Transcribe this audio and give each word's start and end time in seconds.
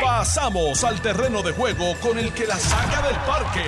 Pasamos 0.00 0.84
al 0.84 1.00
terreno 1.00 1.42
de 1.42 1.52
juego 1.52 1.94
con 2.00 2.18
el 2.18 2.32
que 2.32 2.46
la 2.46 2.56
saca 2.56 3.02
del 3.02 3.16
parque. 3.16 3.64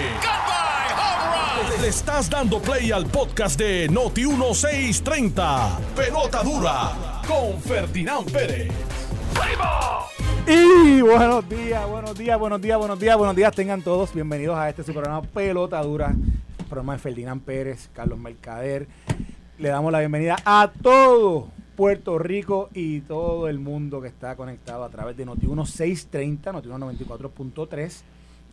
Le 1.80 1.88
estás 1.88 2.30
dando 2.30 2.60
play 2.60 2.92
al 2.92 3.06
podcast 3.06 3.58
de 3.58 3.88
Noti 3.88 4.26
1630. 4.26 5.78
Pelota 5.96 6.42
dura 6.42 7.22
con 7.26 7.60
Ferdinand 7.60 8.30
Pérez. 8.30 8.72
Y 10.46 11.00
buenos 11.00 11.48
días, 11.48 11.88
buenos 11.88 12.16
días, 12.16 12.38
buenos 12.38 12.60
días, 12.60 12.78
buenos 12.78 13.00
días, 13.00 13.16
buenos 13.16 13.36
días. 13.36 13.54
Tengan 13.54 13.82
todos 13.82 14.12
bienvenidos 14.12 14.58
a 14.58 14.68
este 14.68 14.84
su 14.84 14.92
programa 14.92 15.22
Pelota 15.22 15.82
Dura, 15.82 16.14
programa 16.68 16.92
de 16.94 16.98
Ferdinand 16.98 17.42
Pérez, 17.42 17.88
Carlos 17.94 18.18
Mercader. 18.18 18.86
Le 19.58 19.68
damos 19.68 19.90
la 19.90 20.00
bienvenida 20.00 20.36
a 20.44 20.70
todo 20.82 21.48
Puerto 21.76 22.18
Rico 22.18 22.70
y 22.72 23.00
todo 23.00 23.48
el 23.48 23.58
mundo 23.58 24.00
que 24.00 24.08
está 24.08 24.36
conectado 24.36 24.84
a 24.84 24.90
través 24.90 25.16
de 25.16 25.24
Noti 25.24 25.46
1630, 25.46 26.52
Noti 26.52 26.68
94.3 26.68 28.02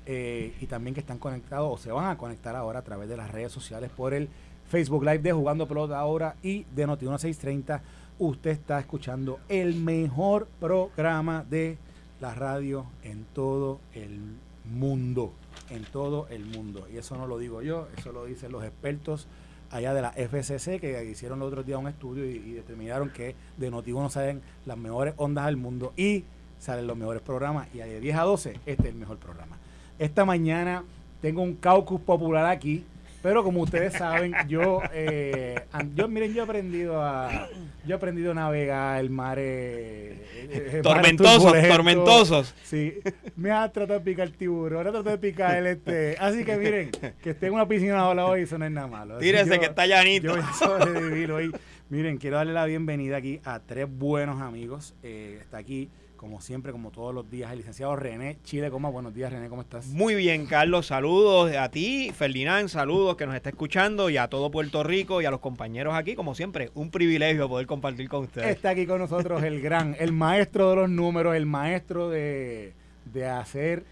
eh, 0.08 0.56
y 0.60 0.66
también 0.66 0.96
que 0.96 1.02
están 1.02 1.20
conectados 1.20 1.72
o 1.72 1.78
se 1.78 1.92
van 1.92 2.08
a 2.08 2.18
conectar 2.18 2.56
ahora 2.56 2.80
a 2.80 2.82
través 2.82 3.08
de 3.08 3.18
las 3.18 3.30
redes 3.30 3.52
sociales 3.52 3.92
por 3.96 4.16
el 4.16 4.28
Facebook 4.68 5.04
Live 5.04 5.20
de 5.20 5.34
Jugando 5.34 5.68
Pelota 5.68 6.00
Ahora 6.00 6.36
y 6.42 6.64
de 6.76 6.88
Noti 6.88 7.06
1630. 7.06 7.84
Usted 8.18 8.52
está 8.52 8.80
escuchando 8.80 9.40
el 9.50 9.76
mejor 9.76 10.48
programa 10.60 11.46
de 11.48 11.78
la 12.20 12.34
radio 12.34 12.86
en 13.04 13.26
todo 13.34 13.80
el 13.94 14.20
mundo, 14.66 15.34
en 15.70 15.84
todo 15.84 16.28
el 16.30 16.46
mundo. 16.46 16.88
Y 16.92 16.98
eso 16.98 17.16
no 17.18 17.28
lo 17.28 17.38
digo 17.38 17.62
yo, 17.62 17.88
eso 17.98 18.12
lo 18.12 18.26
dicen 18.26 18.52
los 18.52 18.64
expertos 18.64 19.28
allá 19.72 19.94
de 19.94 20.02
la 20.02 20.12
FCC 20.12 20.80
que 20.80 21.06
hicieron 21.10 21.40
el 21.40 21.44
otro 21.44 21.64
día 21.64 21.78
un 21.78 21.88
estudio 21.88 22.26
y, 22.26 22.52
determinaron 22.54 23.10
que 23.10 23.36
de 23.58 23.72
Noti1 23.72 24.10
salen 24.10 24.42
las 24.66 24.78
mejores 24.78 25.14
ondas 25.18 25.46
del 25.46 25.58
mundo 25.58 25.94
y 25.96 26.26
salen 26.60 26.86
los 26.86 26.98
mejores 26.98 27.22
programas 27.22 27.68
y 27.74 27.78
de 27.78 28.00
10 28.00 28.16
a 28.18 28.22
12 28.24 28.60
este 28.66 28.84
es 28.84 28.90
el 28.90 28.96
mejor 28.96 29.18
programa. 29.18 29.58
Esta 29.98 30.26
mañana 30.26 30.84
tengo 31.22 31.42
un 31.42 31.56
caucus 31.56 32.02
popular 32.02 32.46
aquí, 32.46 32.86
pero 33.22 33.44
como 33.44 33.62
ustedes 33.62 33.94
saben, 33.94 34.34
yo, 34.48 34.82
eh, 34.94 35.56
yo 35.96 36.08
miren, 36.08 36.34
yo 36.34 36.42
he 36.42 36.44
aprendido 36.44 37.02
a, 37.02 37.48
yo 37.86 37.94
he 37.94 37.98
aprendido 37.98 38.32
a 38.32 38.34
navegar 38.36 39.00
el 39.00 39.10
mar, 39.10 39.38
eh, 39.40 40.26
eh, 40.50 40.80
Tormentosos, 40.84 41.54
tormentosos. 41.68 42.56
Sí, 42.64 42.96
me 43.36 43.52
ha 43.52 43.72
tratado 43.72 44.00
de 44.00 44.06
picar 44.06 44.28
el 44.28 44.34
tiburón, 44.34 44.80
ha 44.88 44.92
tratado 44.92 45.12
de 45.12 45.18
picar 45.18 45.58
el 45.58 45.68
este. 45.68 46.16
Así 46.20 46.44
que 46.44 46.58
miren, 46.58 46.92
que 47.22 47.30
esté 47.30 47.48
en 47.48 47.54
una 47.54 47.68
piscina 47.68 48.08
ola 48.08 48.26
hoy, 48.26 48.42
eso 48.42 48.58
no 48.58 48.66
es 48.66 48.72
nada 48.72 48.88
malo. 48.88 49.16
Así 49.18 49.26
Tírese 49.26 49.56
yo- 49.56 49.60
que 49.60 49.66
está 49.68 49.86
llanito. 49.86 50.28
Yo 50.28 50.32
voy 50.38 50.42
a 50.42 50.54
sobrevivir 50.54 51.32
hoy. 51.32 51.52
Miren, 51.90 52.18
quiero 52.18 52.38
darle 52.38 52.54
la 52.54 52.66
bienvenida 52.66 53.18
aquí 53.18 53.42
a 53.44 53.60
tres 53.60 53.86
buenos 53.90 54.42
amigos. 54.42 54.94
Eh, 55.04 55.40
está 55.42 55.58
aquí, 55.58 55.90
como 56.22 56.40
siempre, 56.40 56.72
como 56.72 56.92
todos 56.92 57.16
los 57.16 57.28
días, 57.32 57.52
el 57.52 57.58
licenciado 57.58 57.96
René 57.96 58.38
Chile 58.44 58.70
Coma. 58.70 58.90
Buenos 58.90 59.12
días, 59.12 59.34
René, 59.34 59.50
¿cómo 59.50 59.64
estás? 59.64 59.88
Muy 59.88 60.14
bien, 60.14 60.46
Carlos. 60.46 60.86
Saludos 60.86 61.52
a 61.56 61.72
ti, 61.72 62.12
Ferdinand. 62.16 62.70
Saludos 62.70 63.16
que 63.16 63.26
nos 63.26 63.34
está 63.34 63.50
escuchando 63.50 64.08
y 64.08 64.18
a 64.18 64.28
todo 64.28 64.52
Puerto 64.52 64.84
Rico 64.84 65.24
y 65.24 65.26
a 65.26 65.32
los 65.32 65.40
compañeros 65.40 65.96
aquí. 65.96 66.14
Como 66.14 66.36
siempre, 66.36 66.70
un 66.76 66.92
privilegio 66.92 67.50
poder 67.50 67.66
compartir 67.66 68.08
con 68.08 68.26
ustedes. 68.26 68.50
Está 68.50 68.70
aquí 68.70 68.86
con 68.86 69.00
nosotros 69.00 69.42
el 69.42 69.62
gran, 69.62 69.96
el 69.98 70.12
maestro 70.12 70.70
de 70.70 70.76
los 70.76 70.90
números, 70.92 71.36
el 71.36 71.48
maestro 71.48 72.12
de, 72.12 72.74
de 73.12 73.26
hacer, 73.26 73.84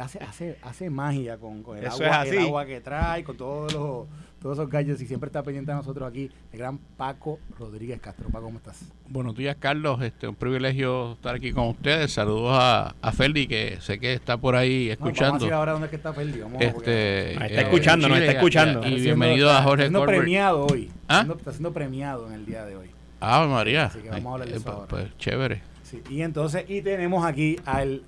hace, 0.00 0.18
hace, 0.22 0.56
hace 0.62 0.90
magia 0.90 1.36
con, 1.38 1.62
con 1.62 1.78
el, 1.78 1.84
Eso 1.84 2.04
agua, 2.04 2.22
el 2.24 2.38
agua 2.38 2.66
que 2.66 2.80
trae, 2.80 3.24
con 3.24 3.36
todos 3.36 3.72
los, 3.72 4.06
todos 4.40 4.56
esos 4.58 4.70
gallos 4.70 5.00
y 5.00 5.06
siempre 5.06 5.26
está 5.28 5.42
pendiente 5.42 5.70
de 5.72 5.76
nosotros 5.78 6.08
aquí, 6.08 6.30
el 6.52 6.58
gran 6.58 6.78
Paco 6.96 7.38
Rodríguez 7.58 8.00
Castro. 8.00 8.28
Paco, 8.28 8.44
¿cómo 8.44 8.58
estás? 8.58 8.84
Buenos 9.08 9.34
días, 9.36 9.56
Carlos. 9.58 10.00
Este, 10.02 10.28
un 10.28 10.34
privilegio 10.36 11.12
estar 11.12 11.34
aquí 11.34 11.52
con 11.52 11.68
ustedes. 11.68 12.12
Saludos 12.12 12.50
a, 12.52 12.94
a 13.00 13.12
Ferdi, 13.12 13.46
que 13.46 13.78
sé 13.80 13.98
que 13.98 14.12
está 14.14 14.36
por 14.36 14.54
ahí 14.56 14.88
No, 14.90 14.96
vamos 14.96 15.00
a 15.00 15.08
escuchando. 15.10 15.38
decir 15.38 15.52
ahora 15.52 15.72
dónde 15.72 15.86
es 15.86 15.90
que 15.90 15.96
está 15.96 16.12
Ferdi. 16.12 16.40
Vamos, 16.40 16.64
porque 16.72 17.32
este, 17.32 17.46
está 17.46 17.60
escuchando, 17.62 18.08
nos 18.08 18.16
está 18.18 18.26
Chile, 18.28 18.38
escuchando. 18.38 18.86
Y, 18.86 19.00
bienvenido 19.00 19.48
siendo- 19.48 19.50
a 19.50 19.62
Jorge 19.62 19.84
Está 19.86 19.98
siendo 19.98 20.06
premiado 20.06 20.66
hoy. 20.66 20.88
¿Ah? 20.88 20.92
Está 21.00 21.14
siendo- 21.16 21.34
Está 21.36 21.50
siendo 21.52 21.72
premiado 21.72 22.26
en 22.28 22.32
el 22.34 22.46
día 22.46 22.64
de 22.64 22.76
hoy. 22.76 22.90
Ah, 23.20 23.46
María. 23.50 23.86
Así 23.86 23.98
que 23.98 24.10
vamos 24.10 24.26
a 24.26 24.32
hablar 24.34 24.48
de 24.48 24.54
eso 24.54 24.64
pues, 24.64 24.74
ahora. 24.76 24.86
pues, 24.88 25.16
chévere. 25.18 25.62
Sí, 25.82 26.02
y 26.10 26.22
entonces, 26.22 26.64
y 26.68 26.82
tenemos 26.82 27.24
aquí 27.24 27.56
al 27.64 28.02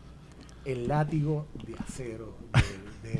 el 0.72 0.88
látigo 0.88 1.46
de 1.66 1.74
acero 1.82 2.34
de, 3.02 3.10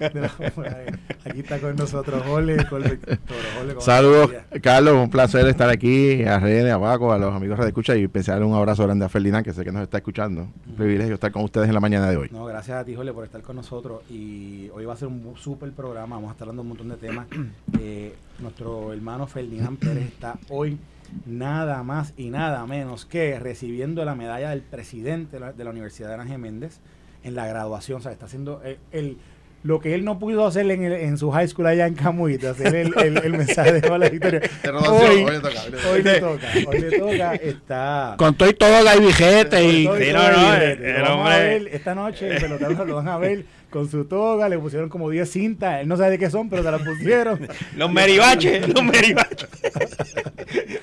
de- 0.00 0.10
de 0.10 0.20
la- 0.20 0.32
aquí 1.24 1.40
está 1.40 1.58
con 1.58 1.74
nosotros 1.76 2.22
¿cómo 2.22 3.80
Saludos? 3.80 4.30
Carlos, 4.62 4.94
un 4.94 5.10
placer 5.10 5.46
estar 5.48 5.68
aquí, 5.70 6.22
a 6.24 6.38
René, 6.38 6.70
a 6.70 6.78
Paco, 6.78 7.12
a 7.12 7.18
los 7.18 7.34
amigos 7.34 7.58
de 7.58 7.66
Escucha 7.68 7.96
y 7.96 8.04
especial 8.04 8.42
un 8.44 8.54
abrazo 8.54 8.84
grande 8.84 9.04
a 9.04 9.08
Ferdinand, 9.08 9.44
que 9.44 9.52
sé 9.52 9.64
que 9.64 9.72
nos 9.72 9.82
está 9.82 9.98
escuchando. 9.98 10.42
Un 10.68 10.74
privilegio 10.76 11.14
estar 11.14 11.32
con 11.32 11.42
ustedes 11.44 11.68
en 11.68 11.74
la 11.74 11.80
mañana 11.80 12.10
de 12.10 12.16
hoy. 12.16 12.28
No, 12.30 12.44
gracias 12.44 12.76
a 12.78 12.84
ti, 12.84 12.94
Jorge, 12.94 13.12
por 13.12 13.24
estar 13.24 13.42
con 13.42 13.56
nosotros. 13.56 14.02
Y 14.10 14.68
hoy 14.74 14.84
va 14.84 14.92
a 14.94 14.96
ser 14.96 15.08
un 15.08 15.34
súper 15.36 15.72
programa. 15.72 16.16
Vamos 16.16 16.30
a 16.30 16.32
estar 16.32 16.48
hablando 16.48 16.62
de 16.62 16.70
un 16.70 16.76
montón 16.78 16.88
de 16.88 16.96
temas. 17.08 17.26
Eh, 17.82 18.14
nuestro 18.40 18.92
hermano 18.92 19.26
Ferdinand 19.26 19.78
Pérez 19.78 20.06
está 20.08 20.36
hoy 20.50 20.76
nada 21.26 21.82
más 21.82 22.12
y 22.16 22.30
nada 22.30 22.66
menos 22.66 23.04
que 23.06 23.38
recibiendo 23.38 24.04
la 24.04 24.14
medalla 24.14 24.50
del 24.50 24.62
presidente 24.62 25.36
de 25.36 25.40
la, 25.40 25.52
de 25.52 25.64
la 25.64 25.70
Universidad 25.70 26.08
de 26.08 26.14
Ana 26.14 26.26
Geméndez 26.26 26.80
en 27.24 27.34
la 27.34 27.46
graduación. 27.46 27.98
O 27.98 28.02
sea, 28.02 28.12
está 28.12 28.26
haciendo 28.26 28.62
el, 28.64 28.78
el- 28.92 29.18
lo 29.62 29.78
que 29.78 29.94
él 29.94 30.06
no 30.06 30.18
pudo 30.18 30.46
hacer 30.46 30.70
en, 30.70 30.82
el- 30.84 30.92
en 30.94 31.18
su 31.18 31.30
high 31.32 31.46
school 31.46 31.66
allá 31.66 31.86
en 31.86 31.92
Camuy, 31.94 32.38
de 32.38 32.48
hacer 32.48 32.74
el, 32.74 32.94
el- 32.98 33.18
el 33.18 33.32
mensaje 33.32 33.72
de 33.80 33.98
la 33.98 34.08
victoria. 34.08 34.40
Hoy, 34.88 35.22
hoy 35.22 35.32
le 35.32 35.40
toca, 35.40 35.60
hoy 35.92 36.02
le 36.02 36.18
toca. 36.20 36.46
hoy 36.66 36.80
le 36.80 36.98
toca, 36.98 37.34
está... 37.34 38.14
Con 38.16 38.34
todo 38.36 38.48
y 38.48 38.54
todo, 38.54 38.88
hay 38.88 39.00
vigete 39.00 39.62
y... 39.64 39.68
Sí, 39.82 39.86
no, 39.86 39.92
no, 40.32 40.54
el 40.54 40.76
billete. 40.78 41.02
hombre- 41.02 41.38
ver 41.38 41.68
esta 41.72 41.94
noche, 41.94 42.34
en 42.34 42.40
pelotazo 42.40 42.84
lo 42.86 42.96
van 42.96 43.08
a 43.08 43.18
ver 43.18 43.44
con 43.70 43.88
su 43.88 44.04
toga, 44.04 44.48
le 44.48 44.58
pusieron 44.58 44.88
como 44.88 45.08
10 45.08 45.30
cintas, 45.30 45.80
él 45.80 45.88
no 45.88 45.96
sabe 45.96 46.12
de 46.12 46.18
qué 46.18 46.30
son, 46.30 46.48
pero 46.48 46.62
se 46.62 46.70
las 46.70 46.82
pusieron. 46.82 47.48
Los 47.76 47.90
meribaches, 47.90 48.68
los 48.74 48.84
meribaches. 48.84 49.48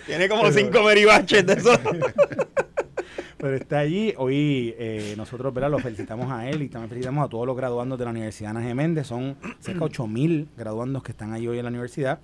Tiene 0.06 0.30
como 0.30 0.52
cinco 0.52 0.84
meribaches 0.84 1.46
de 1.46 1.54
esos. 1.54 1.80
Pero 3.38 3.56
está 3.56 3.80
allí. 3.80 4.16
Hoy 4.18 4.74
eh, 4.80 5.14
nosotros 5.16 5.54
¿verdad? 5.54 5.70
lo 5.70 5.78
felicitamos 5.78 6.32
a 6.32 6.50
él 6.50 6.64
y 6.64 6.70
también 6.70 6.90
felicitamos 6.90 7.24
a 7.24 7.30
todos 7.30 7.46
los 7.46 7.56
graduandos 7.56 8.00
de 8.00 8.06
la 8.06 8.12
Universidad 8.12 8.52
Ana 8.52 8.64
Geméndez. 8.64 9.06
Son 9.06 9.38
cerca 9.60 9.82
de 9.82 9.86
8 9.86 10.08
mil 10.08 10.48
graduandos 10.58 11.04
que 11.04 11.12
están 11.12 11.34
ahí 11.34 11.48
hoy 11.48 11.60
en 11.60 11.66
la 11.66 11.70
universidad. 11.70 12.20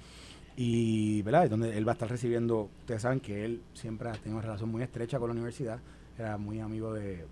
Y 0.57 1.21
¿verdad? 1.21 1.49
donde 1.51 1.77
él 1.77 1.87
va 1.87 1.91
a 1.91 1.93
estar 1.93 2.09
recibiendo. 2.09 2.69
Ustedes 2.79 3.03
saben 3.03 3.19
que 3.19 3.45
él 3.45 3.61
siempre 3.73 4.09
ha 4.09 4.13
tenido 4.13 4.37
una 4.37 4.41
relación 4.41 4.71
muy 4.71 4.81
estrecha 4.81 5.19
con 5.19 5.29
la 5.29 5.33
universidad. 5.33 5.79
Era 6.17 6.37
muy 6.37 6.59
amigo 6.59 6.93
de, 6.93 7.25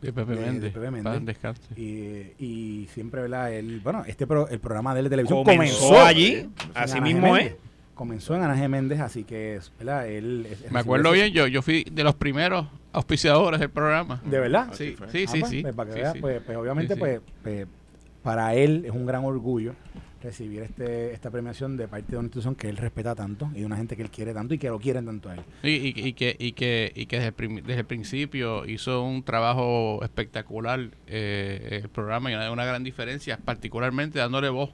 De 0.00 0.12
Pepe 0.12 0.34
de- 0.34 0.40
de 0.40 0.90
Méndez. 0.90 1.04
Méndez. 1.04 1.38
Y, 1.76 2.32
y 2.38 2.88
siempre, 2.92 3.22
¿verdad? 3.22 3.52
Él, 3.52 3.80
bueno, 3.82 4.02
este 4.06 4.26
pro- 4.26 4.48
el 4.48 4.58
programa 4.60 4.94
de 4.94 5.00
él 5.00 5.04
de 5.04 5.10
televisión 5.10 5.44
Comenzó 5.44 5.88
comenzó, 5.88 6.04
allí, 6.06 6.48
así 6.74 7.00
mismo 7.00 7.36
es. 7.36 7.54
Comenzó 7.94 8.34
en 8.34 8.42
Ana 8.42 8.56
Geméndez, 8.56 8.98
así 9.00 9.22
que, 9.24 9.60
¿verdad? 9.78 10.08
Él 10.08 10.46
es- 10.50 10.70
Me 10.72 10.80
acuerdo 10.80 11.12
bien, 11.12 11.32
yo, 11.32 11.46
yo 11.46 11.62
fui 11.62 11.84
de 11.90 12.02
los 12.02 12.14
primeros 12.16 12.66
auspiciadores 12.92 13.60
del 13.60 13.70
programa. 13.70 14.20
¿De 14.24 14.40
verdad? 14.40 14.68
Sí, 14.72 14.94
fue. 14.98 15.08
sí, 15.10 15.24
Ah, 15.28 15.30
sí, 15.32 15.40
pues, 15.40 15.50
sí. 15.50 15.62
pues, 15.62 15.74
para 15.76 15.90
que 15.90 15.94
Sí, 15.96 16.00
veas, 16.02 16.16
pues, 16.20 16.42
pues, 16.44 16.56
obviamente, 16.58 16.94
Sí, 16.94 16.94
sí. 16.94 17.00
Pues, 17.00 17.20
pues, 17.42 17.66
para 18.22 18.54
él 18.54 18.84
es 18.86 18.90
un 18.90 19.06
gran 19.06 19.24
orgullo 19.24 19.74
recibir 20.24 20.62
este 20.62 21.12
esta 21.12 21.30
premiación 21.30 21.76
de 21.76 21.86
parte 21.86 22.10
de 22.12 22.16
una 22.18 22.26
institución 22.26 22.54
que 22.56 22.68
él 22.68 22.76
respeta 22.76 23.14
tanto 23.14 23.50
y 23.54 23.60
de 23.60 23.66
una 23.66 23.76
gente 23.76 23.94
que 23.96 24.02
él 24.02 24.10
quiere 24.10 24.34
tanto 24.34 24.54
y 24.54 24.58
que 24.58 24.68
lo 24.68 24.80
quieren 24.80 25.06
tanto 25.06 25.28
a 25.30 25.34
él. 25.34 25.40
Y, 25.62 25.70
y, 25.70 26.08
y 26.08 26.12
que, 26.14 26.34
y 26.38 26.52
que, 26.52 26.92
y 26.94 27.06
que 27.06 27.20
desde, 27.20 27.28
el 27.46 27.62
desde 27.62 27.80
el 27.80 27.86
principio 27.86 28.66
hizo 28.66 29.04
un 29.04 29.22
trabajo 29.22 30.00
espectacular 30.02 30.90
eh, 31.06 31.80
el 31.82 31.88
programa 31.88 32.30
y 32.30 32.34
una, 32.34 32.50
una 32.50 32.64
gran 32.64 32.82
diferencia, 32.82 33.38
particularmente 33.38 34.18
dándole 34.18 34.48
voz 34.48 34.70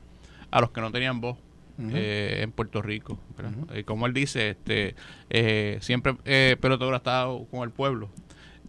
a 0.50 0.60
los 0.60 0.70
que 0.70 0.80
no 0.80 0.90
tenían 0.90 1.20
voz 1.20 1.36
eh, 1.78 2.40
en 2.42 2.52
Puerto 2.52 2.82
Rico. 2.82 3.18
¿verdad? 3.36 3.52
Eh, 3.74 3.84
como 3.84 4.06
él 4.06 4.12
dice, 4.14 4.50
este 4.50 4.94
eh, 5.30 5.78
siempre 5.80 6.16
eh, 6.24 6.56
Pelotadura 6.60 6.96
ha 6.96 6.98
estado 6.98 7.46
con 7.50 7.62
el 7.62 7.70
pueblo, 7.70 8.08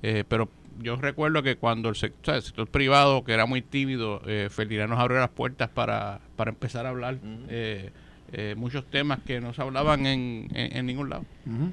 eh, 0.01 0.23
pero 0.27 0.49
yo 0.81 0.95
recuerdo 0.95 1.43
que 1.43 1.55
cuando 1.57 1.89
el 1.89 1.95
sector, 1.95 2.19
o 2.22 2.25
sea, 2.25 2.35
el 2.35 2.41
sector 2.41 2.67
privado, 2.67 3.23
que 3.23 3.33
era 3.33 3.45
muy 3.45 3.61
tímido, 3.61 4.22
eh, 4.25 4.49
Ferdinand 4.51 4.89
nos 4.89 4.99
abrió 4.99 5.19
las 5.19 5.29
puertas 5.29 5.69
para, 5.69 6.19
para 6.35 6.49
empezar 6.51 6.85
a 6.85 6.89
hablar 6.89 7.17
eh, 7.49 7.91
eh, 8.33 8.55
muchos 8.57 8.85
temas 8.85 9.19
que 9.25 9.41
no 9.41 9.53
se 9.53 9.61
hablaban 9.61 10.05
en, 10.05 10.47
en- 10.53 10.78
en 10.78 10.85
ningún 10.85 11.09
lado. 11.09 11.23
Ujú. 11.45 11.72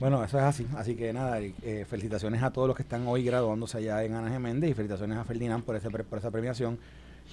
Bueno, 0.00 0.24
eso 0.24 0.38
es 0.38 0.44
así. 0.44 0.66
Así 0.76 0.96
que 0.96 1.12
nada, 1.12 1.38
eh, 1.40 1.86
felicitaciones 1.88 2.42
a 2.42 2.50
todos 2.50 2.66
los 2.66 2.76
que 2.76 2.82
están 2.82 3.06
hoy 3.06 3.22
graduándose 3.24 3.78
allá 3.78 4.02
en 4.04 4.14
Ana 4.14 4.28
Geméndez 4.30 4.70
y 4.70 4.74
felicitaciones 4.74 5.16
a 5.18 5.24
Ferdinand 5.24 5.62
por, 5.62 5.76
ese, 5.76 5.88
pre- 5.90 6.02
por 6.04 6.18
esa 6.18 6.30
premiación. 6.32 6.78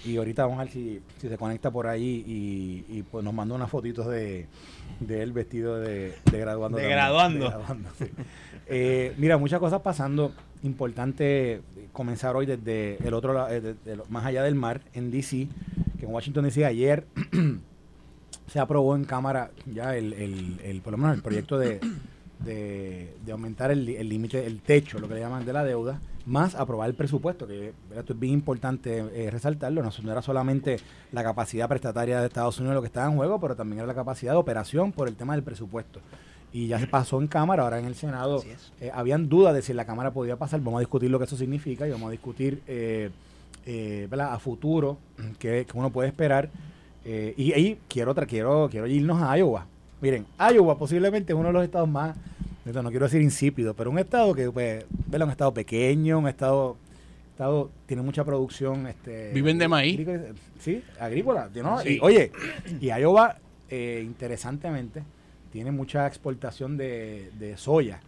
Y 0.05 0.17
ahorita 0.17 0.43
vamos 0.45 0.59
a 0.59 0.63
ver 0.63 0.73
si, 0.73 0.99
si 1.19 1.29
se 1.29 1.37
conecta 1.37 1.69
por 1.69 1.85
ahí 1.87 2.23
y, 2.25 2.85
y, 2.97 3.03
pues 3.03 3.23
nos 3.23 3.33
manda 3.33 3.53
unas 3.53 3.69
fotitos 3.69 4.07
de, 4.07 4.47
de 4.99 5.21
él 5.21 5.31
vestido 5.31 5.77
de, 5.79 6.15
de 6.31 6.37
graduando. 6.39 6.77
De 6.77 6.83
también. 6.83 6.97
graduando. 6.97 7.45
De 7.45 7.51
graduando, 7.51 7.89
sí. 7.99 8.05
Eh, 8.67 9.13
mira, 9.17 9.37
muchas 9.37 9.59
cosas 9.59 9.81
pasando. 9.81 10.31
Importante 10.63 11.61
comenzar 11.91 12.35
hoy 12.35 12.45
desde 12.45 12.97
el 13.05 13.13
otro 13.13 13.33
lado, 13.33 13.47
eh, 13.51 13.75
más 14.09 14.25
allá 14.25 14.43
del 14.43 14.55
mar, 14.55 14.81
en 14.93 15.11
DC, 15.11 15.47
que 15.99 16.05
en 16.05 16.11
Washington 16.11 16.45
DC 16.45 16.65
ayer 16.65 17.05
se 18.47 18.59
aprobó 18.59 18.95
en 18.95 19.05
Cámara 19.05 19.51
ya 19.71 19.95
el, 19.95 20.13
el, 20.13 20.59
el- 20.63 20.81
por 20.81 20.91
lo 20.91 20.97
menos 20.97 21.15
el 21.15 21.21
proyecto 21.21 21.57
de, 21.57 21.79
de, 22.39 23.13
de 23.25 23.31
aumentar 23.31 23.71
el 23.71 23.87
el 23.89 24.09
límite, 24.09 24.45
el 24.45 24.61
techo, 24.61 24.99
lo 24.99 25.07
que 25.07 25.15
le 25.15 25.19
llaman 25.19 25.45
de 25.45 25.53
la 25.53 25.63
deuda, 25.63 25.99
más 26.25 26.55
aprobar 26.55 26.89
el 26.89 26.95
presupuesto, 26.95 27.47
que 27.47 27.73
¿verdad? 27.87 27.99
esto 27.99 28.13
es 28.13 28.19
bien 28.19 28.33
importante 28.33 29.03
eh, 29.13 29.31
resaltarlo, 29.31 29.81
no, 29.81 29.89
no 30.03 30.11
era 30.11 30.21
solamente 30.21 30.77
la 31.11 31.23
capacidad 31.23 31.67
prestataria 31.67 32.19
de 32.19 32.27
Estados 32.27 32.59
Unidos 32.59 32.75
lo 32.75 32.81
que 32.81 32.87
estaba 32.87 33.07
en 33.07 33.17
juego, 33.17 33.39
pero 33.39 33.55
también 33.55 33.79
era 33.79 33.87
la 33.87 33.95
capacidad 33.95 34.33
de 34.33 34.37
operación 34.37 34.91
por 34.91 35.07
el 35.07 35.15
tema 35.15 35.33
del 35.33 35.43
presupuesto. 35.43 35.99
Y 36.53 36.67
ya 36.67 36.79
se 36.79 36.87
pasó 36.87 37.21
en 37.21 37.27
Cámara, 37.27 37.63
ahora 37.63 37.79
en 37.79 37.85
el 37.85 37.95
Senado 37.95 38.43
eh, 38.81 38.91
habían 38.93 39.29
dudas 39.29 39.53
de 39.53 39.61
si 39.61 39.73
la 39.73 39.85
Cámara 39.85 40.11
podía 40.11 40.35
pasar, 40.35 40.59
vamos 40.59 40.77
a 40.77 40.81
discutir 40.81 41.09
lo 41.09 41.17
que 41.17 41.25
eso 41.25 41.37
significa 41.37 41.87
y 41.87 41.91
vamos 41.91 42.09
a 42.09 42.11
discutir 42.11 42.61
eh, 42.67 43.09
eh, 43.65 44.09
a 44.19 44.39
futuro 44.39 44.97
que, 45.39 45.65
uno 45.73 45.89
puede 45.89 46.09
esperar. 46.09 46.49
Eh, 47.05 47.33
y 47.37 47.53
ahí 47.53 47.79
quiero, 47.87 48.13
quiero, 48.15 48.67
quiero 48.69 48.87
irnos 48.87 49.21
a 49.21 49.37
Iowa. 49.37 49.65
Miren, 50.01 50.25
Iowa 50.39 50.77
posiblemente 50.77 51.33
es 51.33 51.37
uno 51.37 51.47
de 51.47 51.53
los 51.53 51.63
estados 51.63 51.89
más, 51.89 52.15
no 52.65 52.89
quiero 52.89 53.05
decir 53.05 53.21
insípido, 53.21 53.73
pero 53.73 53.89
un 53.89 53.99
estado 53.99 54.33
que, 54.33 54.49
pues, 54.51 54.85
¿verdad? 55.07 55.27
un 55.27 55.31
estado 55.31 55.53
pequeño, 55.53 56.19
un 56.19 56.27
estado, 56.27 56.77
estado 57.31 57.69
tiene 57.85 58.03
mucha 58.03 58.23
producción. 58.23 58.87
Este, 58.87 59.31
Viven 59.33 59.57
de 59.57 59.67
maíz. 59.67 59.93
agrícola, 59.99 60.33
Sí, 60.59 60.83
agrícola. 60.99 61.49
¿no? 61.55 61.79
Sí. 61.79 61.95
Y, 61.95 61.99
oye, 62.01 62.31
y 62.79 62.87
Iowa, 62.87 63.37
eh, 63.69 64.01
interesantemente, 64.05 65.03
tiene 65.51 65.71
mucha 65.71 66.05
exportación 66.07 66.77
de, 66.77 67.31
de 67.39 67.57
soya 67.57 67.99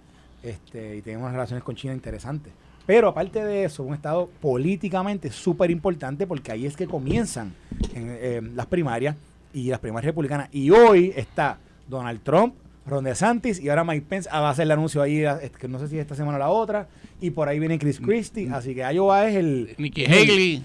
este, 0.44 0.98
y 0.98 1.02
tiene 1.02 1.20
unas 1.20 1.32
relaciones 1.34 1.64
con 1.64 1.76
China 1.76 1.94
interesantes. 1.94 2.54
Pero 2.86 3.08
aparte 3.08 3.44
de 3.44 3.64
eso, 3.64 3.84
un 3.84 3.94
estado 3.94 4.30
políticamente 4.42 5.32
súper 5.32 5.72
importante 5.72 6.28
porque 6.28 6.52
ahí 6.52 6.66
es 6.66 6.76
que 6.76 6.86
comienzan 6.86 7.54
en, 7.94 8.08
eh, 8.10 8.42
las 8.54 8.66
primarias 8.66 9.16
y 9.54 9.70
las 9.70 9.80
primarias 9.80 10.12
republicanas. 10.12 10.50
Y 10.52 10.70
hoy 10.70 11.14
está 11.16 11.58
Donald 11.88 12.22
Trump, 12.24 12.56
Ron 12.86 13.06
DeSantis 13.06 13.60
y 13.60 13.70
ahora 13.70 13.84
Mike 13.84 14.06
Pence 14.08 14.30
ah, 14.32 14.42
va 14.42 14.50
a 14.50 14.52
hacer 14.52 14.64
el 14.64 14.72
anuncio 14.72 15.02
ahí, 15.02 15.24
eh, 15.24 15.52
que 15.58 15.68
no 15.68 15.80
sé 15.80 15.88
si 15.88 15.98
esta 15.98 16.16
semana 16.16 16.38
o 16.38 16.40
la 16.40 16.50
otra. 16.50 16.88
Y 17.22 17.30
por 17.30 17.48
ahí 17.48 17.60
viene 17.60 17.80
Chris 17.80 18.00
Christie. 18.00 18.50
Así 18.50 18.76
que 18.76 18.82
Iowa 18.82 19.28
es 19.28 19.36
el... 19.36 19.76
Nikki 19.78 20.06
Haley. 20.06 20.64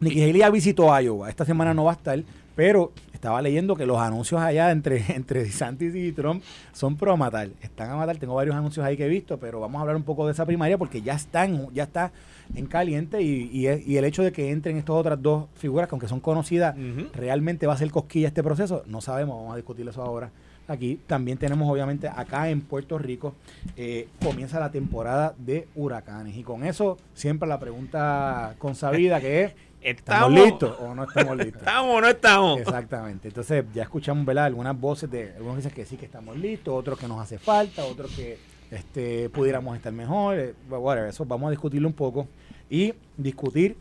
Nikki 0.00 0.22
Haley 0.22 0.38
ya 0.38 0.50
visitó 0.50 0.98
Iowa. 0.98 1.28
Esta 1.28 1.44
semana 1.44 1.74
no 1.74 1.84
va 1.84 1.92
a 1.92 1.94
estar, 1.94 2.22
pero 2.56 2.92
estaba 3.12 3.42
leyendo 3.42 3.76
que 3.76 3.84
los 3.84 3.98
anuncios 3.98 4.40
allá 4.40 4.70
entre, 4.70 5.04
entre 5.14 5.44
DeSantis 5.44 5.94
y 5.94 6.12
Trump 6.12 6.42
son 6.72 6.96
pro 6.96 7.18
matar. 7.18 7.50
Están 7.60 7.90
a 7.90 7.96
matar. 7.96 8.16
Tengo 8.16 8.34
varios 8.34 8.56
anuncios 8.56 8.86
ahí 8.86 8.96
que 8.96 9.04
he 9.04 9.08
visto, 9.08 9.38
pero 9.38 9.60
vamos 9.60 9.78
a 9.78 9.82
hablar 9.82 9.96
un 9.96 10.04
poco 10.04 10.24
de 10.24 10.32
esa 10.32 10.46
primaria 10.46 10.78
porque 10.78 11.02
ya 11.02 11.14
están, 11.14 11.68
ya 11.74 11.82
está 11.82 12.12
en 12.54 12.64
caliente 12.64 13.20
y, 13.20 13.50
y, 13.52 13.96
el 13.96 14.04
hecho 14.04 14.22
de 14.22 14.32
que 14.32 14.50
entren 14.50 14.76
estas 14.76 14.96
otras 14.96 15.20
dos 15.20 15.48
figuras, 15.54 15.86
que 15.86 15.94
aunque 15.94 16.08
son 16.08 16.20
conocidas, 16.20 16.74
realmente 17.12 17.66
va 17.66 17.74
a 17.74 17.76
ser 17.76 17.90
cosquilla 17.90 18.28
este 18.28 18.42
proceso. 18.42 18.84
No 18.86 19.02
sabemos, 19.02 19.36
vamos 19.36 19.52
a 19.52 19.56
discutir 19.56 19.86
eso 19.86 20.02
ahora. 20.02 20.30
Aquí 20.70 21.00
también 21.08 21.36
tenemos, 21.36 21.68
obviamente, 21.68 22.06
acá 22.06 22.48
en 22.48 22.60
Puerto 22.60 22.96
Rico, 22.96 23.34
eh, 23.76 24.08
comienza 24.22 24.60
la 24.60 24.70
temporada 24.70 25.34
de 25.36 25.66
huracanes. 25.74 26.36
Y 26.36 26.44
con 26.44 26.62
eso, 26.64 26.96
siempre 27.12 27.48
la 27.48 27.58
pregunta 27.58 28.54
consabida 28.58 29.20
que 29.20 29.42
es, 29.42 29.52
¿estamos 29.82 30.30
Estamos 30.30 30.32
listos 30.32 30.76
o 30.78 30.94
no 30.94 31.02
estamos 31.02 31.36
listos? 31.38 31.62
¿Estamos 31.62 31.96
o 31.96 32.00
no 32.00 32.08
estamos? 32.08 32.60
Exactamente. 32.60 33.26
Entonces, 33.26 33.64
ya 33.74 33.82
escuchamos, 33.82 34.24
¿verdad? 34.24 34.44
Algunas 34.44 34.78
voces 34.78 35.10
de 35.10 35.34
algunos 35.34 35.56
dicen 35.56 35.72
que 35.72 35.84
sí 35.84 35.96
que 35.96 36.06
estamos 36.06 36.36
listos, 36.36 36.72
otros 36.72 36.96
que 36.96 37.08
nos 37.08 37.20
hace 37.20 37.38
falta, 37.38 37.84
otros 37.84 38.12
que 38.14 38.38
este, 38.70 39.28
pudiéramos 39.30 39.76
estar 39.76 39.92
mejor. 39.92 40.38
eh, 40.38 40.54
whatever. 40.68 41.08
Eso 41.08 41.24
vamos 41.24 41.48
a 41.48 41.50
discutirlo 41.50 41.88
un 41.88 41.94
poco 41.94 42.28
y 42.68 42.94
discutir, 43.16 43.76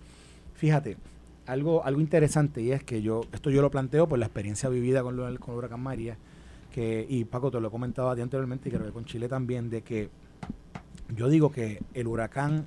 fíjate, 0.56 0.98
algo, 1.46 1.84
algo 1.84 2.02
interesante 2.02 2.62
y 2.62 2.72
es 2.72 2.84
que 2.84 3.02
yo, 3.02 3.22
esto 3.34 3.50
yo 3.50 3.62
lo 3.62 3.72
planteo 3.72 4.08
por 4.08 4.20
la 4.20 4.26
experiencia 4.26 4.70
vivida 4.70 5.02
con, 5.04 5.16
lo, 5.16 5.24
con 5.40 5.54
el 5.54 5.58
huracán 5.58 5.82
María, 5.82 6.18
y 7.10 7.26
Paco 7.26 7.52
te 7.52 7.60
lo 7.60 7.68
he 7.68 7.72
comentado 7.72 8.10
anteriormente 8.10 8.70
y 8.70 8.72
creo 8.72 8.86
que 8.86 8.92
con 8.92 9.06
Chile 9.06 9.28
también, 9.28 9.70
de 9.70 9.82
que 9.82 10.10
yo 11.16 11.28
digo 11.30 11.52
que 11.52 11.82
el 11.94 12.08
huracán 12.08 12.66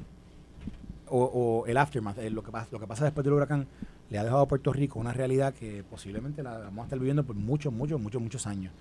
o, 1.08 1.24
o 1.24 1.66
el 1.66 1.76
aftermath, 1.76 2.18
eh, 2.18 2.30
lo, 2.30 2.42
que 2.42 2.50
pasa, 2.50 2.68
lo 2.72 2.80
que 2.80 2.86
pasa 2.86 3.04
después 3.04 3.24
del 3.24 3.34
huracán, 3.34 3.66
le 4.10 4.18
ha 4.18 4.24
dejado 4.24 4.42
a 4.42 4.48
Puerto 4.48 4.72
Rico 4.72 4.98
una 4.98 5.12
realidad 5.12 5.54
que 5.54 5.84
posiblemente 5.84 6.42
la 6.42 6.58
vamos 6.58 6.82
a 6.82 6.84
estar 6.84 6.98
viviendo 6.98 7.24
por 7.24 7.36
muchos, 7.36 7.72
muchos, 7.72 8.00
muchos, 8.00 8.20
muchos 8.20 8.46
años. 8.46 8.72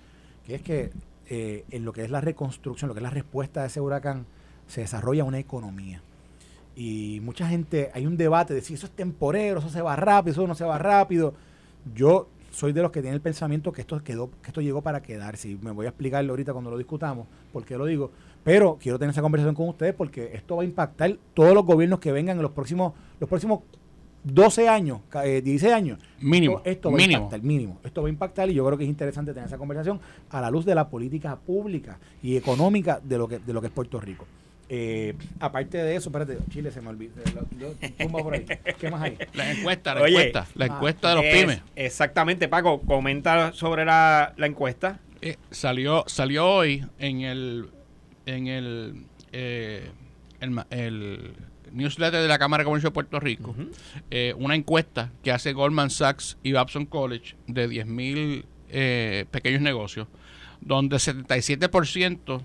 Que 0.46 0.56
es 0.56 0.62
que 0.62 0.90
eh, 1.28 1.64
en 1.70 1.84
lo 1.84 1.92
que 1.92 2.02
es 2.04 2.10
la 2.10 2.20
reconstrucción, 2.20 2.88
lo 2.88 2.94
que 2.94 3.00
es 3.00 3.04
la 3.04 3.10
respuesta 3.10 3.62
a 3.62 3.66
ese 3.66 3.80
huracán, 3.80 4.26
se 4.66 4.80
desarrolla 4.80 5.24
una 5.24 5.38
economía. 5.38 6.02
Y 6.74 7.20
mucha 7.22 7.46
gente, 7.48 7.90
hay 7.94 8.06
un 8.06 8.16
debate 8.16 8.54
de 8.54 8.62
si 8.62 8.74
eso 8.74 8.86
es 8.86 8.92
temporero, 8.92 9.60
eso 9.60 9.68
se 9.68 9.82
va 9.82 9.94
rápido, 9.94 10.32
eso 10.32 10.46
no 10.46 10.54
se 10.54 10.64
va 10.64 10.78
rápido. 10.78 11.34
Yo 11.94 12.28
soy 12.52 12.72
de 12.72 12.82
los 12.82 12.90
que 12.92 13.00
tiene 13.00 13.16
el 13.16 13.20
pensamiento 13.22 13.72
que 13.72 13.80
esto 13.80 14.02
quedó, 14.04 14.30
que 14.42 14.48
esto 14.48 14.60
llegó 14.60 14.82
para 14.82 15.02
quedarse. 15.02 15.48
Y 15.48 15.56
me 15.56 15.70
voy 15.72 15.86
a 15.86 15.88
explicarlo 15.88 16.32
ahorita 16.32 16.52
cuando 16.52 16.70
lo 16.70 16.78
discutamos, 16.78 17.26
por 17.52 17.64
qué 17.64 17.76
lo 17.76 17.86
digo. 17.86 18.12
Pero 18.44 18.78
quiero 18.80 18.98
tener 18.98 19.12
esa 19.12 19.22
conversación 19.22 19.54
con 19.54 19.68
ustedes 19.68 19.94
porque 19.94 20.30
esto 20.34 20.56
va 20.56 20.62
a 20.62 20.64
impactar 20.66 21.16
todos 21.34 21.54
los 21.54 21.64
gobiernos 21.64 21.98
que 21.98 22.12
vengan 22.12 22.36
en 22.36 22.42
los 22.42 22.52
próximos, 22.52 22.92
los 23.18 23.28
próximos 23.28 23.60
12 24.24 24.68
años, 24.68 25.00
eh, 25.24 25.40
16 25.42 25.72
años. 25.72 25.98
Mínimo, 26.20 26.58
Esto, 26.58 26.70
esto 26.70 26.90
va 26.90 26.96
mínimo. 26.96 27.16
a 27.16 27.22
impactar, 27.24 27.42
mínimo. 27.42 27.80
Esto 27.82 28.02
va 28.02 28.08
a 28.08 28.10
impactar 28.10 28.50
y 28.50 28.54
yo 28.54 28.64
creo 28.66 28.78
que 28.78 28.84
es 28.84 28.90
interesante 28.90 29.32
tener 29.32 29.48
esa 29.48 29.58
conversación 29.58 30.00
a 30.30 30.40
la 30.40 30.50
luz 30.50 30.64
de 30.64 30.74
la 30.74 30.88
política 30.88 31.36
pública 31.36 31.98
y 32.22 32.36
económica 32.36 33.00
de 33.02 33.18
lo 33.18 33.26
que, 33.26 33.38
de 33.38 33.52
lo 33.52 33.60
que 33.60 33.68
es 33.68 33.72
Puerto 33.72 34.00
Rico. 34.00 34.26
Eh, 34.74 35.12
aparte 35.38 35.76
de 35.76 35.96
eso, 35.96 36.08
espérate, 36.08 36.38
Chile 36.50 36.70
se 36.70 36.80
me 36.80 36.88
olvidó. 36.88 37.12
tumba 37.98 38.22
por 38.22 38.32
ahí. 38.32 38.46
¿Qué 38.80 38.90
más 38.90 39.02
hay? 39.02 39.18
La 39.34 39.50
encuesta, 39.52 39.94
la 39.94 40.00
Oye. 40.00 40.12
encuesta, 40.14 40.46
la 40.54 40.64
Ah, 40.64 40.68
encuesta 40.68 41.08
de 41.10 41.14
los 41.16 41.24
Es- 41.26 41.34
pymes. 41.40 41.60
Exactamente, 41.76 42.48
Paco, 42.48 42.80
comenta 42.80 43.52
sobre 43.52 43.84
la, 43.84 44.32
la 44.38 44.46
encuesta. 44.46 44.98
Eh, 45.20 45.36
salió 45.50 46.04
salió 46.06 46.48
hoy 46.48 46.86
en 46.98 47.20
el 47.20 47.68
en 48.24 48.46
el, 48.46 49.04
eh, 49.32 49.90
el, 50.40 50.58
el 50.70 51.32
newsletter 51.72 52.22
de 52.22 52.28
la 52.28 52.38
Cámara 52.38 52.62
de 52.62 52.64
Comercio 52.64 52.88
de 52.90 52.94
Puerto 52.94 53.20
Rico 53.20 53.54
eh, 54.10 54.32
una 54.38 54.54
encuesta 54.54 55.10
que 55.22 55.32
hace 55.32 55.52
Goldman 55.52 55.90
Sachs 55.90 56.38
y 56.42 56.52
Babson 56.52 56.86
College 56.86 57.36
de 57.46 57.68
10.000 57.68 58.44
eh, 58.70 59.26
pequeños 59.30 59.60
negocios 59.60 60.08
donde 60.62 60.96
77% 60.96 62.42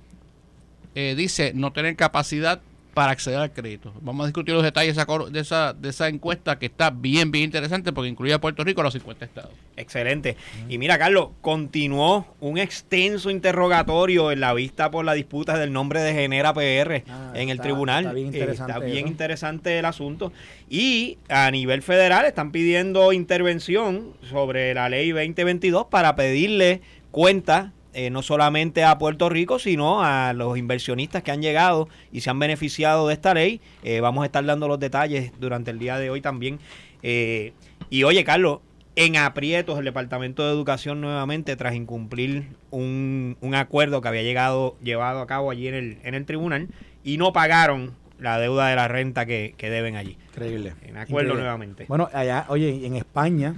eh, 1.00 1.14
dice 1.16 1.52
no 1.54 1.72
tener 1.72 1.96
capacidad 1.96 2.60
para 2.94 3.12
acceder 3.12 3.38
al 3.38 3.52
crédito. 3.54 3.94
Vamos 4.02 4.24
a 4.24 4.28
discutir 4.28 4.56
los 4.56 4.64
detalles 4.64 4.96
de 4.96 5.02
esa, 5.04 5.18
de 5.30 5.40
esa, 5.40 5.74
de 5.74 5.90
esa 5.90 6.08
encuesta 6.08 6.58
que 6.58 6.66
está 6.66 6.90
bien, 6.90 7.30
bien 7.30 7.44
interesante 7.44 7.94
porque 7.94 8.10
incluye 8.10 8.34
a 8.34 8.42
Puerto 8.42 8.64
Rico 8.64 8.82
a 8.82 8.86
los 8.86 8.94
50 8.94 9.24
estados. 9.24 9.52
Excelente. 9.76 10.36
Y 10.68 10.80
mira, 10.80 10.98
Carlos, 10.98 11.28
continuó 11.42 12.26
un 12.40 12.58
extenso 12.58 13.30
interrogatorio 13.30 14.32
en 14.32 14.40
la 14.40 14.52
vista 14.56 14.90
por 14.90 15.06
la 15.06 15.14
disputa 15.14 15.60
del 15.60 15.72
nombre 15.72 16.02
de 16.02 16.14
Genera 16.16 16.56
PR 16.56 17.04
Ah, 17.08 17.34
en 17.36 17.50
el 17.50 17.58
está- 17.58 17.64
tribunal. 17.66 18.06
está 18.06 18.14
bien 18.16 18.26
Eh, 18.30 18.32
interesante 18.34 18.72
está 18.74 18.84
bien 18.84 19.08
interesante 19.08 19.78
el 19.78 19.86
asunto. 19.86 20.34
Y 20.68 21.20
a 21.30 21.52
nivel 21.52 21.84
federal 21.84 22.26
están 22.26 22.52
pidiendo 22.52 23.14
intervención 23.14 24.14
sobre 24.28 24.74
la 24.74 24.90
ley 24.90 25.12
2022 25.12 25.86
para 25.92 26.16
pedirle 26.16 26.82
cuenta 27.12 27.74
eh, 27.98 28.12
no 28.12 28.22
solamente 28.22 28.84
a 28.84 29.00
Puerto 29.00 29.28
Rico, 29.28 29.58
sino 29.58 30.04
a 30.04 30.32
los 30.34 30.56
inversionistas 30.56 31.24
que 31.24 31.32
han 31.32 31.42
llegado 31.42 31.90
y 32.12 32.22
se 32.22 32.30
han 32.30 32.38
beneficiado 32.38 33.08
de 33.08 33.16
esta 33.16 33.34
ley. 33.34 33.60
Eh, 33.82 34.02
vamos 34.02 34.22
a 34.22 34.28
estar 34.28 34.46
dando 34.46 34.68
los 34.68 34.80
detalles 34.80 35.32
durante 35.40 35.72
el 35.72 35.80
día 35.80 35.98
de 35.98 36.12
hoy 36.12 36.22
también. 36.22 36.60
Eh, 37.02 37.54
y 37.90 38.04
oye, 38.04 38.24
Carlos, 38.24 38.60
en 38.96 39.18
aprietos 39.18 39.80
el 39.80 39.86
Departamento 39.86 40.46
de 40.46 40.52
Educación 40.52 41.02
nuevamente 41.02 41.56
tras 41.56 41.74
incumplir 41.74 42.50
un, 42.70 43.36
un 43.42 43.56
acuerdo 43.56 44.00
que 44.00 44.10
había 44.10 44.22
llegado 44.22 44.78
llevado 44.84 45.20
a 45.20 45.26
cabo 45.26 45.50
allí 45.50 45.68
en 45.68 45.74
el, 45.74 45.98
en 46.04 46.14
el 46.14 46.26
tribunal 46.26 46.68
y 47.04 47.18
no 47.18 47.34
pagaron 47.34 47.96
la 48.20 48.38
deuda 48.38 48.68
de 48.68 48.76
la 48.76 48.88
renta 48.88 49.26
que, 49.26 49.56
que 49.58 49.72
deben 49.72 49.96
allí. 49.96 50.18
Increíble. 50.30 50.74
En 50.84 50.98
acuerdo 50.98 51.30
Increíble. 51.30 51.42
nuevamente. 51.42 51.86
Bueno, 51.88 52.10
allá, 52.14 52.46
oye, 52.50 52.86
en 52.86 52.96
España 52.96 53.56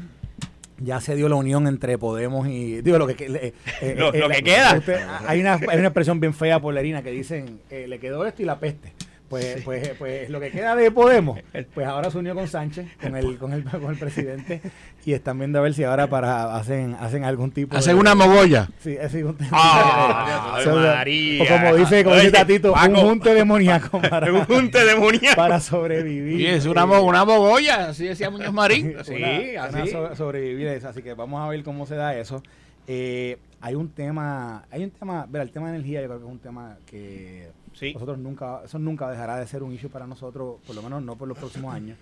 ya 0.81 1.00
se 1.01 1.15
dio 1.15 1.29
la 1.29 1.36
unión 1.36 1.67
entre 1.67 1.98
Podemos 1.98 2.48
y. 2.48 2.81
Digo, 2.81 2.98
lo 2.98 3.07
que, 3.07 3.13
eh, 3.25 3.53
eh, 3.81 3.95
Lo- 3.98 4.13
eh, 4.13 4.19
lo 4.19 4.27
la- 4.29 4.36
que 4.36 4.43
queda. 4.43 4.77
usted- 4.77 5.00
hay, 5.27 5.41
una, 5.41 5.53
hay 5.55 5.77
una 5.79 5.88
expresión 5.88 6.19
bien 6.19 6.33
fea 6.33 6.59
por 6.59 6.74
Lerina 6.74 7.01
que 7.01 7.12
dicen: 7.12 7.59
eh, 7.69 7.88
le 7.88 8.00
quedó 8.00 8.25
esto 8.25 8.41
y 8.41 8.45
la 8.45 8.59
peste. 8.59 8.93
Pues, 9.29 9.62
pues, 9.63 9.89
pues 10.00 10.29
lo 10.29 10.39
que 10.39 10.50
queda 10.50 10.75
de 10.75 10.89
Podemos, 10.89 11.39
pues 11.75 11.86
ahora 11.88 12.09
se 12.09 12.17
unió 12.17 12.33
con 12.33 12.48
Sánchez, 12.48 12.88
con 13.00 13.15
el, 13.15 13.38
con 13.38 13.53
el, 13.53 13.63
con 13.63 13.91
el 13.91 13.98
presidente, 14.00 14.59
y 15.05 15.13
están 15.13 15.38
viendo 15.38 15.59
a 15.59 15.62
ver 15.62 15.74
si 15.75 15.83
ahora 15.83 16.07
para 16.07 16.55
hacen, 16.55 16.95
hacen 17.00 17.24
algún 17.24 17.51
tipo 17.51 17.77
Hacen 17.77 17.93
de- 17.95 18.00
una 18.01 18.15
mogolla. 18.15 18.69
Sí, 18.79 18.98
es 19.00 19.13
un- 19.13 19.38
¡Ah! 19.51 20.55
o 20.59 20.62
sea, 20.63 20.74
María! 20.95 21.43
O 21.43 21.48
como 21.48 21.75
dice, 21.75 22.03
como 22.03 22.15
dice 22.15 22.31
Tatito, 22.31 22.74
Paco. 22.74 22.89
un 22.91 22.95
junte 23.07 23.33
demoníaco 23.36 24.01
para, 24.01 24.33
un 24.33 24.45
junte 24.45 24.83
demoníaco. 24.83 25.36
para 25.36 25.59
sobrevivir. 25.59 26.39
Y 26.41 26.48
es 26.48 26.65
una, 26.65 26.86
una 26.86 27.24
mogolla, 27.24 27.89
así 27.89 28.05
decía 28.05 28.29
Muñoz 28.31 28.51
Marín. 28.53 28.95
Sí, 29.03 29.13
una, 29.13 29.63
así. 29.65 29.75
una 29.75 29.86
so- 29.88 30.15
sobrevivir 30.15 30.67
eso. 30.67 30.89
Así 30.89 31.01
que 31.03 31.13
vamos 31.13 31.39
a 31.41 31.48
ver 31.50 31.62
cómo 31.63 31.86
se 31.86 31.95
da 31.95 32.15
eso. 32.15 32.41
Eh, 32.88 33.38
hay 33.62 33.75
un 33.75 33.89
tema, 33.89 34.63
hay 34.71 34.83
un 34.83 34.89
tema, 34.89 35.27
ver, 35.29 35.43
el 35.43 35.51
tema 35.51 35.67
de 35.69 35.75
energía 35.75 36.01
yo 36.01 36.07
creo 36.07 36.19
que 36.19 36.25
es 36.25 36.31
un 36.31 36.39
tema 36.39 36.77
que 36.88 37.50
Sí. 37.79 37.93
nosotros 37.93 38.17
nunca, 38.17 38.62
eso 38.65 38.77
nunca 38.77 39.09
dejará 39.09 39.38
de 39.38 39.48
ser 39.48 39.63
un 39.63 39.74
issue 39.74 39.89
para 39.89 40.05
nosotros, 40.05 40.57
por 40.65 40.75
lo 40.75 40.81
menos 40.81 41.01
no 41.01 41.15
por 41.17 41.27
los 41.27 41.38
próximos 41.38 41.74
años. 41.74 41.98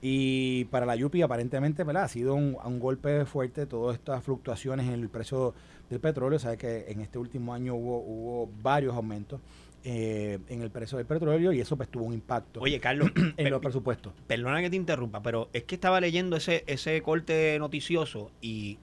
Y 0.00 0.64
para 0.66 0.86
la 0.86 0.94
Yupi 0.94 1.22
aparentemente 1.22 1.82
¿verdad? 1.82 2.04
ha 2.04 2.08
sido 2.08 2.34
un, 2.34 2.56
un 2.64 2.78
golpe 2.78 3.24
fuerte 3.26 3.66
todas 3.66 3.96
estas 3.96 4.22
fluctuaciones 4.22 4.86
en 4.86 4.94
el 4.94 5.08
precio 5.08 5.54
del 5.90 6.00
petróleo. 6.00 6.38
Sabes 6.38 6.58
que 6.58 6.84
en 6.88 7.00
este 7.00 7.18
último 7.18 7.52
año 7.52 7.74
hubo, 7.74 7.98
hubo 7.98 8.50
varios 8.62 8.94
aumentos 8.94 9.40
eh, 9.84 10.38
en 10.48 10.62
el 10.62 10.70
precio 10.70 10.98
del 10.98 11.06
petróleo 11.06 11.52
y 11.52 11.60
eso 11.60 11.76
pues 11.76 11.88
tuvo 11.88 12.04
un 12.04 12.12
impacto 12.12 12.60
Oye, 12.60 12.80
Carlos, 12.80 13.10
en 13.36 13.50
los 13.50 13.60
presupuestos. 13.60 14.12
perdona 14.26 14.60
que 14.60 14.70
te 14.70 14.76
interrumpa, 14.76 15.22
pero 15.22 15.50
es 15.52 15.64
que 15.64 15.74
estaba 15.74 16.00
leyendo 16.00 16.36
ese, 16.36 16.64
ese 16.66 17.00
corte 17.02 17.56
noticioso 17.58 18.30
y 18.40 18.78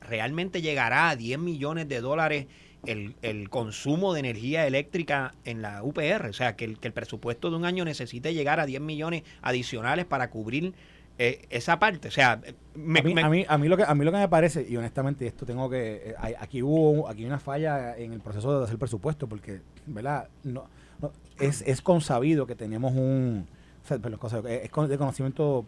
realmente 0.00 0.62
llegará 0.62 1.10
a 1.10 1.16
10 1.16 1.38
millones 1.38 1.88
de 1.88 2.00
dólares 2.00 2.46
el, 2.86 3.14
el 3.22 3.50
consumo 3.50 4.12
de 4.14 4.20
energía 4.20 4.66
eléctrica 4.66 5.34
en 5.44 5.62
la 5.62 5.82
UPR. 5.82 6.26
O 6.28 6.32
sea, 6.32 6.56
que 6.56 6.64
el, 6.64 6.78
que 6.78 6.88
el 6.88 6.94
presupuesto 6.94 7.50
de 7.50 7.56
un 7.56 7.64
año 7.64 7.84
necesite 7.84 8.32
llegar 8.34 8.60
a 8.60 8.66
10 8.66 8.80
millones 8.80 9.22
adicionales 9.42 10.04
para 10.06 10.30
cubrir 10.30 10.72
eh, 11.18 11.44
esa 11.50 11.78
parte. 11.78 12.08
O 12.08 12.10
sea, 12.10 12.40
me, 12.74 13.00
a, 13.00 13.02
mí, 13.02 13.14
me- 13.14 13.22
a, 13.22 13.28
mí, 13.28 13.44
a 13.46 13.58
mí 13.58 13.68
lo 13.68 13.76
que 13.76 13.82
a 13.84 13.94
mí 13.94 14.04
lo 14.04 14.10
que 14.12 14.18
me 14.18 14.28
parece 14.28 14.66
y 14.66 14.76
honestamente 14.78 15.26
esto 15.26 15.44
tengo 15.44 15.68
que 15.68 15.96
eh, 16.10 16.34
aquí 16.38 16.62
hubo 16.62 17.08
aquí 17.08 17.24
una 17.26 17.38
falla 17.38 17.96
en 17.98 18.12
el 18.14 18.20
proceso 18.20 18.58
de 18.58 18.64
hacer 18.64 18.78
presupuesto 18.78 19.28
porque 19.28 19.60
verdad 19.86 20.28
no, 20.44 20.64
no- 21.02 21.12
es, 21.38 21.60
es 21.62 21.82
consabido 21.82 22.46
que 22.46 22.54
tenemos 22.54 22.92
un 22.94 23.46
o 23.84 23.86
sea, 23.86 23.98
consabido, 24.18 24.48
es 24.54 24.70
de 24.88 24.98
conocimiento 24.98 25.66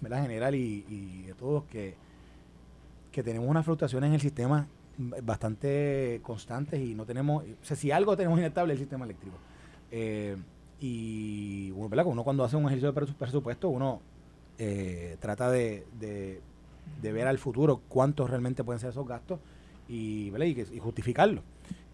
¿verdad? 0.00 0.22
general 0.22 0.54
y, 0.56 0.84
y 0.88 1.22
de 1.28 1.34
todos 1.34 1.62
que 1.66 1.94
que 3.12 3.22
tenemos 3.22 3.48
unas 3.48 3.64
fluctuaciones 3.64 4.08
en 4.08 4.14
el 4.14 4.20
sistema 4.20 4.66
bastante 4.98 6.20
constantes 6.22 6.80
y 6.80 6.94
no 6.94 7.04
tenemos 7.06 7.44
o 7.44 7.64
sea 7.64 7.76
si 7.76 7.90
algo 7.92 8.16
tenemos 8.16 8.38
inestable 8.38 8.74
es 8.74 8.78
el 8.80 8.84
sistema 8.84 9.04
eléctrico 9.04 9.36
Eh, 9.90 10.36
y 10.80 11.70
bueno, 11.70 11.88
¿verdad? 11.88 12.06
uno 12.06 12.22
cuando 12.24 12.44
hace 12.44 12.56
un 12.56 12.64
ejercicio 12.66 12.92
de 12.92 13.00
presu- 13.00 13.14
presupuesto 13.14 13.68
uno 13.68 14.00
eh, 14.58 15.16
trata 15.20 15.50
de, 15.50 15.86
de- 15.98 16.40
de 17.02 17.12
ver 17.12 17.26
al 17.26 17.38
futuro 17.38 17.80
cuántos 17.88 18.28
realmente 18.30 18.64
pueden 18.64 18.80
ser 18.80 18.90
esos 18.90 19.06
gastos 19.06 19.38
y, 19.88 20.30
y, 20.36 20.66
y 20.72 20.78
justificarlo. 20.78 21.42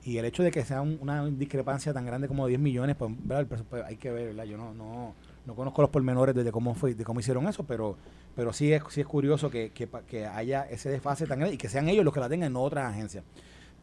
Y 0.05 0.19
el 0.19 0.25
hecho 0.25 0.43
de 0.43 0.51
que 0.51 0.65
sea 0.65 0.81
un- 0.83 0.99
una 1.01 1.25
discrepancia 1.27 1.93
tan 1.93 2.05
grande 2.07 2.27
como 2.29 2.47
10 2.47 2.61
millones, 2.61 2.97
pues, 2.97 3.13
¿verdad? 3.25 3.47
Hay 3.87 3.97
que 3.97 4.11
ver, 4.11 4.29
¿verdad? 4.29 4.45
Yo 4.45 4.57
no, 4.57 4.73
no, 4.75 5.15
no 5.47 5.55
conozco 5.55 5.83
los 5.83 5.91
pormenores 5.91 6.35
de 6.35 6.53
cómo 6.53 6.75
fue, 6.75 6.95
de 6.95 7.05
cómo 7.05 7.21
hicieron 7.21 7.47
eso, 7.47 7.65
pero, 7.65 7.97
pero 8.35 8.53
sí 8.53 8.73
es, 8.73 8.83
sí 8.91 9.01
es 9.01 9.07
curioso 9.07 9.51
que, 9.51 9.71
que, 9.71 9.89
que 10.07 10.27
haya 10.27 10.63
ese 10.65 10.91
desfase 10.91 11.27
tan 11.27 11.39
grande 11.39 11.55
y 11.55 11.59
que 11.59 11.69
sean 11.69 11.89
ellos 11.89 12.05
los 12.05 12.15
que 12.15 12.21
la 12.21 12.29
tengan, 12.29 12.53
no 12.53 12.63
otras 12.63 12.91
agencias. 12.91 13.25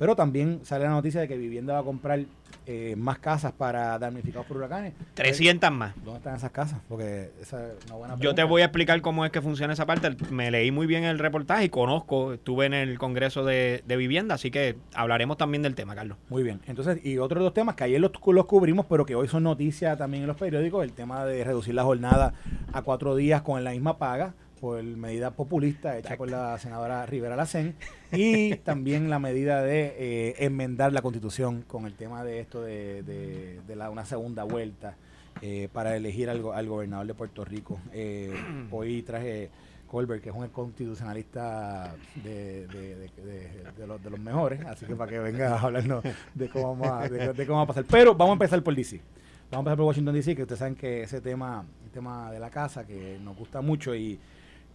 Pero 0.01 0.15
también 0.15 0.61
sale 0.63 0.85
la 0.85 0.89
noticia 0.89 1.21
de 1.21 1.27
que 1.27 1.37
Vivienda 1.37 1.73
va 1.73 1.81
a 1.81 1.83
comprar 1.83 2.21
eh, 2.65 2.95
más 2.97 3.19
casas 3.19 3.51
para 3.51 3.99
damnificados 3.99 4.47
por 4.47 4.57
huracanes. 4.57 4.93
300 5.13 5.69
más. 5.69 5.93
¿Dónde 6.03 6.17
están 6.17 6.35
esas 6.35 6.49
casas? 6.49 6.79
Porque 6.89 7.29
esa 7.39 7.67
es 7.67 7.85
una 7.85 7.95
buena 7.97 8.13
Yo 8.15 8.17
te 8.17 8.23
pregunta. 8.37 8.45
voy 8.45 8.61
a 8.63 8.65
explicar 8.65 8.99
cómo 9.01 9.25
es 9.25 9.31
que 9.31 9.43
funciona 9.43 9.73
esa 9.73 9.85
parte. 9.85 10.09
Me 10.31 10.49
leí 10.49 10.71
muy 10.71 10.87
bien 10.87 11.03
el 11.03 11.19
reportaje 11.19 11.65
y 11.65 11.69
conozco, 11.69 12.33
estuve 12.33 12.65
en 12.65 12.73
el 12.73 12.97
Congreso 12.97 13.45
de, 13.45 13.83
de 13.85 13.95
Vivienda, 13.95 14.33
así 14.33 14.49
que 14.49 14.75
hablaremos 14.95 15.37
también 15.37 15.61
del 15.61 15.75
tema, 15.75 15.93
Carlos. 15.93 16.17
Muy 16.29 16.41
bien. 16.41 16.61
Entonces, 16.65 17.05
y 17.05 17.19
otros 17.19 17.43
dos 17.43 17.53
temas 17.53 17.75
que 17.75 17.83
ayer 17.83 18.01
los, 18.01 18.11
los 18.25 18.45
cubrimos, 18.47 18.87
pero 18.87 19.05
que 19.05 19.13
hoy 19.13 19.27
son 19.27 19.43
noticias 19.43 19.99
también 19.99 20.23
en 20.23 20.27
los 20.27 20.37
periódicos, 20.37 20.83
el 20.83 20.93
tema 20.93 21.25
de 21.25 21.43
reducir 21.43 21.75
la 21.75 21.83
jornada 21.83 22.33
a 22.73 22.81
cuatro 22.81 23.15
días 23.15 23.43
con 23.43 23.63
la 23.63 23.69
misma 23.69 23.99
paga, 23.99 24.33
por 24.61 24.81
medida 24.83 25.31
populista 25.31 25.97
hecha 25.97 26.15
por 26.15 26.29
la 26.29 26.57
senadora 26.59 27.05
Rivera 27.05 27.35
Lacén, 27.35 27.75
y 28.13 28.55
también 28.57 29.09
la 29.09 29.19
medida 29.19 29.61
de 29.63 29.95
eh, 29.97 30.35
enmendar 30.45 30.93
la 30.93 31.01
constitución 31.01 31.63
con 31.67 31.85
el 31.87 31.95
tema 31.95 32.23
de 32.23 32.39
esto 32.39 32.61
de, 32.61 33.01
de- 33.03 33.59
de 33.67 33.75
la, 33.75 33.89
una 33.89 34.05
segunda 34.05 34.43
vuelta 34.43 34.95
eh, 35.41 35.67
para 35.73 35.95
elegir 35.97 36.29
al, 36.29 36.43
al 36.53 36.67
gobernador 36.67 37.07
de 37.07 37.13
Puerto 37.15 37.43
Rico. 37.43 37.79
Eh, 37.91 38.33
hoy 38.69 39.01
traje 39.01 39.49
Colbert, 39.87 40.21
que 40.23 40.29
es 40.29 40.35
un 40.35 40.47
constitucionalista 40.49 41.95
de, 42.23 42.67
de- 42.67 43.87
los, 43.87 44.01
los 44.03 44.19
mejores, 44.19 44.63
así 44.65 44.85
que 44.85 44.95
para 44.95 45.11
que 45.11 45.19
venga 45.19 45.55
a 45.55 45.59
hablarnos 45.59 46.03
de 46.33 46.49
cómo, 46.49 46.75
vamos 46.77 46.87
a, 46.87 47.09
de 47.09 47.45
cómo 47.47 47.57
va 47.57 47.63
a 47.63 47.67
pasar. 47.67 47.85
Pero 47.89 48.13
vamos 48.13 48.31
a 48.31 48.33
empezar 48.33 48.61
por 48.63 48.75
DC. 48.75 49.01
Vamos 49.49 49.53
a 49.53 49.59
empezar 49.71 49.77
por 49.77 49.85
Washington 49.87 50.13
DC, 50.13 50.35
que 50.35 50.41
ustedes 50.43 50.59
saben 50.59 50.75
que 50.75 51.03
ese 51.03 51.19
tema, 51.19 51.65
el 51.83 51.91
tema 51.91 52.31
de 52.31 52.39
la 52.39 52.49
casa, 52.49 52.85
que 52.87 53.17
nos 53.21 53.35
gusta 53.35 53.59
mucho 53.61 53.93
y, 53.95 54.17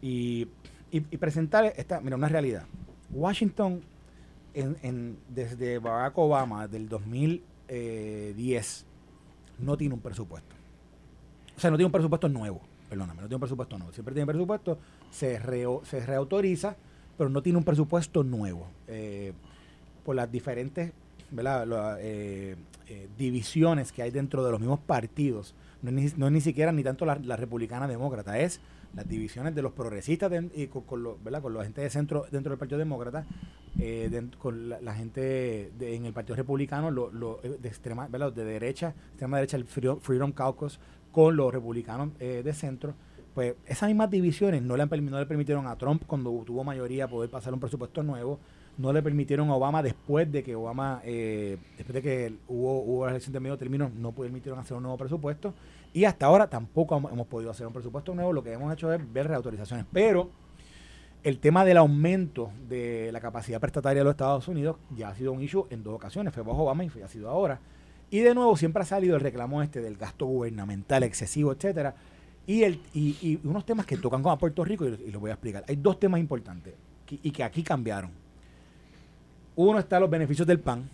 y, 0.06 0.48
y- 0.90 1.16
presentar 1.18 1.64
esta, 1.76 2.00
mira, 2.00 2.16
una 2.16 2.28
realidad. 2.28 2.64
Washington, 3.10 3.80
en, 4.54 5.16
desde 5.28 5.78
Barack 5.78 6.16
Obama, 6.18 6.66
del 6.68 6.88
2010, 6.88 8.86
no 9.58 9.76
tiene 9.76 9.94
un 9.94 10.00
presupuesto. 10.00 10.54
O 11.56 11.60
sea, 11.60 11.70
no 11.70 11.76
tiene 11.76 11.86
un 11.86 11.92
presupuesto 11.92 12.28
nuevo. 12.28 12.60
Perdóname, 12.88 13.20
no 13.22 13.26
tiene 13.26 13.36
un 13.36 13.40
presupuesto 13.40 13.78
nuevo. 13.78 13.92
Siempre 13.92 14.14
tiene 14.14 14.26
presupuesto, 14.26 14.78
se, 15.10 15.38
reo- 15.40 15.84
se 15.84 16.04
reautoriza, 16.04 16.76
pero 17.18 17.30
no 17.30 17.42
tiene 17.42 17.58
un 17.58 17.64
presupuesto 17.64 18.22
nuevo. 18.22 18.66
Eh, 18.86 19.32
por 20.04 20.14
las 20.14 20.30
diferentes 20.30 20.92
¿verdad? 21.30 21.98
Eh, 22.00 22.54
eh, 22.88 23.08
divisiones 23.18 23.90
que 23.90 24.02
hay 24.02 24.12
dentro 24.12 24.44
de 24.44 24.52
los 24.52 24.60
mismos 24.60 24.78
partidos. 24.78 25.54
No 25.82 25.90
es 25.90 25.94
ni, 26.14 26.20
no 26.20 26.30
ni 26.30 26.40
siquiera 26.40 26.70
ni 26.70 26.84
tanto 26.84 27.04
la, 27.04 27.16
la 27.16 27.36
republicana 27.36 27.88
demócrata, 27.88 28.38
es 28.38 28.60
las 28.96 29.06
divisiones 29.06 29.54
de 29.54 29.62
los 29.62 29.72
progresistas 29.72 30.32
y 30.54 30.66
con, 30.68 30.82
con 30.82 31.02
los, 31.02 31.22
¿verdad? 31.22 31.42
con 31.42 31.54
la 31.54 31.62
gente 31.62 31.82
de 31.82 31.90
centro 31.90 32.26
dentro 32.30 32.50
del 32.50 32.58
Partido 32.58 32.78
Demócrata, 32.78 33.26
eh, 33.78 34.28
con 34.38 34.70
la, 34.70 34.94
gente 34.94 35.70
en 35.78 36.06
el 36.06 36.14
Partido 36.14 36.34
Republicano, 36.34 36.90
lo, 36.90 37.12
lo, 37.12 37.40
eh, 37.42 37.58
de 37.60 37.68
extrema, 37.68 38.08
¿verdad? 38.08 38.32
de 38.32 38.44
derecha, 38.44 38.94
extrema 39.10 39.36
derecha, 39.36 39.58
el 39.58 39.66
Freedom, 39.66 40.32
Caucus, 40.32 40.80
con 41.12 41.36
los 41.36 41.52
republicanos 41.52 42.10
eh, 42.18 42.40
de 42.42 42.52
centro, 42.54 42.94
pues 43.34 43.54
esas 43.66 43.88
mismas 43.88 44.10
divisiones 44.10 44.62
no 44.62 44.78
le, 44.78 44.86
no 44.86 45.18
le 45.18 45.26
permitieron 45.26 45.66
a 45.66 45.76
Trump, 45.76 46.04
cuando 46.06 46.30
tuvo 46.46 46.64
mayoría, 46.64 47.06
poder 47.06 47.28
pasar 47.28 47.52
un 47.52 47.60
presupuesto 47.60 48.02
nuevo, 48.02 48.38
no 48.78 48.94
le 48.94 49.02
permitieron 49.02 49.50
a 49.50 49.54
Obama 49.54 49.82
después 49.82 50.30
de 50.32 50.42
que 50.42 50.54
Obama, 50.54 51.02
después 51.04 51.94
de 51.94 52.02
que 52.02 52.34
hubo, 52.48 52.82
hubo 52.82 53.04
la 53.06 53.12
elección 53.12 53.32
de 53.32 53.40
medio 53.40 53.56
término, 53.56 53.90
no 53.94 54.12
permitieron 54.12 54.58
hacer 54.58 54.76
un 54.76 54.82
nuevo 54.82 54.98
presupuesto. 54.98 55.54
Y 55.96 56.04
hasta 56.04 56.26
ahora 56.26 56.46
tampoco 56.50 56.94
hemos, 56.94 57.26
podido 57.26 57.50
hacer 57.50 57.66
un 57.66 57.72
presupuesto 57.72 58.14
nuevo. 58.14 58.30
Lo 58.30 58.42
que 58.42 58.52
hemos 58.52 58.70
hecho 58.70 58.92
es 58.92 59.00
ver 59.14 59.28
reautorizaciones. 59.28 59.86
Pero 59.90 60.28
el 61.22 61.38
tema 61.38 61.64
del 61.64 61.78
aumento 61.78 62.52
de 62.68 63.08
la 63.12 63.20
capacidad 63.20 63.58
prestataria 63.58 64.00
de 64.00 64.04
los 64.04 64.10
Estados 64.10 64.46
Unidos 64.46 64.76
ya 64.94 65.08
ha 65.08 65.14
sido 65.14 65.32
un 65.32 65.40
issue 65.40 65.64
en 65.70 65.82
dos 65.82 65.94
ocasiones. 65.94 66.34
Fue 66.34 66.42
bajo 66.42 66.64
Obama 66.64 66.84
y 66.84 66.90
fue, 66.90 67.02
ha 67.02 67.08
sido 67.08 67.30
ahora. 67.30 67.60
Y 68.10 68.18
de 68.18 68.34
nuevo 68.34 68.58
siempre 68.58 68.82
ha 68.82 68.84
salido 68.84 69.14
el 69.16 69.22
reclamo 69.22 69.62
este 69.62 69.80
del 69.80 69.96
gasto 69.96 70.26
gubernamental 70.26 71.02
excesivo, 71.02 71.50
etcétera. 71.50 71.94
Y, 72.46 72.64
el, 72.64 72.78
y, 72.92 73.16
y 73.22 73.40
unos 73.44 73.64
temas 73.64 73.86
que 73.86 73.96
tocan 73.96 74.22
con 74.22 74.36
Puerto 74.36 74.66
Rico, 74.66 74.84
y, 74.84 74.88
y 75.06 75.10
los 75.10 75.18
voy 75.22 75.30
a 75.30 75.32
explicar. 75.32 75.64
Hay 75.66 75.76
dos 75.76 75.98
temas 75.98 76.20
importantes 76.20 76.74
que- 77.06 77.20
y 77.22 77.30
que 77.30 77.42
aquí 77.42 77.62
cambiaron. 77.62 78.10
Uno 79.54 79.78
está 79.78 79.98
los 79.98 80.10
beneficios 80.10 80.46
del 80.46 80.60
PAN, 80.60 80.90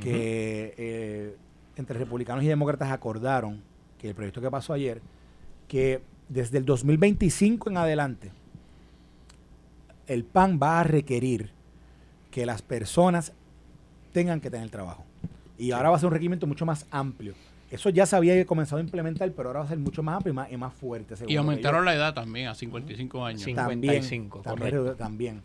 que 0.00 0.74
eh, 0.76 1.36
entre 1.76 1.96
republicanos 1.96 2.42
y 2.42 2.48
demócratas 2.48 2.90
acordaron 2.90 3.70
que 4.02 4.08
el 4.08 4.14
proyecto 4.14 4.40
que 4.40 4.50
pasó 4.50 4.72
ayer, 4.72 5.00
que 5.68 6.02
desde 6.28 6.58
el 6.58 6.64
2025 6.64 7.70
en 7.70 7.76
adelante, 7.76 8.32
el 10.08 10.24
PAN 10.24 10.58
va 10.60 10.80
a 10.80 10.84
requerir 10.84 11.50
que 12.30 12.44
las 12.44 12.62
personas 12.62 13.32
tengan 14.12 14.40
que 14.40 14.50
tener 14.50 14.68
trabajo. 14.70 15.04
Y 15.56 15.70
ahora 15.70 15.90
va 15.90 15.96
a 15.96 15.98
ser 16.00 16.08
un 16.08 16.12
requerimiento 16.12 16.46
mucho 16.46 16.66
más 16.66 16.86
amplio. 16.90 17.34
Eso 17.70 17.88
ya 17.88 18.04
se 18.04 18.16
había 18.16 18.44
comenzado 18.44 18.78
a 18.78 18.82
implementar, 18.82 19.30
pero 19.32 19.48
ahora 19.50 19.60
va 19.60 19.66
a 19.66 19.68
ser 19.68 19.78
mucho 19.78 20.02
más 20.02 20.16
amplio 20.16 20.32
y 20.32 20.36
más, 20.36 20.52
y 20.52 20.56
más 20.56 20.74
fuerte. 20.74 21.14
Y 21.26 21.36
aumentaron 21.36 21.84
la 21.84 21.94
edad 21.94 22.12
también 22.12 22.48
a 22.48 22.54
55 22.54 23.24
años. 23.24 23.40
Sí. 23.40 23.54
también, 23.54 24.02
55, 24.02 24.40
también, 24.42 24.70
correcto. 24.70 24.96
también. 24.96 25.42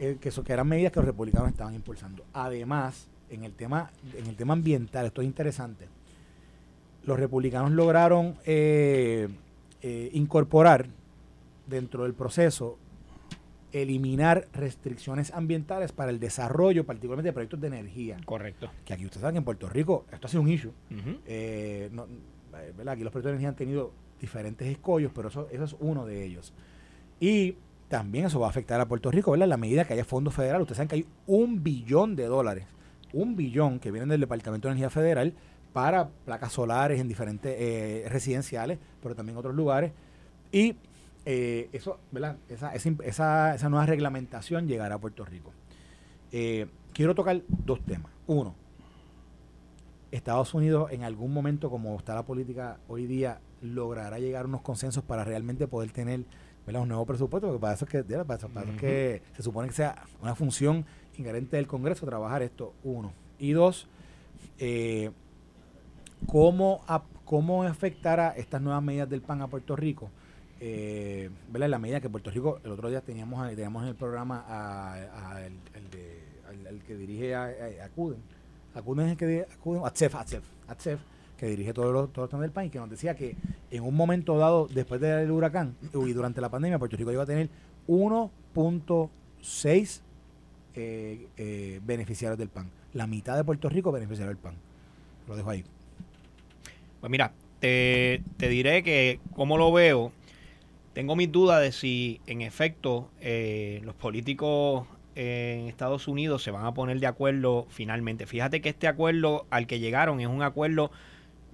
Eh, 0.00 0.16
que 0.20 0.30
eso 0.30 0.42
que 0.42 0.52
eran 0.52 0.66
medidas 0.66 0.92
que 0.92 1.00
los 1.00 1.06
republicanos 1.06 1.50
estaban 1.50 1.74
impulsando. 1.74 2.24
Además, 2.32 3.08
en 3.28 3.44
el 3.44 3.52
tema, 3.52 3.90
en 4.16 4.26
el 4.26 4.36
tema 4.36 4.54
ambiental, 4.54 5.06
esto 5.06 5.20
es 5.20 5.26
interesante. 5.26 5.88
Los 7.08 7.18
republicanos 7.18 7.72
lograron 7.72 8.36
eh, 8.44 9.28
eh, 9.80 10.10
incorporar 10.12 10.88
dentro 11.66 12.02
del 12.02 12.12
proceso 12.12 12.76
eliminar 13.72 14.46
restricciones 14.52 15.32
ambientales 15.32 15.92
para 15.92 16.10
el 16.10 16.20
desarrollo, 16.20 16.84
particularmente 16.84 17.28
de 17.28 17.32
proyectos 17.32 17.60
de 17.62 17.68
energía. 17.68 18.18
Correcto. 18.26 18.70
Que 18.84 18.92
aquí 18.92 19.06
ustedes 19.06 19.22
saben 19.22 19.36
que 19.36 19.38
en 19.38 19.44
Puerto 19.44 19.70
Rico 19.70 20.04
esto 20.12 20.26
ha 20.26 20.30
sido 20.30 20.42
un 20.42 20.50
issue. 20.50 20.72
Eh, 21.24 21.88
no, 21.92 22.04
eh, 22.04 22.74
¿verdad? 22.76 22.92
Aquí 22.92 23.04
los 23.04 23.10
proyectos 23.10 23.30
de 23.30 23.30
energía 23.30 23.48
han 23.48 23.56
tenido 23.56 23.90
diferentes 24.20 24.68
escollos, 24.68 25.10
pero 25.14 25.28
eso, 25.28 25.48
eso 25.50 25.64
es 25.64 25.76
uno 25.80 26.04
de 26.04 26.26
ellos. 26.26 26.52
Y 27.20 27.56
también 27.88 28.26
eso 28.26 28.38
va 28.38 28.48
a 28.48 28.50
afectar 28.50 28.78
a 28.82 28.86
Puerto 28.86 29.10
Rico, 29.10 29.30
¿verdad? 29.30 29.44
En 29.44 29.50
la 29.50 29.56
medida 29.56 29.86
que 29.86 29.94
haya 29.94 30.04
fondos 30.04 30.34
federales. 30.34 30.60
Ustedes 30.60 30.76
saben 30.76 30.88
que 30.88 30.96
hay 30.96 31.06
un 31.26 31.62
billón 31.62 32.16
de 32.16 32.26
dólares, 32.26 32.66
un 33.14 33.34
billón 33.34 33.80
que 33.80 33.90
vienen 33.90 34.10
del 34.10 34.20
Departamento 34.20 34.68
de 34.68 34.72
Energía 34.72 34.90
Federal 34.90 35.32
para 35.78 36.08
placas 36.24 36.52
solares 36.52 36.98
en 37.00 37.06
diferentes 37.06 37.54
eh, 37.56 38.04
residenciales, 38.08 38.80
pero 39.00 39.14
también 39.14 39.38
otros 39.38 39.54
lugares. 39.54 39.92
Y 40.50 40.74
eh, 41.24 41.68
eso, 41.72 42.00
¿verdad? 42.10 42.36
Esa, 42.48 42.74
esa, 42.74 42.90
esa, 43.04 43.54
esa 43.54 43.68
nueva 43.68 43.86
reglamentación 43.86 44.66
llegará 44.66 44.96
a 44.96 44.98
Puerto 44.98 45.24
Rico. 45.24 45.52
Eh, 46.32 46.66
quiero 46.92 47.14
tocar 47.14 47.40
dos 47.64 47.80
temas. 47.82 48.10
Uno, 48.26 48.56
Estados 50.10 50.52
Unidos 50.52 50.90
en 50.90 51.04
algún 51.04 51.32
momento, 51.32 51.70
como 51.70 51.96
está 51.96 52.12
la 52.16 52.24
política 52.24 52.78
hoy 52.88 53.06
día, 53.06 53.38
logrará 53.62 54.18
llegar 54.18 54.46
a 54.46 54.48
unos 54.48 54.62
consensos 54.62 55.04
para 55.04 55.22
realmente 55.22 55.68
poder 55.68 55.92
tener 55.92 56.24
¿verdad? 56.66 56.82
un 56.82 56.88
nuevo 56.88 57.06
presupuesto, 57.06 57.46
porque 57.46 57.60
para 57.60 57.74
eso 57.74 57.84
es 57.84 57.90
que, 57.92 58.02
para 58.02 58.34
eso- 58.34 58.48
para 58.48 58.66
eso 58.66 58.74
es 58.74 58.80
que 58.80 59.22
se 59.36 59.42
supone 59.44 59.68
que 59.68 59.74
sea 59.74 60.02
una 60.22 60.34
función 60.34 60.84
inherente 61.16 61.56
del 61.56 61.68
Congreso 61.68 62.04
trabajar 62.04 62.42
esto, 62.42 62.74
uno. 62.82 63.12
Y 63.38 63.52
dos, 63.52 63.86
eh, 64.58 65.12
¿cómo, 66.26 66.82
ap- 66.86 67.06
¿cómo 67.24 67.62
afectará 67.62 68.30
estas 68.36 68.60
nuevas 68.60 68.82
medidas 68.82 69.08
del 69.08 69.22
PAN 69.22 69.42
a 69.42 69.48
Puerto 69.48 69.76
Rico? 69.76 70.10
Eh, 70.60 71.30
¿verdad? 71.52 71.66
En 71.66 71.70
la 71.70 71.78
medida 71.78 72.00
que 72.00 72.08
Puerto 72.10 72.30
Rico, 72.30 72.60
el 72.64 72.72
otro 72.72 72.88
día 72.90 73.00
teníamos, 73.00 73.40
a- 73.44 73.48
teníamos 73.50 73.82
en 73.82 73.88
el 73.90 73.94
programa 73.94 74.44
a, 74.48 74.94
a 75.34 75.46
el, 75.46 75.52
el 75.74 76.66
al- 76.66 76.82
que 76.82 76.96
dirige 76.96 77.34
a, 77.34 77.44
a- 77.44 77.84
Acuden. 77.84 78.18
Acuden 78.74 79.06
es 79.06 79.12
el 79.12 79.18
que 79.18 79.46
Acuden, 79.52 79.82
Atsef, 79.84 80.14
Atsef, 80.14 80.44
Atsef, 80.68 81.00
que 81.36 81.46
dirige 81.46 81.72
todos 81.72 81.92
los, 81.92 82.16
los 82.16 82.28
temas 82.28 82.42
del 82.42 82.50
PAN 82.52 82.66
y 82.66 82.70
que 82.70 82.78
nos 82.78 82.90
decía 82.90 83.14
que 83.14 83.36
en 83.70 83.82
un 83.84 83.94
momento 83.94 84.36
dado, 84.38 84.66
después 84.68 85.00
del 85.00 85.30
huracán 85.30 85.76
y 85.94 86.12
durante 86.12 86.40
la 86.40 86.48
pandemia, 86.50 86.78
Puerto 86.78 86.96
Rico 86.96 87.12
iba 87.12 87.22
a 87.22 87.26
tener 87.26 87.48
1.6 87.86 90.00
eh, 90.74 91.28
eh, 91.36 91.80
beneficiarios 91.84 92.38
del 92.38 92.48
PAN. 92.48 92.70
La 92.94 93.06
mitad 93.06 93.36
de 93.36 93.44
Puerto 93.44 93.68
Rico 93.68 93.92
beneficiarios 93.92 94.34
del 94.36 94.42
PAN. 94.42 94.54
Lo 95.26 95.36
dejo 95.36 95.50
ahí. 95.50 95.64
Pues 97.00 97.10
mira, 97.10 97.32
te, 97.60 98.22
te 98.36 98.48
diré 98.48 98.82
que 98.82 99.20
como 99.34 99.56
lo 99.56 99.72
veo, 99.72 100.12
tengo 100.94 101.14
mis 101.14 101.30
dudas 101.30 101.60
de 101.62 101.72
si 101.72 102.20
en 102.26 102.42
efecto 102.42 103.08
eh, 103.20 103.80
los 103.84 103.94
políticos 103.94 104.86
en 105.14 105.68
Estados 105.68 106.08
Unidos 106.08 106.42
se 106.42 106.50
van 106.50 106.64
a 106.64 106.74
poner 106.74 107.00
de 107.00 107.06
acuerdo 107.06 107.66
finalmente. 107.70 108.26
Fíjate 108.26 108.60
que 108.60 108.68
este 108.70 108.88
acuerdo 108.88 109.46
al 109.50 109.66
que 109.66 109.80
llegaron 109.80 110.20
es 110.20 110.26
un 110.26 110.42
acuerdo 110.42 110.90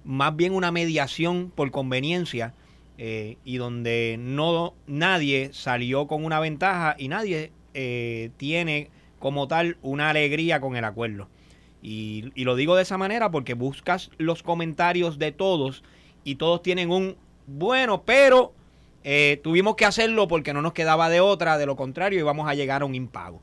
más 0.03 0.35
bien 0.35 0.53
una 0.53 0.71
mediación 0.71 1.51
por 1.53 1.71
conveniencia 1.71 2.53
eh, 2.97 3.37
y 3.43 3.57
donde 3.57 4.17
no 4.19 4.73
nadie 4.87 5.49
salió 5.51 6.07
con 6.07 6.25
una 6.25 6.39
ventaja 6.39 6.95
y 6.97 7.07
nadie 7.07 7.51
eh, 7.73 8.29
tiene 8.37 8.89
como 9.19 9.47
tal 9.47 9.77
una 9.81 10.09
alegría 10.09 10.59
con 10.61 10.75
el 10.75 10.85
acuerdo. 10.85 11.27
Y, 11.87 12.31
y 12.33 12.45
lo 12.45 12.55
digo 12.55 12.75
de 12.75 12.81
esa 12.81 12.97
manera 12.97 13.29
porque 13.29 13.53
buscas 13.53 14.09
los 14.17 14.41
comentarios 14.41 15.19
de 15.19 15.31
todos 15.31 15.83
y 16.23 16.35
todos 16.35 16.63
tienen 16.63 16.89
un 16.89 17.15
bueno, 17.45 18.01
pero 18.01 18.53
eh, 19.03 19.39
tuvimos 19.43 19.75
que 19.75 19.85
hacerlo 19.85 20.27
porque 20.27 20.51
no 20.51 20.63
nos 20.63 20.73
quedaba 20.73 21.09
de 21.09 21.19
otra, 21.19 21.59
de 21.59 21.67
lo 21.67 21.75
contrario 21.75 22.19
íbamos 22.19 22.49
a 22.49 22.55
llegar 22.55 22.81
a 22.81 22.85
un 22.85 22.95
impago. 22.95 23.39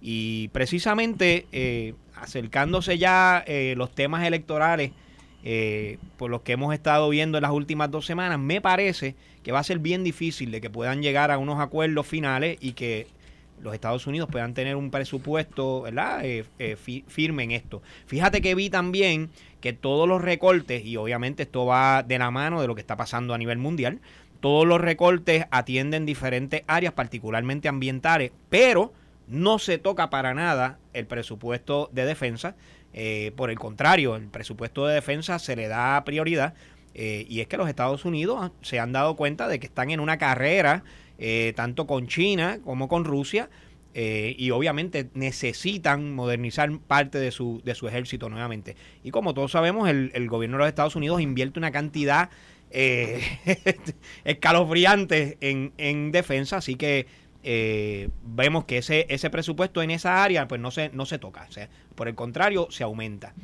Y 0.00 0.48
precisamente 0.48 1.46
eh, 1.50 1.94
acercándose 2.14 2.96
ya 2.96 3.42
eh, 3.44 3.74
los 3.76 3.92
temas 3.92 4.24
electorales 4.24 4.92
eh, 5.42 5.98
por 6.16 6.30
los 6.30 6.42
que 6.42 6.52
hemos 6.52 6.72
estado 6.72 7.08
viendo 7.08 7.38
en 7.38 7.42
las 7.42 7.50
últimas 7.50 7.90
dos 7.90 8.06
semanas, 8.06 8.38
me 8.38 8.60
parece 8.60 9.16
que 9.42 9.50
va 9.50 9.58
a 9.58 9.64
ser 9.64 9.80
bien 9.80 10.04
difícil 10.04 10.52
de 10.52 10.60
que 10.60 10.70
puedan 10.70 11.02
llegar 11.02 11.32
a 11.32 11.38
unos 11.38 11.58
acuerdos 11.58 12.06
finales 12.06 12.56
y 12.60 12.74
que 12.74 13.08
los 13.62 13.74
Estados 13.74 14.06
Unidos 14.06 14.28
puedan 14.30 14.54
tener 14.54 14.76
un 14.76 14.90
presupuesto. 14.90 15.84
Eh, 15.86 16.44
eh, 16.58 16.76
fi- 16.76 17.04
firme 17.08 17.44
en 17.44 17.50
esto. 17.52 17.82
Fíjate 18.06 18.40
que 18.40 18.54
vi 18.54 18.70
también 18.70 19.30
que 19.60 19.72
todos 19.72 20.08
los 20.08 20.22
recortes, 20.22 20.84
y 20.84 20.96
obviamente 20.96 21.42
esto 21.42 21.66
va 21.66 22.02
de 22.02 22.18
la 22.18 22.30
mano 22.30 22.60
de 22.60 22.66
lo 22.66 22.74
que 22.74 22.80
está 22.80 22.96
pasando 22.96 23.34
a 23.34 23.38
nivel 23.38 23.58
mundial, 23.58 24.00
todos 24.40 24.66
los 24.66 24.80
recortes 24.80 25.44
atienden 25.50 26.06
diferentes 26.06 26.62
áreas, 26.66 26.94
particularmente 26.94 27.68
ambientales, 27.68 28.32
pero 28.48 28.92
no 29.28 29.58
se 29.58 29.76
toca 29.78 30.08
para 30.10 30.32
nada 30.34 30.78
el 30.94 31.06
presupuesto 31.06 31.90
de 31.92 32.06
defensa. 32.06 32.56
Eh, 32.94 33.32
por 33.36 33.50
el 33.50 33.58
contrario, 33.58 34.16
el 34.16 34.28
presupuesto 34.28 34.86
de 34.86 34.94
defensa 34.94 35.38
se 35.38 35.54
le 35.56 35.68
da 35.68 36.02
prioridad. 36.04 36.54
y 36.92 37.40
es 37.40 37.46
que 37.46 37.56
los 37.56 37.68
Estados 37.68 38.04
Unidos 38.04 38.50
se 38.62 38.80
han 38.80 38.92
dado 38.92 39.14
cuenta 39.14 39.46
de 39.46 39.60
que 39.60 39.66
están 39.66 39.90
en 39.90 40.00
una 40.00 40.18
carrera, 40.18 40.82
eh, 41.22 41.52
tanto 41.54 41.86
con 41.86 42.06
China 42.06 42.60
como 42.64 42.88
con 42.88 43.04
Rusia, 43.04 43.50
eh, 43.92 44.34
y 44.38 44.52
obviamente 44.52 45.10
necesitan 45.12 46.14
modernizar 46.14 46.70
parte 46.78 47.18
de 47.18 47.30
su, 47.30 47.60
de 47.62 47.74
su 47.74 47.86
ejército 47.88 48.30
nuevamente. 48.30 48.74
Y 49.04 49.10
como 49.10 49.34
todos 49.34 49.52
sabemos, 49.52 49.90
el, 49.90 50.12
el 50.14 50.28
gobierno 50.28 50.56
de 50.56 50.60
los 50.60 50.68
Estados 50.68 50.96
Unidos 50.96 51.20
invierte 51.20 51.58
una 51.58 51.72
cantidad 51.72 52.30
eh, 52.70 53.20
escalofriante 54.24 55.36
en, 55.42 55.74
en 55.76 56.10
defensa, 56.10 56.56
así 56.56 56.76
que 56.76 57.06
vemos 58.22 58.64
que 58.64 58.78
ese, 58.78 59.06
ese 59.10 59.28
presupuesto 59.28 59.82
en 59.82 59.90
esa 59.90 60.22
área 60.22 60.48
pues 60.48 60.60
no 60.60 60.70
se, 60.70 60.88
no 60.90 61.04
se 61.04 61.18
toca, 61.18 61.50
sea, 61.50 61.68
por 61.96 62.08
el 62.08 62.14
contrario, 62.14 62.68
se 62.70 62.82
aumenta. 62.82 63.34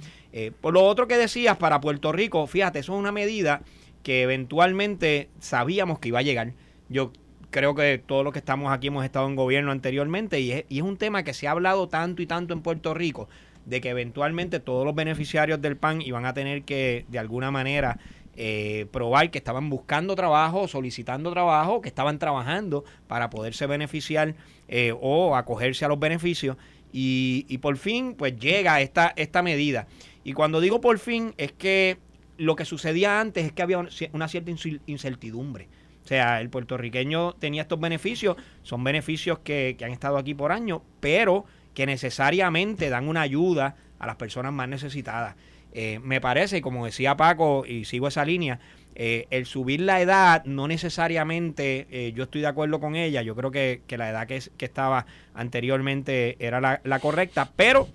Por 0.60 0.72
lo 0.74 0.84
otro 0.84 1.08
que 1.08 1.16
decías, 1.16 1.56
para 1.58 1.80
Puerto 1.80 2.12
Rico, 2.12 2.46
fíjate, 2.46 2.78
eso 2.78 2.94
es 2.94 2.98
una 2.98 3.12
medida 3.12 3.62
que 4.02 4.22
eventualmente 4.22 5.28
sabíamos 5.40 5.98
que 5.98 6.08
iba 6.08 6.20
a 6.20 6.22
llegar. 6.22 6.52
Yo 6.88 7.10
creo 7.50 7.74
que 7.74 7.98
todos 8.04 8.24
los 8.24 8.32
que 8.32 8.38
estamos 8.38 8.72
aquí 8.72 8.88
hemos 8.88 9.04
estado 9.04 9.26
en 9.28 9.36
gobierno 9.36 9.72
anteriormente 9.72 10.40
y 10.40 10.52
es, 10.52 10.64
y 10.68 10.78
es 10.78 10.82
un 10.82 10.96
tema 10.96 11.22
que 11.22 11.34
se 11.34 11.48
ha 11.48 11.52
hablado 11.52 11.88
tanto 11.88 12.22
y 12.22 12.26
tanto 12.26 12.52
en 12.54 12.60
Puerto 12.62 12.94
Rico 12.94 13.28
de 13.64 13.80
que 13.80 13.88
eventualmente 13.90 14.60
todos 14.60 14.84
los 14.84 14.94
beneficiarios 14.94 15.60
del 15.60 15.76
PAN 15.76 16.00
iban 16.00 16.24
a 16.26 16.34
tener 16.34 16.62
que 16.62 17.04
de 17.08 17.18
alguna 17.18 17.50
manera 17.50 17.98
eh, 18.36 18.86
probar 18.92 19.30
que 19.30 19.38
estaban 19.38 19.70
buscando 19.70 20.14
trabajo, 20.14 20.68
solicitando 20.68 21.32
trabajo, 21.32 21.80
que 21.80 21.88
estaban 21.88 22.18
trabajando 22.18 22.84
para 23.08 23.30
poderse 23.30 23.66
beneficiar 23.66 24.34
eh, 24.68 24.92
o 25.00 25.34
acogerse 25.36 25.84
a 25.84 25.88
los 25.88 25.98
beneficios. 25.98 26.56
Y, 26.92 27.44
y 27.48 27.58
por 27.58 27.76
fin, 27.76 28.14
pues 28.14 28.38
llega 28.38 28.80
esta, 28.80 29.12
esta 29.16 29.42
medida. 29.42 29.86
Y 30.22 30.34
cuando 30.34 30.60
digo 30.60 30.80
por 30.80 30.98
fin, 30.98 31.34
es 31.38 31.52
que 31.52 31.98
lo 32.36 32.54
que 32.56 32.64
sucedía 32.66 33.20
antes 33.20 33.46
es 33.46 33.52
que 33.52 33.62
había 33.62 33.78
un- 33.78 33.88
una 34.12 34.28
cierta 34.28 34.50
incertidumbre. 34.86 35.68
O 36.06 36.08
sea, 36.08 36.40
el 36.40 36.50
puertorriqueño 36.50 37.32
tenía 37.32 37.62
estos 37.62 37.80
beneficios, 37.80 38.36
son 38.62 38.84
beneficios 38.84 39.40
que, 39.40 39.74
que 39.76 39.84
han 39.84 39.90
estado 39.90 40.18
aquí 40.18 40.34
por 40.34 40.52
años, 40.52 40.82
pero 41.00 41.44
que 41.74 41.84
necesariamente 41.84 42.90
dan 42.90 43.08
una 43.08 43.22
ayuda 43.22 43.74
a 43.98 44.06
las 44.06 44.14
personas 44.14 44.52
más 44.52 44.68
necesitadas. 44.68 45.34
Eh, 45.72 45.98
me 46.04 46.20
parece, 46.20 46.62
como 46.62 46.84
decía 46.86 47.16
Paco, 47.16 47.66
y 47.66 47.86
sigo 47.86 48.06
esa 48.06 48.24
línea, 48.24 48.60
eh, 48.94 49.26
el 49.30 49.46
subir 49.46 49.80
la 49.80 50.00
edad 50.00 50.44
no 50.44 50.68
necesariamente, 50.68 51.88
eh, 51.90 52.12
yo 52.14 52.22
estoy 52.22 52.42
de 52.42 52.46
acuerdo 52.46 52.78
con 52.78 52.94
ella, 52.94 53.22
yo 53.22 53.34
creo 53.34 53.50
que, 53.50 53.82
que 53.88 53.98
la 53.98 54.08
edad 54.08 54.28
que, 54.28 54.40
que 54.56 54.64
estaba 54.64 55.06
anteriormente 55.34 56.36
era 56.38 56.60
la, 56.60 56.80
la 56.84 57.00
correcta, 57.00 57.50
pero 57.56 57.88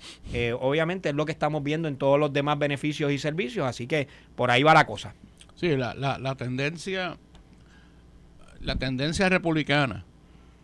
obviamente 0.60 1.08
es 1.08 1.16
lo 1.16 1.26
que 1.26 1.32
estamos 1.32 1.64
viendo 1.64 1.88
en 1.88 1.96
todos 1.96 2.20
los 2.20 2.34
demás 2.34 2.60
beneficios 2.60 3.10
y 3.14 3.18
servicios, 3.18 3.66
así 3.66 3.88
que 3.88 4.10
por 4.36 4.52
ahí 4.52 4.64
va 4.64 4.74
la 4.74 4.86
cosa. 4.86 5.16
Sí, 5.56 5.78
la, 5.78 5.94
la, 5.94 6.18
la 6.18 6.36
tendencia 6.36 7.18
la 8.62 8.76
tendencia 8.76 9.28
republicana, 9.30 10.06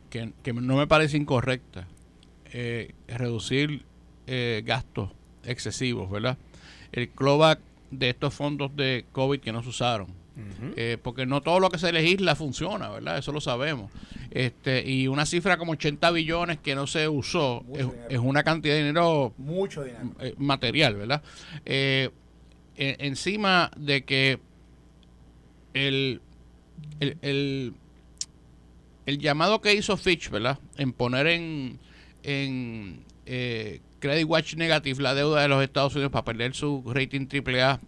que, 0.10 0.32
que 0.44 0.54
no 0.54 0.78
me 0.78 0.88
parece 0.88 1.18
incorrecta, 1.18 1.88
eh, 2.54 2.94
es 3.08 3.18
reducir 3.18 3.84
eh, 4.28 4.64
gastos 4.66 5.10
excesivos, 5.44 6.10
¿verdad? 6.10 6.38
El 6.92 7.10
clawback 7.10 7.60
de 7.92 8.10
estos 8.10 8.34
fondos 8.34 8.76
de 8.76 9.06
COVID 9.12 9.40
que 9.40 9.52
no 9.52 9.64
se 9.64 9.70
usaron. 9.70 10.08
Eh, 10.76 11.00
porque 11.02 11.26
no 11.26 11.42
todo 11.42 11.60
lo 11.60 11.72
que 11.72 11.80
se 11.80 11.92
legisla 11.92 12.36
funciona, 12.36 12.90
¿verdad? 12.90 13.18
Eso 13.18 13.32
lo 13.32 13.42
sabemos. 13.42 13.92
Este, 14.30 14.88
y 14.88 15.08
una 15.08 15.26
cifra 15.26 15.58
como 15.58 15.72
80 15.72 16.12
billones 16.12 16.60
que 16.60 16.76
no 16.76 16.86
se 16.86 17.08
usó 17.08 17.66
es, 18.08 18.20
una 18.20 18.44
cantidad 18.44 18.76
de 18.76 18.82
dinero 18.82 19.34
Mucho 19.40 19.84
dinero. 19.84 20.12
eh, 20.20 20.36
material, 20.38 20.94
¿verdad? 20.94 21.24
Eh, 21.66 22.12
en- 22.76 22.98
encima 23.04 23.72
de 23.78 24.04
que 24.04 24.38
el, 25.74 26.22
el, 27.00 27.18
el, 27.24 27.74
el 29.08 29.17
llamado 29.17 29.60
que 29.62 29.74
hizo 29.74 29.98
Fitch, 29.98 30.30
¿verdad? 30.30 30.60
En 30.78 30.93
poner 30.93 31.26
en, 31.28 31.80
en 32.24 33.04
eh, 33.26 33.82
Credit 34.00 34.28
Watch 34.28 34.56
Negative 34.56 35.02
la 35.02 35.15
deuda 35.15 35.41
de 35.41 35.48
los 35.48 35.63
Estados 35.63 35.96
Unidos 35.96 36.12
para 36.12 36.26
perder 36.26 36.54
su 36.54 36.84
rating 36.86 37.26
AAA, 37.28 37.80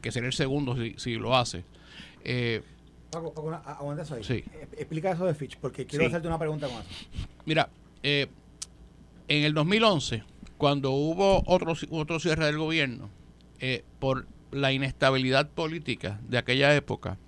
que 0.00 0.10
sería 0.10 0.26
el 0.26 0.32
segundo 0.32 0.74
si, 0.76 0.94
si 0.96 1.14
lo 1.14 1.36
hace. 1.36 1.64
Eh, 2.24 2.62
Paco, 3.10 3.32
Paco, 3.34 3.46
una- 3.48 3.58
aguanta 3.58 4.02
eso 4.02 4.14
ahí. 4.14 4.24
Sí. 4.24 4.34
Eh, 4.52 4.68
Explica 4.78 5.12
eso 5.12 5.26
de 5.26 5.34
Fitch, 5.34 5.58
porque 5.58 5.84
quiero 5.86 6.04
Sí. 6.04 6.08
hacerte 6.08 6.26
una 6.26 6.38
pregunta 6.38 6.66
con 6.68 6.78
eso. 6.80 6.88
Mira, 7.44 7.68
eh, 8.02 8.26
en 9.28 9.44
el 9.44 9.52
2011, 9.54 10.24
cuando 10.56 10.92
hubo 10.92 11.42
otro, 11.46 11.74
otro 11.90 12.18
cierre 12.18 12.46
del 12.46 12.56
gobierno, 12.58 13.10
eh, 13.60 13.84
por 13.98 14.26
la 14.50 14.72
inestabilidad 14.72 15.50
política 15.50 16.18
de 16.28 16.38
aquella 16.38 16.74
época, 16.74 17.18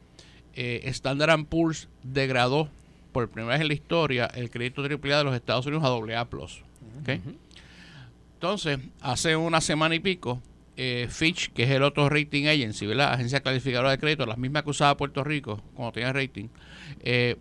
eh, 0.55 0.81
Standard 0.85 1.45
Poor's 1.47 1.89
degradó 2.03 2.69
por 3.15 3.31
primera 3.31 3.55
vez 3.55 3.63
en 3.63 3.69
la 3.69 3.75
historia 3.75 4.27
el 4.35 4.51
crédito 4.51 4.83
AAA 4.83 5.19
de 5.19 5.25
los 5.25 5.35
Estados 5.35 5.65
Unidos 5.65 5.85
a 5.85 5.89
AA+. 5.89 6.23
¿ok? 6.23 7.21
Entonces, 8.35 8.81
hace 9.01 9.37
una 9.37 9.61
semana 9.63 9.95
y 9.95 10.01
pico, 10.01 10.43
eh, 10.77 11.07
Fitch, 11.09 11.53
que 11.53 11.63
es 11.63 11.71
el 11.71 11.85
otro 11.85 12.09
rating 12.09 12.47
agency, 12.47 12.85
¿verdad? 12.87 13.13
Agencia 13.13 13.41
calificadora 13.41 13.93
de 13.93 13.99
crédito, 13.99 14.27
la 14.27 14.37
misma 14.37 14.65
que 14.65 14.71
usaba 14.71 14.97
Puerto 14.97 15.23
Rico 15.23 15.63
cuando 15.75 15.93
tenía 15.93 16.13
rating, 16.13 16.49
eh, 17.01 17.37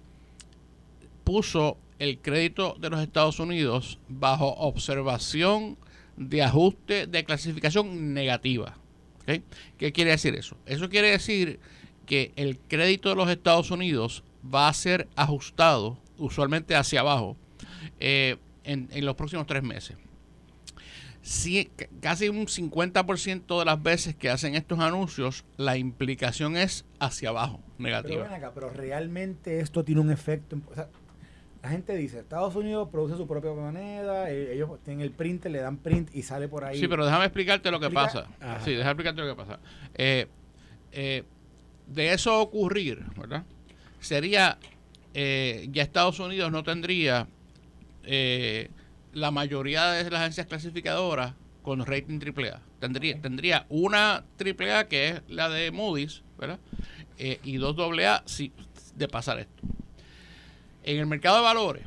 puso 1.23 1.77
el 1.97 2.19
crédito 2.19 2.77
de 2.79 2.91
los 2.91 3.01
Estados 3.01 3.39
Unidos 3.39 3.97
bajo 4.07 4.49
observación 4.49 5.77
de 6.17 6.43
ajuste 6.43 7.07
de 7.07 7.23
clasificación 7.23 8.13
negativa. 8.13 8.77
¿Ok? 9.23 9.41
¿Qué 9.79 9.91
quiere 9.91 10.11
decir 10.11 10.35
eso? 10.35 10.55
Eso 10.67 10.87
quiere 10.87 11.09
decir 11.09 11.59
que 12.05 12.31
el 12.35 12.59
crédito 12.59 13.09
de 13.09 13.15
los 13.15 13.29
Estados 13.29 13.71
Unidos 13.71 14.23
va 14.43 14.67
a 14.67 14.73
ser 14.73 15.07
ajustado 15.15 15.97
usualmente 16.17 16.75
hacia 16.75 16.99
abajo 17.01 17.35
eh, 17.99 18.37
en, 18.63 18.87
en 18.91 19.05
los 19.05 19.15
próximos 19.15 19.45
tres 19.47 19.63
meses. 19.63 19.97
Casi 22.01 22.27
un 22.27 22.47
50% 22.47 23.59
de 23.59 23.65
las 23.65 23.81
veces 23.81 24.13
que 24.15 24.29
hacen 24.29 24.55
estos 24.55 24.79
anuncios, 24.79 25.45
la 25.55 25.77
implicación 25.77 26.57
es 26.57 26.83
hacia 26.99 27.29
abajo, 27.29 27.61
negativa. 27.77 28.33
acá, 28.35 28.51
pero 28.53 28.69
realmente 28.69 29.59
esto 29.61 29.83
tiene 29.85 30.01
un 30.01 30.11
efecto. 30.11 30.57
en- 30.57 30.63
o 30.69 30.75
sea, 30.75 30.89
la 31.61 31.69
gente 31.69 31.95
dice, 31.95 32.19
Estados 32.19 32.53
Unidos 32.57 32.89
produce 32.91 33.15
su 33.15 33.25
propia 33.25 33.53
moneda, 33.53 34.29
eh, 34.29 34.53
ellos 34.53 34.71
tienen 34.83 34.99
el 35.01 35.11
printer, 35.11 35.49
le 35.49 35.59
dan 35.59 35.77
print 35.77 36.13
y 36.13 36.23
sale 36.23 36.49
por 36.49 36.65
ahí. 36.65 36.77
Sí, 36.77 36.89
pero 36.89 37.05
déjame 37.05 37.23
explicarte 37.23 37.71
lo 37.71 37.79
que 37.79 37.89
pasa. 37.89 38.27
Ajá. 38.41 38.59
Sí, 38.65 38.71
déjame 38.71 38.91
explicarte 38.91 39.21
lo 39.21 39.27
que 39.29 39.35
pasa. 39.41 39.59
Eh, 39.95 40.27
eh, 40.91 41.23
de 41.87 42.11
eso 42.13 42.37
ocurrir, 42.41 43.01
¿verdad? 43.17 43.45
Sería, 44.03 44.57
eh, 45.13 45.69
ya 45.71 45.81
Estados 45.81 46.19
Unidos 46.19 46.51
no 46.51 46.61
tendría 46.63 47.25
eh, 48.03 48.69
la 49.13 49.31
mayoría 49.31 49.91
de 49.91 50.11
las 50.11 50.21
agencias 50.21 50.45
clasificadoras 50.47 51.35
con 51.61 51.85
rating 51.85 52.19
AAA. 52.19 52.59
Tendría, 52.81 53.21
tendría 53.21 53.65
una 53.69 54.25
AAA 54.37 54.89
que 54.89 55.07
es 55.07 55.21
la 55.29 55.47
de 55.47 55.71
Moody's, 55.71 56.21
¿verdad? 56.37 56.59
Eh, 57.17 57.39
y 57.45 57.55
dos 57.55 57.77
AA 57.79 58.23
si, 58.25 58.51
de 58.93 59.07
pasar 59.07 59.39
esto. 59.39 59.63
En 60.83 60.99
el 60.99 61.05
mercado 61.05 61.37
de 61.37 61.43
valores, 61.43 61.85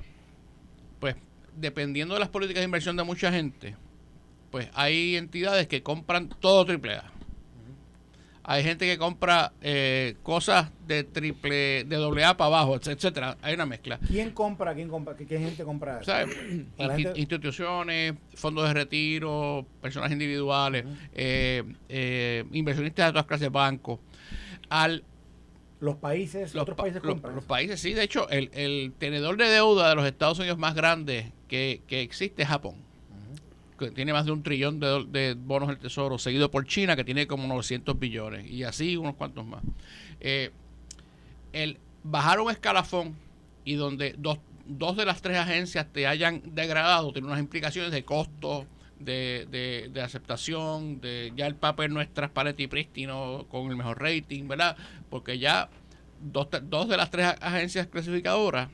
pues 1.00 1.16
dependiendo 1.54 2.14
de 2.14 2.20
las 2.20 2.30
políticas 2.30 2.62
de 2.62 2.64
inversión 2.64 2.96
de 2.96 3.04
mucha 3.04 3.30
gente, 3.30 3.76
pues 4.50 4.70
hay 4.72 5.16
entidades 5.16 5.68
que 5.68 5.82
compran 5.82 6.30
todo 6.40 6.64
AAA. 6.66 7.15
Hay 8.48 8.62
gente 8.62 8.86
que 8.86 8.96
compra 8.96 9.52
eh, 9.60 10.14
cosas 10.22 10.70
de 10.86 11.02
triple, 11.02 11.82
de 11.82 11.96
doble 11.96 12.24
A 12.24 12.36
para 12.36 12.46
abajo, 12.46 12.76
etcétera. 12.76 13.36
Hay 13.42 13.54
una 13.54 13.66
mezcla. 13.66 13.98
¿Quién 14.06 14.30
compra? 14.30 14.72
¿Quién 14.72 14.88
compra? 14.88 15.16
¿Qué, 15.16 15.26
qué 15.26 15.40
gente 15.40 15.64
compra? 15.64 15.98
O 16.00 16.04
sea, 16.04 16.24
gente- 16.78 17.12
instituciones, 17.16 18.14
fondos 18.34 18.68
de 18.68 18.74
retiro, 18.74 19.66
personas 19.82 20.12
individuales, 20.12 20.84
eh, 21.12 21.64
eh, 21.88 22.44
inversionistas 22.52 23.06
de 23.06 23.12
todas 23.14 23.26
clases 23.26 23.46
de 23.46 23.48
bancos. 23.48 23.98
Al, 24.68 25.02
los 25.80 25.96
países, 25.96 26.54
los, 26.54 26.62
otros 26.62 26.76
pa- 26.76 26.84
países 26.84 27.02
los- 27.02 27.14
compran. 27.14 27.34
los 27.34 27.44
países, 27.44 27.80
sí, 27.80 27.94
de 27.94 28.04
hecho, 28.04 28.28
el, 28.30 28.48
el 28.54 28.92
tenedor 28.96 29.36
de 29.38 29.48
deuda 29.48 29.88
de 29.88 29.96
los 29.96 30.06
Estados 30.06 30.38
Unidos 30.38 30.56
más 30.56 30.76
grande 30.76 31.32
que, 31.48 31.82
que 31.88 32.00
existe 32.00 32.42
es 32.44 32.48
Japón. 32.48 32.76
Que 33.78 33.90
tiene 33.90 34.12
más 34.12 34.24
de 34.24 34.32
un 34.32 34.42
trillón 34.42 34.80
de, 34.80 35.36
bonos 35.38 35.68
del 35.68 35.78
tesoro, 35.78 36.18
seguido 36.18 36.50
por 36.50 36.66
China, 36.66 36.96
que 36.96 37.04
tiene 37.04 37.26
como 37.26 37.46
900 37.46 37.98
billones, 37.98 38.50
y 38.50 38.62
así 38.62 38.96
unos 38.96 39.14
cuantos 39.16 39.44
más. 39.44 39.62
Eh, 40.20 40.50
el 41.52 41.78
bajar 42.02 42.40
un 42.40 42.50
escalafón 42.50 43.16
y 43.64 43.74
donde 43.74 44.14
dos, 44.18 44.38
dos 44.66 44.96
de 44.96 45.04
las 45.04 45.20
tres 45.22 45.36
agencias 45.38 45.86
te 45.92 46.06
hayan 46.06 46.42
degradado 46.54 47.12
tiene 47.12 47.28
unas 47.28 47.40
implicaciones 47.40 47.90
de 47.92 48.04
costo, 48.04 48.66
de, 48.98 49.46
de, 49.50 49.90
de 49.92 50.00
aceptación, 50.00 51.00
de 51.00 51.32
ya 51.36 51.46
el 51.46 51.54
papel 51.54 51.92
no 51.92 52.00
es 52.00 52.12
transparente 52.12 52.62
y 52.62 52.66
prístino 52.66 53.46
con 53.50 53.68
el 53.68 53.76
mejor 53.76 54.00
rating, 54.00 54.48
¿verdad? 54.48 54.76
Porque 55.10 55.38
ya 55.38 55.68
dos, 56.20 56.48
dos 56.62 56.88
de 56.88 56.96
las 56.96 57.10
tres 57.10 57.34
agencias 57.40 57.86
clasificadoras 57.88 58.68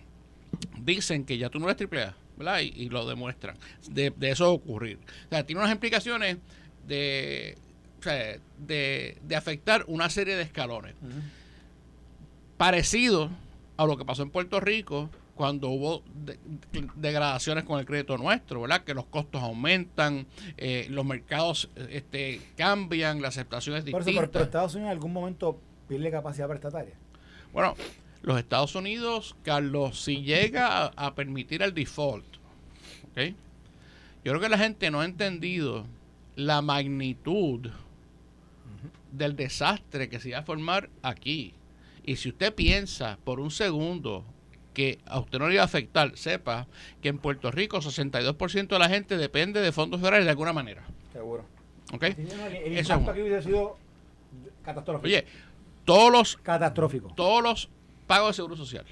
dicen 0.78 1.24
que 1.24 1.38
ya 1.38 1.48
tú 1.48 1.58
no 1.58 1.66
eres 1.66 1.76
triple 1.76 2.02
A, 2.04 2.16
¿verdad? 2.36 2.60
Y, 2.60 2.68
y 2.76 2.88
lo 2.88 3.06
demuestran. 3.06 3.56
De, 3.90 4.10
de 4.10 4.30
eso 4.30 4.52
ocurrir. 4.52 4.98
O 5.26 5.28
sea, 5.30 5.44
tiene 5.46 5.60
unas 5.60 5.72
implicaciones 5.72 6.38
de, 6.86 7.56
o 8.00 8.02
sea, 8.02 8.38
de, 8.58 9.18
de 9.22 9.36
afectar 9.36 9.84
una 9.88 10.08
serie 10.10 10.36
de 10.36 10.42
escalones. 10.42 10.94
Parecido 12.56 13.30
a 13.76 13.86
lo 13.86 13.96
que 13.96 14.04
pasó 14.04 14.22
en 14.22 14.30
Puerto 14.30 14.60
Rico 14.60 15.10
cuando 15.34 15.68
hubo 15.70 16.02
de- 16.14 16.38
de- 16.72 16.88
degradaciones 16.94 17.64
con 17.64 17.80
el 17.80 17.86
crédito 17.86 18.16
nuestro, 18.18 18.60
¿verdad? 18.60 18.84
Que 18.84 18.94
los 18.94 19.06
costos 19.06 19.42
aumentan, 19.42 20.26
eh, 20.58 20.86
los 20.90 21.04
mercados 21.04 21.70
este, 21.88 22.40
cambian, 22.56 23.20
la 23.22 23.28
aceptación 23.28 23.76
es 23.76 23.82
Por 23.84 24.02
eso, 24.02 24.10
distinta. 24.10 24.20
pero, 24.20 24.32
pero 24.32 24.44
Estados 24.44 24.74
Unidos 24.74 24.90
en 24.92 24.96
algún 24.98 25.12
momento 25.12 25.58
pierde 25.88 26.10
capacidad 26.10 26.46
prestataria. 26.48 26.94
Bueno, 27.52 27.74
los 28.22 28.38
Estados 28.38 28.74
Unidos, 28.74 29.34
Carlos, 29.42 30.00
si 30.02 30.22
llega 30.22 30.84
a, 30.86 30.92
a 30.96 31.14
permitir 31.14 31.62
el 31.62 31.74
default. 31.74 32.24
Yo 33.16 34.30
creo 34.32 34.40
que 34.40 34.48
la 34.48 34.58
gente 34.58 34.90
no 34.90 35.00
ha 35.00 35.04
entendido 35.04 35.84
la 36.36 36.62
magnitud 36.62 37.68
del 39.10 39.36
desastre 39.36 40.08
que 40.08 40.20
se 40.20 40.32
va 40.32 40.38
a 40.38 40.42
formar 40.42 40.88
aquí. 41.02 41.54
Y 42.04 42.16
si 42.16 42.30
usted 42.30 42.54
piensa 42.54 43.18
por 43.24 43.40
un 43.40 43.50
segundo 43.50 44.24
que 44.74 44.98
a 45.06 45.18
usted 45.18 45.38
no 45.38 45.48
le 45.48 45.54
iba 45.54 45.62
a 45.62 45.66
afectar, 45.66 46.16
sepa 46.16 46.66
que 47.02 47.08
en 47.08 47.18
Puerto 47.18 47.50
Rico 47.50 47.78
62% 47.80 48.68
de 48.68 48.78
la 48.78 48.88
gente 48.88 49.16
depende 49.18 49.60
de 49.60 49.70
fondos 49.72 50.00
federales 50.00 50.24
de 50.24 50.30
alguna 50.30 50.52
manera. 50.52 50.82
Seguro. 51.12 51.44
¿Ok? 51.92 52.04
Sí, 52.16 52.22
no, 52.36 52.46
el- 52.46 52.78
Eso 52.78 52.92
impacto 52.94 53.10
aquí 53.10 53.20
hubiese 53.22 53.42
sido 53.42 53.76
catastrófico. 54.64 55.06
Oye, 55.06 55.26
todos 55.84 56.10
los 56.10 56.36
catastrófico. 56.38 57.12
todos 57.14 57.42
los 57.42 57.68
pagos 58.06 58.28
de 58.28 58.34
seguro 58.34 58.56
social, 58.56 58.84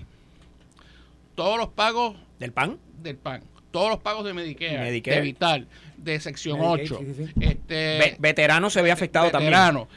todos 1.34 1.58
los 1.58 1.68
pagos 1.68 2.16
¿Del 2.38 2.52
pan? 2.52 2.78
del 3.02 3.16
PAN, 3.16 3.42
todos 3.70 3.88
los 3.90 3.98
pagos 4.00 4.24
de 4.24 4.34
Medicare, 4.34 4.78
Medicare. 4.78 5.16
de 5.16 5.22
Vital, 5.22 5.68
de 5.96 6.20
sección 6.20 6.58
Medicaid, 6.60 6.92
8, 6.92 7.00
sí, 7.00 7.14
sí, 7.14 7.26
sí. 7.26 7.32
este 7.40 7.74
Ve- 7.98 8.16
veterano 8.18 8.68
se 8.70 8.82
ve 8.82 8.90
afectado 8.92 9.30
también. 9.30 9.52
veterano. 9.52 9.88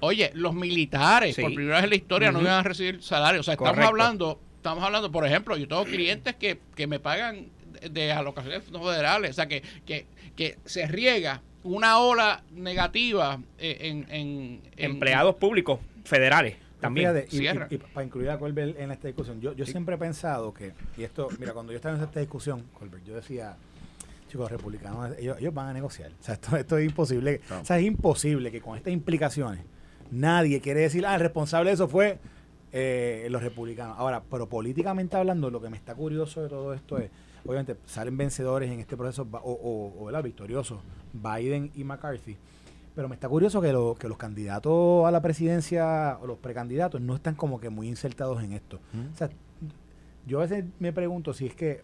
Oye, 0.00 0.30
los 0.34 0.52
militares, 0.54 1.36
Sí. 1.36 1.42
por 1.42 1.54
primera 1.54 1.76
vez 1.76 1.84
en 1.84 1.90
la 1.90 1.96
historia, 1.96 2.32
no 2.32 2.40
iban 2.40 2.54
a 2.54 2.62
recibir 2.62 3.02
salario. 3.02 3.40
O 3.40 3.44
sea, 3.44 3.52
estamos 3.54 3.70
Correcto. 3.72 3.88
hablando, 3.90 4.40
estamos 4.56 4.82
hablando, 4.84 5.12
por 5.12 5.24
ejemplo, 5.26 5.56
yo 5.56 5.68
tengo 5.68 5.84
clientes 5.84 6.34
que, 6.34 6.58
que 6.74 6.86
me 6.88 6.98
pagan 6.98 7.46
de, 7.80 7.88
de 7.88 8.12
alocaciones 8.12 8.64
federales. 8.64 9.30
O 9.30 9.34
sea, 9.34 9.46
que, 9.46 9.62
que, 9.86 10.06
que 10.34 10.58
se 10.64 10.86
riega 10.88 11.40
una 11.62 11.98
ola 12.00 12.42
negativa 12.52 13.38
eh, 13.58 13.78
en, 13.82 14.06
en- 14.10 14.60
en- 14.76 14.90
Empleados 14.92 15.36
públicos 15.36 15.78
federales 16.04 16.56
también. 16.82 17.10
Fíjate, 17.12 17.34
y- 17.34 17.38
Cierra. 17.38 17.66
y, 17.70 17.74
y 17.74 17.78
para 17.78 18.04
incluir 18.04 18.30
a 18.30 18.38
Colbert 18.38 18.78
en 18.78 18.90
esta 18.90 19.08
discusión, 19.08 19.40
yo, 19.40 19.52
yo 19.54 19.64
siempre 19.64 19.94
he 19.94 19.98
pensado 19.98 20.52
que, 20.52 20.72
y 20.96 21.02
esto, 21.02 21.28
mira, 21.38 21.52
cuando 21.54 21.72
yo 21.72 21.76
estaba 21.76 21.96
en 21.96 22.02
esta 22.02 22.20
discusión, 22.20 22.64
Colbert, 22.78 23.04
yo 23.04 23.14
decía, 23.14 23.56
chicos, 24.28 24.50
republicanos, 24.50 25.16
ellos, 25.18 25.36
ellos 25.40 25.54
van 25.54 25.68
a 25.68 25.72
negociar. 25.72 26.10
O 26.20 26.22
sea, 26.22 26.34
esto, 26.34 26.56
esto 26.56 26.78
es 26.78 26.86
imposible. 26.86 27.40
O 27.60 27.64
sea, 27.64 27.78
es 27.78 27.84
imposible 27.84 28.50
que 28.50 28.60
con 28.60 28.76
estas 28.76 28.92
implicaciones 28.92 29.60
nadie 30.10 30.60
quiere 30.60 30.80
decir, 30.80 31.06
ah, 31.06 31.14
el 31.14 31.20
responsable 31.20 31.70
de 31.70 31.74
eso 31.74 31.88
fue 31.88 32.18
eh, 32.72 33.26
los 33.30 33.42
republicanos. 33.42 33.96
Ahora, 33.98 34.22
pero 34.30 34.48
políticamente 34.48 35.16
hablando, 35.16 35.50
lo 35.50 35.60
que 35.60 35.68
me 35.68 35.76
está 35.76 35.94
curioso 35.94 36.42
de 36.42 36.48
todo 36.48 36.72
esto 36.74 36.98
es, 36.98 37.10
obviamente, 37.44 37.76
salen 37.86 38.16
vencedores 38.16 38.70
en 38.70 38.80
este 38.80 38.96
proceso, 38.96 39.26
o, 39.30 39.36
o, 39.52 40.08
o, 40.08 40.22
victoriosos, 40.22 40.80
Biden 41.12 41.70
y 41.74 41.84
McCarthy. 41.84 42.36
Pero 42.94 43.08
me 43.08 43.14
está 43.14 43.28
curioso 43.28 43.60
que, 43.60 43.72
lo- 43.72 43.94
que 43.94 44.08
los 44.08 44.18
candidatos 44.18 45.06
a 45.06 45.10
la 45.10 45.22
presidencia 45.22 46.18
o 46.20 46.26
los 46.26 46.38
precandidatos 46.38 47.00
no 47.00 47.14
están 47.14 47.34
como 47.34 47.58
que 47.58 47.70
muy 47.70 47.88
insertados 47.88 48.42
en 48.42 48.52
esto. 48.52 48.80
O 49.12 49.16
sea, 49.16 49.30
yo 50.26 50.38
a 50.38 50.42
veces 50.42 50.64
me 50.78 50.92
pregunto 50.92 51.32
si 51.32 51.46
es 51.46 51.54
que 51.54 51.82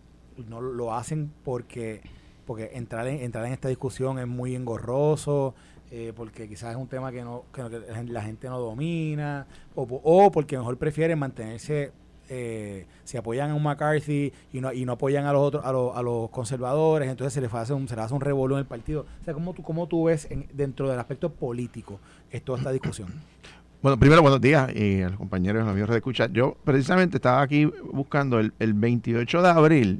no 0.49 0.61
lo- 0.61 0.95
hacen 0.95 1.33
porque 1.45 2.01
porque 2.47 2.71
entrar 2.73 3.07
en, 3.09 3.21
entrar 3.21 3.45
en 3.45 3.53
esta 3.53 3.69
discusión 3.69 4.19
es 4.19 4.27
muy 4.27 4.55
engorroso, 4.55 5.55
eh, 5.91 6.15
porque 6.17 6.49
quizás 6.49 6.71
es 6.71 6.77
un 6.79 6.89
tema 6.89 7.13
que, 7.13 7.23
no, 7.23 7.45
que, 7.53 7.63
la 7.63 7.95
gen- 7.95 8.13
la 8.15 8.23
gente 8.23 8.49
no 8.49 8.59
domina, 8.59 9.47
o, 9.75 9.83
o 9.83 10.31
porque 10.33 10.57
mejor 10.57 10.79
prefieren 10.79 11.19
mantenerse, 11.19 11.93
eh, 12.29 12.87
se 13.05 13.19
apoyan 13.19 13.51
a 13.51 13.55
un 13.55 13.63
McCarthy 13.63 14.33
y 14.53 14.61
no, 14.61 14.73
y 14.73 14.85
no 14.85 14.93
apoyan 14.93 15.27
a 15.27 15.33
los 15.33 15.43
otros, 15.43 15.65
a, 15.65 15.73
los, 15.73 15.97
a 15.97 16.03
los 16.03 16.31
conservadores, 16.31 17.09
entonces 17.09 17.33
se 17.33 17.41
les 17.41 17.53
hace 17.53 17.73
un, 17.73 17.89
se 17.89 17.97
les 17.97 18.05
hace 18.05 18.15
un 18.15 18.21
revolú 18.21 18.55
en 18.55 18.61
el 18.61 18.67
partido. 18.67 19.07
O 19.21 19.25
sea, 19.25 19.35
¿cómo 19.35 19.53
tú, 19.55 19.63
cómo 19.63 19.87
tú 19.87 20.05
ves 20.05 20.27
en- 20.31 20.47
dentro 20.53 20.89
del 20.91 20.99
aspecto 20.99 21.31
político 21.31 21.99
esto, 22.31 22.57
esta 22.57 22.71
discusión? 22.73 23.09
Bueno, 23.81 23.97
primero, 23.97 24.23
buenos 24.23 24.41
días 24.41 24.75
y 24.75 25.03
a 25.03 25.09
los 25.09 25.19
compañeros, 25.19 25.63
los 25.63 25.71
amigos 25.71 25.91
de 25.91 25.99
escucha. 25.99 26.27
Yo 26.33 26.57
precisamente 26.65 27.19
estaba 27.19 27.43
aquí 27.43 27.65
buscando 27.93 28.41
el, 28.41 28.53
el 28.59 28.75
28 28.75 29.41
de 29.41 29.49
abril, 29.49 29.99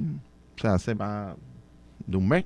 o 0.57 0.61
sea, 0.61 0.73
hace 0.73 0.95
más 0.95 1.33
de 2.05 2.17
un 2.17 2.27
mes, 2.27 2.43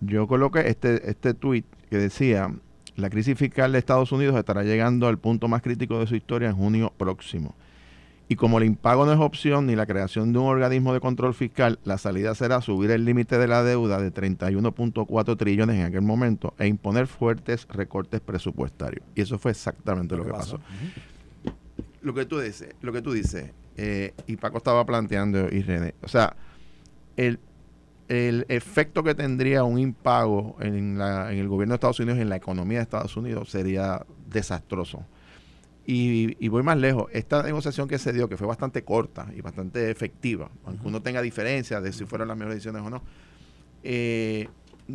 yo 0.00 0.26
coloqué 0.26 0.68
este, 0.68 1.08
este 1.08 1.32
tweet 1.32 1.62
que 1.88 1.98
decía, 1.98 2.52
la 2.96 3.08
crisis 3.08 3.38
fiscal 3.38 3.70
de 3.70 3.78
Estados 3.78 4.10
Unidos 4.10 4.36
estará 4.36 4.62
llegando 4.64 5.06
al 5.06 5.16
punto 5.18 5.46
más 5.46 5.62
crítico 5.62 6.00
de 6.00 6.08
su 6.08 6.16
historia 6.16 6.48
en 6.50 6.56
junio 6.56 6.92
próximo. 6.96 7.54
Y 8.28 8.36
como 8.36 8.58
el 8.58 8.64
impago 8.64 9.06
no 9.06 9.12
es 9.12 9.20
opción 9.20 9.66
ni 9.66 9.76
la 9.76 9.86
creación 9.86 10.32
de 10.32 10.40
un 10.40 10.46
organismo 10.46 10.92
de 10.92 11.00
control 11.00 11.32
fiscal, 11.32 11.78
la 11.84 11.96
salida 11.96 12.34
será 12.34 12.60
subir 12.60 12.90
el 12.90 13.04
límite 13.04 13.38
de 13.38 13.46
la 13.46 13.62
deuda 13.62 14.00
de 14.00 14.12
31.4 14.12 15.36
trillones 15.36 15.76
en 15.76 15.82
aquel 15.82 16.02
momento 16.02 16.54
e 16.58 16.66
imponer 16.66 17.06
fuertes 17.06 17.68
recortes 17.68 18.20
presupuestarios. 18.20 19.04
Y 19.14 19.20
eso 19.20 19.38
fue 19.38 19.52
exactamente 19.52 20.16
lo, 20.16 20.24
que 20.24 20.32
pasó. 20.32 20.60
Lo 22.02 22.14
que 22.14 22.26
tú 22.26 22.40
dices, 22.40 22.74
lo 22.80 22.92
que 22.92 23.00
tú 23.00 23.12
dices, 23.12 23.52
eh, 23.76 24.12
y 24.26 24.36
Paco 24.36 24.58
estaba 24.58 24.84
planteando 24.84 25.48
y 25.48 25.62
René, 25.62 25.94
o 26.02 26.08
sea, 26.08 26.34
el 27.16 27.38
el 28.08 28.46
efecto 28.48 29.02
que 29.02 29.14
tendría 29.14 29.64
un 29.64 29.78
impago 29.78 30.56
en, 30.60 30.98
la, 30.98 31.32
en 31.32 31.38
el 31.38 31.48
gobierno 31.48 31.72
de 31.72 31.76
Estados 31.76 32.00
Unidos, 32.00 32.18
en 32.20 32.28
la 32.28 32.36
economía 32.36 32.78
de 32.78 32.82
Estados 32.82 33.16
Unidos, 33.16 33.50
sería 33.50 34.04
desastroso. 34.28 35.04
Y, 35.88 36.48
voy 36.48 36.64
más 36.64 36.76
lejos, 36.78 37.06
esta 37.12 37.44
negociación 37.44 37.86
que 37.86 37.98
se 37.98 38.12
dio, 38.12 38.28
que 38.28 38.36
fue 38.36 38.46
bastante 38.46 38.82
corta 38.82 39.28
y 39.36 39.40
bastante 39.40 39.90
efectiva, 39.90 40.50
aunque 40.64 40.86
uno 40.88 41.00
tenga 41.00 41.22
diferencias 41.22 41.80
de 41.80 41.92
si 41.92 42.04
fueron 42.06 42.26
las 42.26 42.36
mejores 42.36 42.56
decisiones 42.56 42.82
o 42.82 42.90
no, 42.90 43.02
eh, 43.84 44.48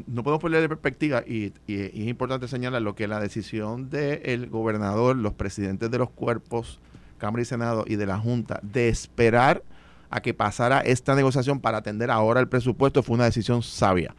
no 0.08 0.24
podemos 0.24 0.42
ponerle 0.42 0.62
de 0.62 0.70
perspectiva 0.70 1.24
y, 1.26 1.54
es 1.68 2.08
importante 2.08 2.50
señalar 2.50 2.82
lo 2.82 2.94
que 2.96 3.08
la 3.08 3.22
decisión 3.22 3.90
del 3.90 4.50
gobernador, 4.50 5.16
los 5.16 5.34
presidentes 5.34 5.90
de 5.92 5.98
los 5.98 6.10
cuerpos, 6.10 6.82
Cámara 7.18 7.42
y 7.42 7.46
Senado 7.46 7.86
y 7.88 7.96
de 7.96 8.06
la 8.06 8.18
Junta, 8.18 8.60
de 8.62 8.90
esperar 8.90 9.64
a 10.10 10.22
que 10.22 10.34
pasara 10.34 10.82
esta 10.82 11.16
negociación 11.16 11.62
para 11.62 11.78
atender 11.78 12.12
ahora 12.12 12.42
el 12.42 12.50
presupuesto 12.50 13.02
fue 13.02 13.16
una 13.16 13.26
decisión 13.26 13.64
sabia. 13.64 14.14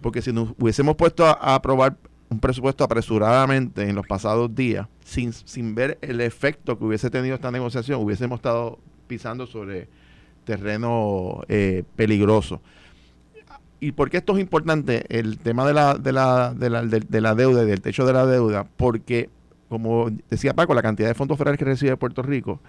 Porque 0.00 0.22
si 0.22 0.32
nos 0.32 0.50
hubiésemos 0.58 0.94
puesto 0.94 1.26
a 1.26 1.56
aprobar 1.56 1.96
un 2.34 2.40
presupuesto 2.40 2.82
apresuradamente 2.82 3.88
en 3.88 3.94
los 3.94 4.06
pasados 4.06 4.52
días, 4.54 4.88
sin, 5.04 5.32
sin 5.32 5.74
ver 5.74 5.98
el 6.02 6.20
efecto 6.20 6.76
que 6.76 6.84
hubiese 6.84 7.08
tenido 7.08 7.36
esta 7.36 7.50
negociación, 7.50 8.02
hubiésemos 8.02 8.38
estado 8.38 8.78
pisando 9.06 9.46
sobre 9.46 9.88
terreno 10.44 11.42
eh, 11.48 11.84
peligroso. 11.94 12.60
¿Y 13.78 13.92
por 13.92 14.10
qué 14.10 14.16
esto 14.16 14.34
es 14.34 14.40
importante? 14.40 15.04
El 15.08 15.38
tema 15.38 15.64
de 15.66 15.74
la, 15.74 15.94
de 15.94 16.12
la, 16.12 16.54
de 16.54 16.70
la, 16.70 16.82
de, 16.82 17.20
la 17.20 17.34
deuda 17.34 17.62
y 17.62 17.66
del 17.66 17.80
techo 17.80 18.04
de 18.04 18.12
la 18.12 18.26
deuda, 18.26 18.66
porque, 18.76 19.30
como 19.68 20.10
decía 20.28 20.54
Paco, 20.54 20.74
la 20.74 20.82
cantidad 20.82 21.08
de 21.08 21.14
fondos 21.14 21.38
federales 21.38 21.58
que 21.58 21.66
recibe 21.66 21.96
Puerto 21.96 22.22
Rico, 22.22 22.60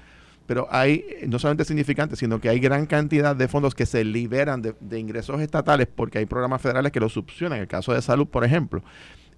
pero 0.46 0.68
hay 0.70 1.06
no 1.28 1.40
solamente 1.40 1.66
significante, 1.66 2.16
sino 2.16 2.40
que 2.40 2.50
hay 2.50 2.60
gran 2.60 2.86
cantidad 2.86 3.36
de 3.36 3.48
fondos 3.48 3.74
que 3.74 3.88
se 3.88 4.04
liberan 4.04 4.62
de, 4.62 5.00
ingresos 5.00 5.42
estatales 5.42 5.88
porque 5.88 6.20
hay 6.20 6.28
programas 6.28 6.62
federales 6.62 6.92
que 6.92 7.00
los 7.00 7.14
subsidian, 7.14 7.54
en 7.54 7.62
el 7.62 7.68
caso 7.68 7.94
de 7.94 8.02
salud, 8.04 8.28
por 8.28 8.44
ejemplo. 8.44 8.84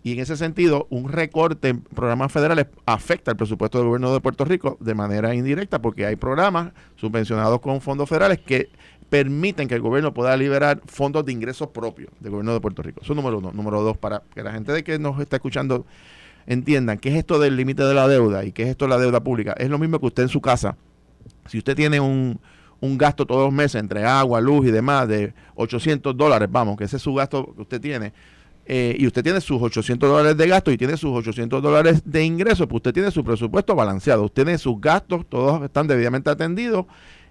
Y 0.08 0.14
en 0.14 0.20
ese 0.20 0.38
sentido, 0.38 0.88
un 0.90 1.12
recorte 1.12 1.68
en 1.68 1.82
programas 1.82 2.32
federales 2.32 2.68
afecta 2.86 3.32
el 3.32 3.36
presupuesto 3.36 3.78
del 3.78 3.88
gobierno 3.88 4.14
de 4.14 4.22
Puerto 4.22 4.46
Rico 4.46 4.78
de 4.80 4.96
manera 4.96 5.36
indirecta 5.36 5.82
porque 5.82 6.06
hay 6.06 6.16
programas 6.16 6.72
subvencionados 6.96 7.60
con 7.60 7.82
fondos 7.82 8.08
federales 8.08 8.40
que 8.40 8.70
permiten 9.10 9.68
que 9.68 9.76
el 9.76 9.82
gobierno 9.82 10.14
pueda 10.14 10.38
liberar 10.38 10.82
fondos 10.86 11.26
de 11.26 11.34
ingresos 11.34 11.72
propios 11.72 12.10
del 12.22 12.32
gobierno 12.32 12.54
de 12.54 12.62
Puerto 12.62 12.82
Rico. 12.84 13.02
Eso 13.04 13.12
es 13.12 13.18
número 13.18 13.40
uno. 13.40 13.52
Número 13.52 13.82
dos, 13.82 13.98
para 13.98 14.24
que 14.34 14.44
la 14.44 14.54
gente 14.54 14.72
de 14.72 14.82
que 14.82 14.98
nos 14.98 15.20
está 15.20 15.36
escuchando 15.36 15.86
entiendan 16.46 17.00
qué 17.00 17.10
es 17.10 17.16
esto 17.16 17.38
del 17.38 17.58
límite 17.58 17.84
de 17.84 17.94
la 17.94 18.08
deuda 18.08 18.46
y 18.46 18.54
qué 18.54 18.64
es 18.64 18.70
esto 18.70 18.86
de 18.86 18.92
la 18.92 19.00
deuda 19.00 19.20
pública. 19.20 19.56
Es 19.58 19.70
lo 19.70 19.78
mismo 19.78 20.00
que 20.00 20.06
usted 20.06 20.24
en 20.24 20.30
su 20.30 20.40
casa. 20.40 20.78
Si 21.48 21.58
usted 21.58 21.76
tiene 21.76 22.00
un, 22.00 22.40
un 22.80 22.98
gasto 22.98 23.26
todos 23.26 23.44
los 23.44 23.54
meses 23.54 23.82
entre 23.82 24.06
agua, 24.06 24.40
luz 24.40 24.68
y 24.68 24.72
demás 24.72 25.06
de 25.10 25.34
800 25.56 26.16
dólares, 26.16 26.48
vamos, 26.50 26.78
que 26.78 26.86
ese 26.86 26.96
es 26.96 27.02
su 27.02 27.14
gasto 27.14 27.54
que 27.54 27.64
usted 27.64 27.82
tiene, 27.82 28.14
eh, 28.70 28.98
y 29.00 29.08
usted 29.08 29.24
tiene 29.24 29.40
sus 29.40 29.62
800 29.62 30.10
dólares 30.10 30.36
de 30.36 30.46
gasto 30.46 30.72
y 30.72 30.78
tiene 30.78 30.98
sus 30.98 31.12
800 31.12 31.64
dólares 31.64 32.02
de 32.04 32.26
ingresos, 32.26 32.68
pues 32.68 32.80
usted 32.80 32.94
tiene 32.94 33.12
su 33.12 33.24
presupuesto 33.24 33.76
balanceado, 33.76 34.26
usted 34.26 34.44
tiene 34.44 34.58
sus 34.58 34.82
gastos, 34.82 35.26
todos 35.30 35.64
están 35.64 35.88
debidamente 35.88 36.30
atendidos 36.30 36.86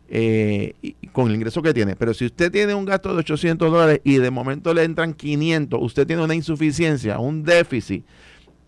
eh, 0.08 0.72
con 1.12 1.28
el 1.28 1.34
ingreso 1.34 1.60
que 1.60 1.74
tiene. 1.74 1.94
Pero 1.94 2.14
si 2.14 2.24
usted 2.24 2.50
tiene 2.50 2.74
un 2.74 2.86
gasto 2.86 3.12
de 3.12 3.18
800 3.18 3.70
dólares 3.70 4.00
y 4.02 4.16
de 4.16 4.30
momento 4.30 4.72
le 4.72 4.84
entran 4.84 5.12
500, 5.12 5.78
usted 5.82 6.06
tiene 6.06 6.24
una 6.24 6.34
insuficiencia, 6.34 7.18
un 7.18 7.42
déficit 7.42 8.02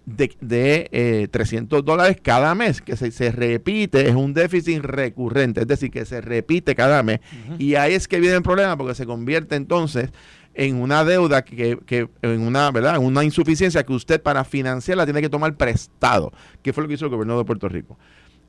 de, 0.04 1.28
300 1.30 1.78
eh, 1.78 1.82
dólares 1.82 2.18
cada 2.22 2.54
mes, 2.54 2.82
que 2.82 2.96
se, 2.96 3.10
se, 3.12 3.32
repite, 3.32 4.10
es 4.10 4.14
un 4.14 4.34
déficit 4.34 4.80
recurrente, 4.80 5.62
es 5.62 5.66
decir, 5.66 5.90
que 5.90 6.04
se 6.04 6.20
repite 6.20 6.74
cada 6.74 7.02
mes. 7.02 7.20
Y 7.58 7.76
ahí 7.76 7.94
es 7.94 8.08
que 8.08 8.20
viene 8.20 8.36
el 8.36 8.42
problema, 8.42 8.76
porque 8.76 8.94
se 8.94 9.06
convierte 9.06 9.56
entonces 9.56 10.10
en 10.58 10.82
una 10.82 11.04
deuda 11.04 11.42
que, 11.42 11.78
que, 11.86 12.08
en 12.20 12.40
una 12.40 12.70
verdad 12.72 12.96
en 12.96 13.04
una 13.04 13.22
insuficiencia 13.22 13.84
que 13.84 13.92
usted 13.92 14.20
para 14.20 14.42
financiarla 14.42 15.04
tiene 15.04 15.20
que 15.22 15.28
tomar 15.28 15.56
prestado 15.56 16.32
que 16.62 16.72
fue 16.72 16.82
lo 16.82 16.88
que 16.88 16.94
hizo 16.94 17.04
el 17.04 17.12
gobierno 17.12 17.38
de 17.38 17.44
Puerto 17.44 17.68
Rico. 17.68 17.96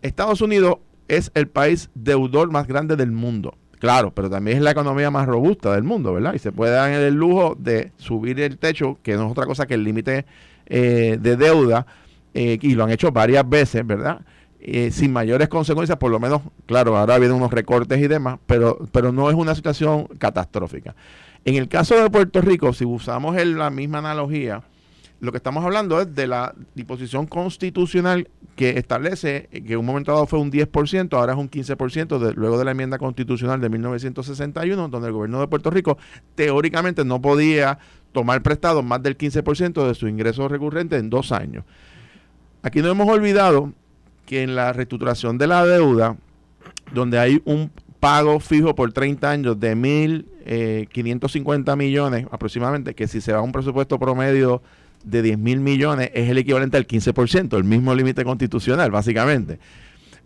Estados 0.02 0.42
Unidos 0.42 0.78
es 1.08 1.32
el 1.36 1.48
país 1.48 1.92
deudor 1.94 2.52
más 2.52 2.68
grande 2.68 2.96
del 2.96 3.12
mundo. 3.12 3.58
Claro 3.78 4.12
pero 4.12 4.28
también 4.28 4.58
es 4.58 4.64
la 4.64 4.72
economía 4.72 5.12
más 5.12 5.28
robusta 5.28 5.74
del 5.76 5.84
mundo 5.84 6.12
verdad 6.14 6.34
y 6.34 6.40
se 6.40 6.52
puede 6.52 6.74
dar 6.74 6.90
el 6.90 7.14
lujo 7.14 7.56
de 7.58 7.92
subir 7.98 8.40
el 8.40 8.58
techo 8.58 8.98
que 9.04 9.16
no 9.16 9.28
es 9.28 9.32
otra 9.32 9.46
cosa 9.46 9.68
que 9.68 9.76
el 9.76 9.84
límite 9.84 10.26
eh, 10.66 11.18
de 11.22 11.38
deuda 11.38 11.86
eh, 12.34 12.58
y 12.60 12.74
lo 12.74 12.86
han 12.86 12.90
hecho 12.90 13.12
varias 13.12 13.48
veces 13.48 13.86
verdad 13.86 14.22
eh, 14.62 14.92
sin 14.92 15.14
mayores 15.14 15.48
consecuencias, 15.48 15.98
por 15.98 16.12
lo 16.12 16.20
menos, 16.20 16.42
claro, 16.66 16.98
ahora 16.98 17.18
vienen 17.18 17.38
unos 17.38 17.50
recortes 17.50 17.98
y 17.98 18.10
demás, 18.10 18.40
pero, 18.46 18.78
pero 18.92 19.14
no 19.14 19.30
es 19.30 19.36
una 19.38 19.56
situación 19.56 20.06
catastrófica. 20.18 20.96
En 21.46 21.56
el 21.56 21.68
caso 21.68 21.96
de 22.02 22.10
Puerto 22.10 22.42
Rico, 22.42 22.74
si 22.74 22.86
usamos 22.86 23.36
la 23.36 23.70
misma 23.70 24.00
analogía, 24.00 24.64
lo 25.22 25.32
que 25.32 25.38
estamos 25.38 25.64
hablando 25.66 26.00
es 26.00 26.14
de 26.16 26.28
la 26.28 26.54
disposición 26.76 27.26
constitucional 27.26 28.30
que 28.56 28.78
establece 28.78 29.48
que 29.52 29.74
en 29.74 29.80
un 29.80 29.86
momento 29.86 30.12
dado 30.12 30.26
fue 30.28 30.40
un 30.40 30.52
10%, 30.52 31.14
ahora 31.18 31.34
es 31.34 31.40
un 31.40 31.50
15%, 31.50 32.34
luego 32.36 32.58
de 32.58 32.66
la 32.66 32.72
enmienda 32.72 32.98
constitucional 32.98 33.60
de 33.62 33.70
1961, 33.70 34.90
donde 34.90 35.08
el 35.08 35.14
gobierno 35.14 35.40
de 35.40 35.48
Puerto 35.48 35.70
Rico 35.70 35.98
teóricamente 36.36 37.04
no 37.04 37.22
podía 37.22 37.80
tomar 38.12 38.42
prestado 38.42 38.82
más 38.82 39.02
del 39.04 39.18
15% 39.18 39.88
de 39.88 39.94
su 39.94 40.08
ingreso 40.08 40.48
recurrente 40.48 40.98
en 40.98 41.10
dos 41.10 41.32
años. 41.32 41.64
Aquí 42.62 42.82
no 42.82 42.90
hemos 42.90 43.08
olvidado 43.08 43.74
que 44.26 44.44
en 44.44 44.56
la 44.56 44.74
reestructuración 44.74 45.38
de 45.38 45.48
la 45.48 45.66
deuda, 45.66 46.18
donde 46.94 47.20
hay 47.20 47.42
un 47.46 47.72
pago 48.00 48.40
fijo 48.40 48.76
por 48.76 48.92
30 48.92 49.30
años 49.30 49.60
de 49.60 49.76
1.550 49.76 51.74
eh, 51.74 51.76
millones 51.76 52.28
aproximadamente, 52.32 52.96
que 52.96 53.08
si 53.08 53.22
se 53.22 53.34
va 53.34 53.40
a 53.40 53.42
un 53.42 53.52
presupuesto 53.52 54.00
promedio 54.00 54.62
de 55.04 55.22
10 55.22 55.38
mil 55.38 55.60
millones 55.60 56.12
es 56.14 56.30
el 56.30 56.38
equivalente 56.38 56.78
al 56.78 56.88
15%, 56.88 57.58
el 57.58 57.64
mismo 57.64 57.94
límite 57.96 58.24
constitucional, 58.24 58.92
básicamente. 58.92 59.60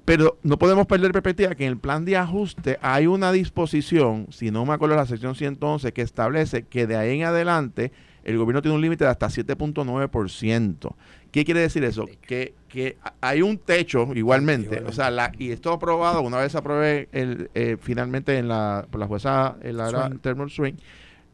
Pero 0.05 0.37
no 0.43 0.59
podemos 0.59 0.85
perder 0.85 1.13
perspectiva 1.13 1.55
que 1.55 1.63
en 1.65 1.71
el 1.71 1.77
plan 1.77 2.03
de 2.03 2.17
ajuste 2.17 2.77
hay 2.81 3.07
una 3.07 3.31
disposición, 3.31 4.27
si 4.31 4.51
no 4.51 4.65
me 4.65 4.73
acuerdo 4.73 4.95
la 4.95 5.05
sección 5.05 5.33
111, 5.33 5.93
que 5.93 6.01
establece 6.01 6.63
que 6.63 6.87
de 6.87 6.97
ahí 6.97 7.19
en 7.19 7.25
adelante 7.25 7.93
el 8.25 8.37
gobierno 8.37 8.61
tiene 8.61 8.75
un 8.75 8.81
límite 8.81 9.05
de 9.05 9.11
hasta 9.11 9.27
7.9%. 9.27 10.95
¿Qué 11.33 11.43
quiere 11.45 11.61
decir 11.61 11.83
eso? 11.83 12.05
Que, 12.21 12.53
que 12.69 12.95
hay 13.19 13.41
un 13.41 13.57
techo 13.57 14.07
igualmente, 14.13 14.83
o 14.85 14.91
sea, 14.91 15.09
la, 15.09 15.31
y 15.39 15.49
esto 15.49 15.73
aprobado, 15.73 16.21
una 16.21 16.37
vez 16.37 16.53
aprobé 16.53 17.09
el, 17.11 17.49
eh, 17.55 17.75
finalmente 17.81 18.37
en 18.37 18.47
la, 18.47 18.85
por 18.91 18.99
la 18.99 19.07
jueza 19.07 19.55
en 19.63 19.77
la 19.77 20.11
Thermal 20.21 20.51
Swing, 20.51 20.75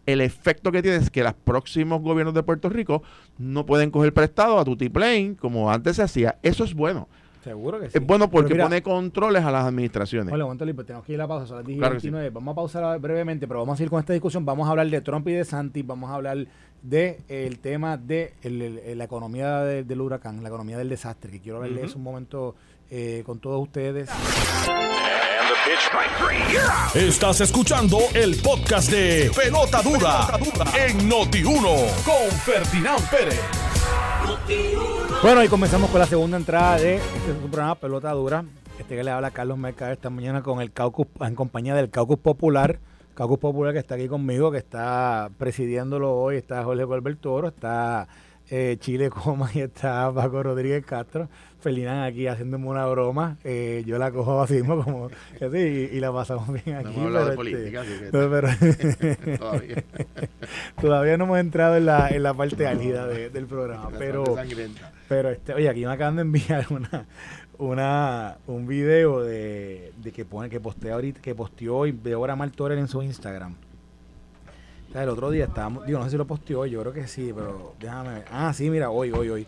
el 0.06 0.22
efecto 0.22 0.72
que 0.72 0.82
tiene 0.82 0.96
es 0.96 1.10
que 1.10 1.22
los 1.22 1.34
próximos 1.34 2.02
gobiernos 2.02 2.34
de 2.34 2.44
Puerto 2.44 2.70
Rico 2.70 3.04
no 3.38 3.66
pueden 3.66 3.92
coger 3.92 4.14
prestado 4.14 4.58
a 4.58 4.64
Tutiplane 4.64 5.36
como 5.38 5.70
antes 5.70 5.98
se 5.98 6.04
hacía. 6.04 6.40
Eso 6.44 6.64
es 6.64 6.74
bueno. 6.74 7.10
Seguro 7.44 7.80
que 7.80 7.90
sí. 7.90 7.98
Es 7.98 8.06
bueno 8.06 8.30
porque 8.30 8.56
pone 8.56 8.82
controles 8.84 9.44
a 9.44 9.52
las 9.52 9.66
administraciones. 9.66 10.34
Hola, 10.34 10.46
tenemos 10.58 11.06
que 11.06 11.14
ir 11.14 11.20
a 11.20 11.24
la 11.24 11.28
pausa, 11.28 11.48
son 11.48 11.58
las 11.58 11.66
10 11.66 12.34
Vamos 12.34 12.52
a 12.52 12.56
pausar 12.56 13.00
brevemente, 13.00 13.48
pero 13.48 13.62
vamos 13.62 13.80
a 13.80 13.84
ir 13.84 13.90
con 13.90 14.00
esta 14.00 14.14
discusión. 14.14 14.46
Vamos 14.46 14.68
a 14.68 14.72
hablar 14.72 14.90
de 14.90 15.02
Trump 15.02 15.28
y 15.28 15.34
de 15.34 15.46
Santi, 15.46 15.82
vamos 15.82 16.10
a 16.10 16.16
hablar 16.16 16.46
de 16.82 17.20
el 17.28 17.60
tema 17.60 17.98
de 17.98 18.34
la 18.96 19.04
economía 19.04 19.60
del 19.60 20.02
huracán, 20.02 20.42
la 20.44 20.50
economía 20.50 20.78
del 20.78 20.90
desastre, 20.90 21.32
que 21.32 21.40
quiero 21.40 21.60
verles 21.60 21.96
un 21.96 22.04
momento 22.04 22.56
eh, 22.90 23.24
con 23.26 23.40
todos 23.40 23.62
ustedes. 23.62 24.10
Estás 26.96 27.42
escuchando 27.42 28.00
el 28.14 28.36
podcast 28.42 28.90
de 28.90 29.32
Pelota 29.36 29.82
Dura, 29.82 30.28
en 30.76 31.10
Noti1 31.10 32.04
con 32.04 32.32
Ferdinand 32.44 33.10
Pérez. 33.10 33.69
Bueno, 35.22 35.44
y 35.44 35.48
comenzamos 35.48 35.90
con 35.90 36.00
la 36.00 36.06
segunda 36.06 36.38
entrada 36.38 36.78
de 36.78 36.96
este 36.96 37.34
programa 37.34 37.76
Pelota 37.76 38.12
Dura. 38.12 38.46
Este 38.80 38.96
que 38.96 39.04
le 39.04 39.12
habla 39.12 39.32
Carlos 39.32 39.58
Mercader 39.58 39.94
esta 39.94 40.10
mañana 40.10 40.42
con 40.42 40.62
el 40.62 40.72
caucus, 40.72 41.08
en 41.20 41.36
compañía 41.36 41.76
del 41.76 41.90
Caucus 41.90 42.18
Popular 42.18 42.80
Caucus 43.20 43.40
Popular 43.40 43.74
que 43.74 43.80
está 43.80 43.96
aquí 43.96 44.08
conmigo, 44.08 44.50
que 44.50 44.60
está 44.60 45.30
presidiéndolo 45.38 46.16
hoy, 46.16 46.38
está 46.38 46.64
Jorge 46.64 46.86
Colbert 46.86 47.20
Toro, 47.20 47.50
está 47.50 48.08
eh, 48.50 48.78
Chile 48.80 49.10
Coma 49.10 49.50
y 49.54 49.60
está 49.60 50.10
Paco 50.14 50.42
Rodríguez 50.42 50.86
Castro. 50.86 51.28
Felinan 51.60 52.04
aquí 52.04 52.26
haciéndome 52.26 52.68
una 52.68 52.86
broma. 52.86 53.38
Eh, 53.44 53.84
yo 53.86 53.98
la 53.98 54.12
cojo 54.12 54.42
así 54.42 54.54
mismo 54.56 54.82
como 54.82 55.10
que 55.38 55.90
y, 55.94 56.00
la 56.00 56.14
pasamos 56.14 56.48
bien 56.64 56.78
aquí. 56.78 56.98
No 56.98 57.10
hemos 57.10 57.30
de 57.30 57.36
política, 57.36 57.84
todavía. 59.38 59.84
todavía 60.80 61.18
no 61.18 61.26
hemos 61.26 61.40
entrado 61.40 61.76
en 61.76 61.86
la, 61.86 62.10
en 62.10 62.24
la 62.24 62.34
parte 62.34 62.66
álgida 62.66 63.08
del 63.08 63.46
programa. 63.46 63.90
Pero, 63.98 64.24
pero 65.10 65.30
este, 65.32 65.54
oye, 65.54 65.68
aquí 65.68 65.86
me 65.86 65.92
acaban 65.92 66.16
de 66.16 66.22
enviar 66.22 66.66
una, 66.72 67.06
una 67.58 68.38
un 68.48 68.66
video 68.66 69.22
de, 69.22 69.92
de 69.98 70.12
que 70.14 70.24
pone 70.24 70.50
que 70.50 70.62
postea 70.62 70.94
ahorita 70.94 71.20
que 71.22 71.36
posteó 71.36 71.76
hoy 71.76 71.92
Deborah 71.92 72.38
Martorell 72.38 72.80
en 72.80 72.88
su 72.88 73.04
Instagram. 73.04 73.56
el 74.94 75.10
otro 75.10 75.30
día 75.30 75.44
estábamos, 75.44 75.86
digo, 75.86 76.00
no 76.00 76.06
sé 76.06 76.12
si 76.12 76.18
lo 76.18 76.26
posteó 76.26 76.62
hoy, 76.62 76.70
yo 76.70 76.80
creo 76.80 76.94
que 76.94 77.06
sí, 77.08 77.34
pero 77.36 77.76
déjame 77.82 78.14
ver. 78.14 78.26
Ah, 78.32 78.54
sí, 78.54 78.70
mira, 78.70 78.90
hoy, 78.90 79.12
hoy, 79.12 79.30
hoy. 79.30 79.48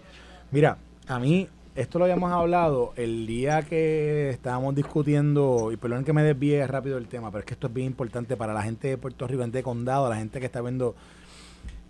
Mira, 0.52 0.78
a 1.08 1.17
mí 1.17 1.47
esto 1.76 2.00
lo 2.00 2.06
habíamos 2.06 2.32
hablado 2.32 2.94
el 2.98 3.26
día 3.26 3.62
que 3.62 4.30
estábamos 4.30 4.76
discutiendo, 4.76 5.72
y 5.72 5.78
perdón 5.78 6.04
que 6.04 6.14
me 6.14 6.24
desvíe 6.24 6.66
rápido 6.68 6.98
el 6.98 7.08
tema, 7.08 7.32
pero 7.32 7.40
es 7.40 7.46
que 7.46 7.54
esto 7.54 7.68
es 7.68 7.74
bien 7.74 7.88
importante 7.88 8.36
para 8.36 8.54
la 8.54 8.62
gente 8.62 8.90
de 8.90 8.98
Puerto 8.98 9.26
Rico, 9.28 9.42
gente 9.42 9.60
de 9.60 9.64
condado, 9.64 10.10
la 10.10 10.18
gente 10.18 10.40
que 10.40 10.46
está 10.46 10.62
viendo. 10.62 10.96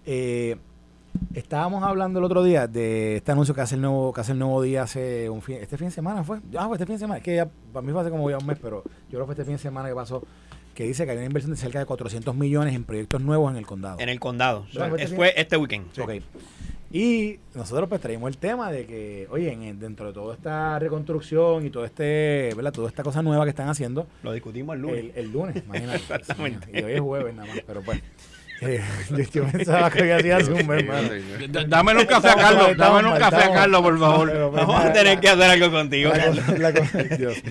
Eh, 0.06 0.58
estábamos 1.34 1.84
hablando 1.84 2.20
el 2.20 2.26
otro 2.26 2.44
día 2.44 2.68
de 2.68 3.18
este 3.18 3.32
anuncio 3.32 3.56
que 3.56 3.62
hace 3.62 3.76
el 3.76 3.82
nuevo, 3.82 4.14
que 4.14 4.22
hace 4.22 4.34
el 4.34 4.40
nuevo 4.40 4.62
día 4.62 4.84
hace 4.84 5.30
un 5.30 5.42
fin, 5.42 5.58
este 5.60 5.78
fin 5.78 5.88
de 5.88 5.92
semana 5.92 6.24
fue. 6.24 6.40
Ah, 6.56 6.68
fue 6.68 6.76
este 6.76 6.86
fin 6.86 6.96
de 6.96 7.00
semana, 7.00 7.18
es 7.18 7.24
que 7.24 7.36
ya, 7.36 7.50
para 7.74 7.86
mí 7.86 7.92
fue 7.92 8.02
hace 8.02 8.12
como 8.12 8.30
ya 8.30 8.38
un 8.38 8.46
mes, 8.46 8.60
pero 8.62 8.84
yo 8.84 9.10
creo 9.10 9.22
que 9.22 9.26
fue 9.26 9.34
este 9.34 9.46
fin 9.46 9.54
de 9.54 9.60
semana 9.60 9.90
que 9.90 9.96
pasó, 9.96 10.22
que 10.76 10.84
dice 10.84 11.06
que 11.06 11.12
hay 11.12 11.18
una 11.18 11.26
inversión 11.26 11.52
de 11.52 11.58
cerca 11.58 11.80
de 11.80 11.86
400 11.86 12.36
millones 12.36 12.76
en 12.76 12.84
proyectos 12.84 13.20
nuevos 13.22 13.52
en 13.52 13.58
el 13.58 13.66
condado. 13.66 14.00
En 14.00 14.10
el 14.10 14.20
condado. 14.20 14.68
Fue 15.16 15.34
este 15.36 15.58
weekend. 15.58 16.00
Ok. 16.00 16.12
Y 16.94 17.40
nosotros 17.56 17.88
pues 17.88 18.02
traímos 18.02 18.30
el 18.30 18.38
tema 18.38 18.70
de 18.72 18.86
que, 18.86 19.28
oye, 19.30 19.52
en- 19.54 19.80
dentro 19.80 20.08
de 20.08 20.14
toda 20.14 20.36
esta 20.36 20.78
reconstrucción 20.78 21.66
y 21.66 21.70
todo 21.70 21.86
este, 21.86 22.52
¿verdad? 22.56 22.74
Toda 22.74 22.90
esta 22.90 23.02
cosa 23.04 23.22
nueva 23.22 23.46
que 23.46 23.50
están 23.52 23.70
haciendo, 23.70 24.08
Lo 24.24 24.34
discutimos 24.34 24.76
el 24.76 24.82
lunes. 24.82 24.98
el, 25.00 25.12
el 25.16 25.32
lunes, 25.32 25.56
imagínate. 25.66 25.98
Exactamente. 26.00 26.68
Y 26.80 26.84
hoy 26.84 26.94
es 26.94 27.00
jueves 27.02 27.34
nada 27.34 27.48
más, 27.48 27.64
pero 27.66 27.82
pues. 27.82 28.02
eh, 28.62 28.82
yo, 29.34 29.46
pensaba 29.46 29.90
que 29.90 30.02
había 30.02 30.20
sido 30.20 30.36
hace 30.38 30.52
un 30.52 30.68
mes, 30.68 30.84
hermano. 30.84 31.10
D- 31.10 31.66
Dámelo 31.68 32.02
un 32.02 32.06
café 32.08 32.30
a 32.30 32.36
Carlos, 32.36 32.78
dámelo 32.78 33.14
un 33.14 33.18
café 33.20 33.38
a 33.38 33.54
Carlos, 33.54 33.82
por 33.82 33.98
favor. 34.00 34.52
Vamos 34.52 34.84
a 34.86 34.92
tener 34.94 35.20
que 35.20 35.30
hacer 35.30 35.44
algo 35.50 35.72
contigo. 35.72 36.12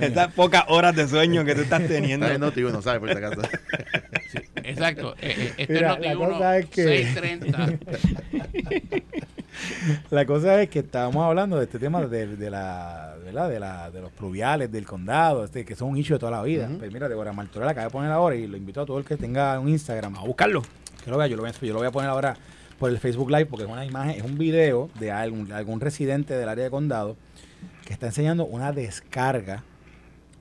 Estas 0.01 0.33
pocas 0.35 0.65
horas 0.69 0.95
de 0.95 1.09
sueño 1.09 1.45
que 1.47 1.55
tú 1.55 1.63
estás 1.63 1.87
teniendo. 1.89 2.27
En 2.29 2.41
Noti 2.41 2.63
uno, 2.63 2.81
¿sabes? 2.83 3.01
Por 3.01 3.11
si 3.11 3.17
acaso. 3.17 3.41
Exacto. 4.63 5.17
Este 5.21 5.63
es 5.75 5.81
la 5.81 5.97
Noti 5.97 6.15
cosa 6.15 6.59
es 6.59 6.67
que- 6.67 6.85
630. 6.85 7.79
La 10.11 10.25
cosa 10.27 10.63
es 10.63 10.71
que 10.71 10.81
estábamos 10.81 11.25
hablando 11.25 11.57
de 11.57 11.65
este 11.65 11.79
tema 11.79 12.05
de, 12.07 12.37
de 12.37 12.51
la, 12.51 13.17
¿verdad? 13.25 13.49
De, 13.49 13.61
la, 13.61 13.91
de 13.91 14.01
los 14.01 14.13
pluviales 14.13 14.71
del 14.71 14.87
condado, 14.87 15.45
este, 15.45 15.65
que 15.65 15.75
son 15.75 15.91
un 15.91 15.97
issue 15.97 16.15
de 16.15 16.19
toda 16.19 16.33
la 16.33 16.43
vida. 16.43 16.69
Pues 16.79 16.93
mira, 16.93 17.09
Débora 17.09 17.33
Martorell 17.33 17.69
acaba 17.69 17.87
de 17.87 17.91
poner 17.91 18.11
ahora 18.11 18.37
y 18.37 18.47
lo 18.47 18.57
invito 18.57 18.81
a 18.81 18.87
todo 18.87 18.99
el 18.99 19.05
que 19.05 19.17
tenga 19.17 19.59
un 19.59 19.69
Instagram 19.69 20.17
a 20.17 20.23
buscarlo. 20.23 20.63
que 21.05 21.11
lo 21.11 21.19
vea, 21.19 21.27
yo 21.27 21.37
lo 21.37 21.43
voy, 21.43 21.51
a, 21.51 21.55
yo 21.55 21.73
lo 21.73 21.79
voy 21.79 21.89
a 21.89 21.93
poner 21.93 22.11
ahora 22.11 22.37
por 22.79 22.91
el 22.91 22.99
Facebook 22.99 23.31
Live 23.31 23.47
porque 23.47 23.65
es 23.65 23.71
una 23.71 23.85
imagen, 23.85 24.17
es 24.17 24.23
un 24.23 24.39
video 24.39 24.91
de 24.99 25.13
algún, 25.13 25.53
algún 25.53 25.81
residente 25.81 26.35
del 26.35 26.49
área 26.49 26.65
de 26.65 26.71
condado 26.71 27.17
que 27.85 27.93
está 27.93 28.07
enseñando 28.07 28.47
una 28.47 28.73
descarga 28.73 29.65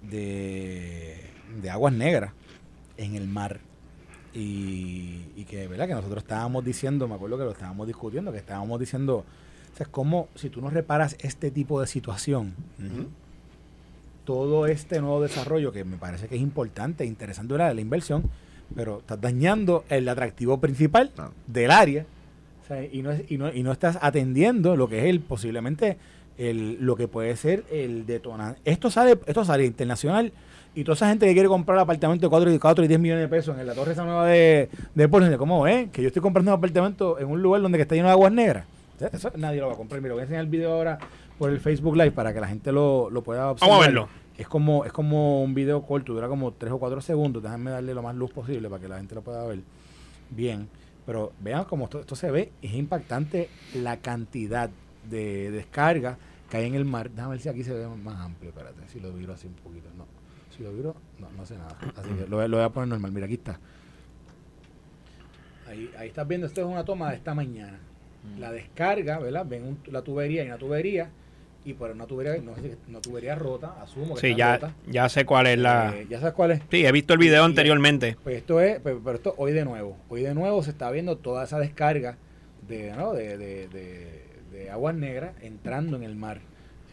de, 0.02 1.22
de 1.62 1.70
aguas 1.70 1.94
negras 1.94 2.32
en 2.98 3.16
el 3.16 3.28
mar. 3.28 3.60
Y, 4.40 5.26
y 5.36 5.44
que, 5.46 5.68
¿verdad? 5.68 5.88
Que 5.88 5.94
nosotros 5.96 6.24
estábamos 6.24 6.64
diciendo, 6.64 7.08
me 7.08 7.16
acuerdo 7.16 7.38
que 7.38 7.44
lo 7.44 7.52
estábamos 7.52 7.86
discutiendo, 7.88 8.32
que 8.32 8.38
estábamos 8.38 8.80
diciendo, 8.80 9.18
o 9.74 9.78
sea, 9.78 9.84
es 9.86 9.90
como 9.90 10.30
si 10.36 10.50
tú 10.50 10.62
no 10.62 10.70
reparas 10.70 11.16
este 11.20 11.52
tipo 11.52 11.80
de 11.82 11.88
situación, 11.88 12.54
todo 14.26 14.68
este 14.68 15.02
nuevo 15.02 15.22
desarrollo 15.22 15.72
que 15.72 15.84
me 15.84 15.98
parece 15.98 16.28
que 16.28 16.36
es 16.36 16.42
importante, 16.42 17.06
interesante 17.06 17.54
¿verdad? 17.54 17.74
la 17.74 17.82
inversión, 17.82 18.30
pero 18.76 19.00
estás 19.00 19.20
dañando 19.20 19.84
el 19.90 20.08
atractivo 20.08 20.60
principal 20.60 21.12
Claro. 21.16 21.34
del 21.48 21.72
área 21.72 22.06
o 22.64 22.68
sea, 22.68 22.84
y, 22.86 23.02
no, 23.02 23.12
es- 23.12 23.30
y, 23.32 23.38
no, 23.40 23.52
y 23.52 23.64
no 23.64 23.72
estás 23.72 23.98
atendiendo 24.00 24.78
lo 24.78 24.88
que 24.88 25.00
es 25.00 25.06
el 25.06 25.22
posiblemente 25.22 25.98
el, 26.38 26.78
lo 26.80 26.96
que 26.96 27.08
puede 27.08 27.36
ser 27.36 27.66
el 27.72 28.06
detonante. 28.06 28.62
Esto 28.64 28.90
sale, 28.92 29.20
esto 29.26 29.44
sale 29.44 29.66
internacional 29.66 30.32
y 30.80 30.84
toda 30.86 30.96
esa 30.96 31.10
gente 31.10 31.26
que 31.26 31.34
quiere 31.34 31.50
comprar 31.50 31.78
apartamento 31.78 32.26
de 32.26 32.30
4 32.30 32.54
y, 32.54 32.58
4 32.58 32.86
y 32.86 32.88
10 32.88 33.00
millones 33.02 33.24
de 33.24 33.28
pesos 33.28 33.60
en 33.60 33.68
la 33.68 33.74
torre 33.74 33.92
esa 33.92 34.06
nueva 34.06 34.26
de, 34.28 34.70
de 34.96 35.10
Portland, 35.10 35.36
¿cómo 35.36 35.68
es? 35.68 35.90
Que 35.90 36.02
yo 36.02 36.08
estoy 36.08 36.22
comprando 36.22 36.52
un 36.52 36.58
apartamento 36.58 37.20
en 37.20 37.28
un 37.28 37.42
lugar 37.42 37.62
donde 37.62 37.78
que 37.78 37.82
está 37.82 37.96
lleno 37.96 38.08
de 38.08 38.14
aguas 38.14 38.32
negras. 38.32 38.66
Eso 39.12 39.30
nadie 39.36 39.60
lo 39.60 39.68
va 39.68 39.74
a 39.74 39.76
comprar. 39.76 40.02
Mira, 40.02 40.14
voy 40.14 40.22
a 40.22 40.24
enseñar 40.24 40.44
el 40.44 40.50
video 40.50 40.72
ahora 40.72 40.98
por 41.38 41.50
el 41.50 41.60
Facebook 41.60 41.98
Live 41.98 42.12
para 42.12 42.34
que 42.34 42.40
la 42.40 42.48
gente 42.48 42.72
lo, 42.72 43.10
lo 43.10 43.22
pueda 43.24 43.52
observar. 43.52 43.72
Vamos 43.72 43.84
a 43.84 43.88
verlo. 43.88 44.10
Es 44.38 44.48
como, 44.48 44.86
es 44.86 44.94
como 44.94 45.44
un 45.44 45.54
video 45.54 45.82
corto, 45.82 46.14
dura 46.14 46.30
como 46.30 46.54
3 46.54 46.72
o 46.72 46.80
4 46.80 47.02
segundos. 47.02 47.44
Déjame 47.44 47.72
darle 47.72 47.94
lo 47.94 48.02
más 48.02 48.16
luz 48.16 48.32
posible 48.32 48.70
para 48.70 48.82
que 48.82 48.88
la 48.88 48.98
gente 48.98 49.16
lo 49.16 49.22
pueda 49.22 49.46
ver 49.46 49.60
bien. 50.30 50.70
Pero 51.06 51.34
vean 51.42 51.66
cómo 51.66 51.86
esto, 51.86 52.00
esto 52.00 52.16
se 52.16 52.32
ve. 52.32 52.54
Es 52.62 52.74
impactante 52.74 53.50
la 53.76 53.98
cantidad 53.98 54.70
de 55.10 55.52
descarga 55.52 56.18
que 56.50 56.56
hay 56.56 56.68
en 56.68 56.76
el 56.76 56.86
mar. 56.86 57.10
Déjame 57.10 57.32
ver 57.32 57.42
si 57.42 57.50
aquí 57.50 57.66
se 57.66 57.74
ve 57.74 57.86
más 57.86 58.20
amplio. 58.22 58.52
Espérate, 58.52 58.88
si 58.88 59.02
lo 59.02 59.12
viro 59.12 59.34
así 59.34 59.48
un 59.48 59.56
poquito. 59.56 59.90
No, 59.98 60.06
si 60.60 60.64
lo 60.66 60.74
viro, 60.74 60.94
no, 61.20 61.30
no 61.32 61.44
hace 61.44 61.56
nada. 61.58 61.78
Así 61.96 62.10
que 62.10 62.28
lo, 62.28 62.36
voy- 62.38 62.50
lo 62.50 62.58
voy 62.58 62.66
a 62.66 62.70
poner 62.70 62.90
normal. 62.90 63.12
Mira, 63.14 63.26
aquí 63.28 63.36
está. 63.36 63.58
Ahí, 65.68 65.90
ahí 65.98 66.10
estás 66.10 66.28
viendo, 66.28 66.48
esto 66.48 66.62
es 66.62 66.68
una 66.68 66.84
toma 66.84 67.10
de 67.12 67.16
esta 67.16 67.34
mañana. 67.34 67.78
La 68.38 68.52
descarga, 68.52 69.20
¿verdad? 69.20 69.46
Ven 69.48 69.64
un- 69.64 69.80
la 69.92 70.02
tubería 70.02 70.44
y 70.44 70.48
una 70.48 70.58
tubería. 70.58 71.10
Y 71.66 71.74
por 71.74 71.92
una 71.92 72.06
tubería, 72.08 72.38
no 72.42 72.56
sé 72.56 72.78
una 72.88 73.00
tubería 73.02 73.36
rota, 73.36 73.82
asumo 73.82 74.16
que 74.16 74.22
Sí, 74.22 74.28
está 74.28 74.38
ya, 74.38 74.54
rota. 74.58 74.74
ya 74.88 75.10
sé 75.10 75.26
cuál 75.26 75.48
es 75.48 75.60
la. 75.60 75.94
Eh, 75.96 76.08
¿Ya 76.10 76.20
sabes 76.20 76.34
cuál 76.34 76.52
es? 76.52 76.62
Sí, 76.72 76.86
he 76.86 76.92
visto 76.92 77.14
el 77.14 77.20
video 77.20 77.44
Y- 77.44 77.46
anteriormente. 77.46 78.18
Pues 78.24 78.38
esto 78.38 78.60
es, 78.60 78.80
pero, 78.82 79.00
pero 79.04 79.16
esto 79.16 79.34
hoy 79.38 79.52
de 79.54 79.64
nuevo. 79.66 79.96
Hoy 80.10 80.22
de 80.24 80.34
nuevo 80.34 80.62
se 80.64 80.72
está 80.72 80.90
viendo 80.92 81.18
toda 81.18 81.44
esa 81.46 81.60
descarga 81.60 82.18
de, 82.68 82.92
¿no? 82.96 83.14
de, 83.14 83.38
de, 83.38 83.68
de- 83.70 84.24
de 84.52 84.70
aguas 84.72 84.96
negras 84.96 85.34
entrando 85.42 85.96
en 85.98 86.04
el 86.04 86.16
mar, 86.16 86.40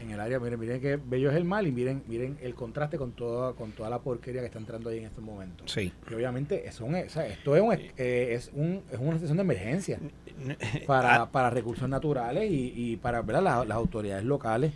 en 0.01 0.11
el 0.11 0.21
área. 0.21 0.39
Miren, 0.39 0.61
miren 0.61 0.81
qué 0.81 0.99
bello 1.03 1.31
es 1.31 1.37
el 1.37 1.45
mar 1.45 1.67
y 1.67 1.73
miren, 1.73 2.03
miren 2.07 2.39
el 2.43 2.55
contraste 2.55 2.99
con 2.99 3.13
toda, 3.13 3.55
con 3.55 3.73
toda 3.73 3.91
la 3.91 3.99
porquería 3.99 4.41
que 4.41 4.47
está 4.47 4.59
entrando 4.59 4.91
ahí 4.91 4.99
en 4.99 5.07
estos 5.07 5.25
momentos. 5.25 5.71
Sí. 5.71 5.93
Y 6.11 6.15
obviamente 6.15 6.67
es 6.67 6.81
un, 6.81 6.95
o 6.95 7.09
sea, 7.09 7.27
esto 7.27 7.57
es, 7.57 7.63
un, 7.63 7.73
eh, 7.73 7.89
es, 8.33 8.51
un, 8.55 8.83
es 8.91 8.99
una 8.99 9.13
situación 9.15 9.37
de 9.37 9.43
emergencia 9.43 9.99
para, 10.87 11.23
Ah, 11.23 11.31
para 11.31 11.51
recursos 11.51 11.89
naturales 11.89 12.51
y, 12.51 12.73
y 12.75 12.97
para 12.97 13.23
¿verdad? 13.23 13.43
Las, 13.43 13.67
las 13.67 13.77
autoridades 13.77 14.25
locales. 14.25 14.73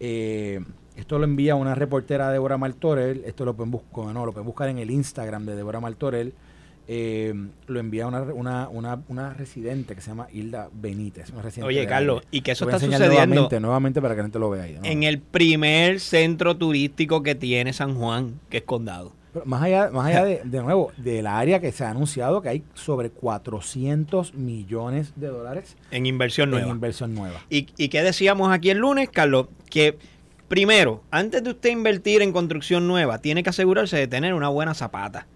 Eh, 0.00 0.60
esto 0.96 1.18
lo 1.18 1.24
envía 1.24 1.54
una 1.54 1.74
reportera 1.74 2.30
Débora 2.30 2.58
Martorell, 2.58 3.22
esto 3.24 3.44
lo 3.44 3.54
pueden 3.54 3.70
buscar, 3.70 4.12
no, 4.12 4.26
lo 4.26 4.32
pueden 4.32 4.46
buscar 4.46 4.68
en 4.68 4.78
el 4.78 4.90
Instagram 4.90 5.46
de 5.46 5.56
Débora 5.56 5.80
Martorell. 5.80 6.32
Eh, 6.88 7.32
lo 7.68 7.78
envía 7.80 8.06
una, 8.06 8.22
una, 8.22 8.68
una, 8.68 9.00
una 9.08 9.34
residente 9.34 9.94
que 9.94 10.00
se 10.00 10.08
llama 10.10 10.26
Hilda 10.32 10.68
Benítez. 10.72 11.30
Una 11.30 11.42
residente 11.42 11.68
Oye, 11.68 11.86
Carlos, 11.86 12.22
y 12.30 12.40
que 12.40 12.52
eso 12.52 12.64
voy 12.64 12.74
está 12.74 12.84
sucediendo 12.84 13.14
Nuevamente, 13.14 13.60
nuevamente 13.60 14.02
para 14.02 14.14
que 14.14 14.18
la 14.18 14.24
gente 14.24 14.38
lo 14.38 14.50
vea 14.50 14.64
ahí. 14.64 14.74
¿no? 14.74 14.84
en 14.84 15.02
el 15.04 15.20
primer 15.20 16.00
centro 16.00 16.56
turístico 16.56 17.22
que 17.22 17.34
tiene 17.34 17.72
San 17.72 17.94
Juan, 17.94 18.40
que 18.50 18.58
es 18.58 18.62
Condado. 18.64 19.12
Pero 19.32 19.46
más 19.46 19.62
allá, 19.62 19.90
más 19.90 20.06
allá 20.08 20.24
de, 20.24 20.42
de 20.44 20.60
nuevo, 20.60 20.92
del 20.98 21.26
área 21.26 21.60
que 21.60 21.72
se 21.72 21.84
ha 21.84 21.90
anunciado 21.90 22.42
que 22.42 22.50
hay 22.50 22.64
sobre 22.74 23.08
400 23.10 24.34
millones 24.34 25.12
de 25.16 25.28
dólares 25.28 25.76
En 25.90 26.04
inversión 26.04 26.48
en 26.50 26.56
nueva. 26.56 26.68
inversión 26.68 27.14
nueva. 27.14 27.40
¿Y, 27.48 27.68
¿Y 27.78 27.88
qué 27.88 28.02
decíamos 28.02 28.52
aquí 28.52 28.68
el 28.70 28.78
lunes, 28.78 29.08
Carlos? 29.08 29.46
Que 29.70 29.96
primero, 30.48 31.02
antes 31.10 31.42
de 31.42 31.50
usted 31.50 31.70
invertir 31.70 32.20
en 32.20 32.32
construcción 32.32 32.86
nueva, 32.86 33.18
tiene 33.20 33.42
que 33.42 33.48
asegurarse 33.50 33.96
de 33.96 34.06
tener 34.06 34.34
una 34.34 34.48
buena 34.48 34.74
zapata 34.74 35.26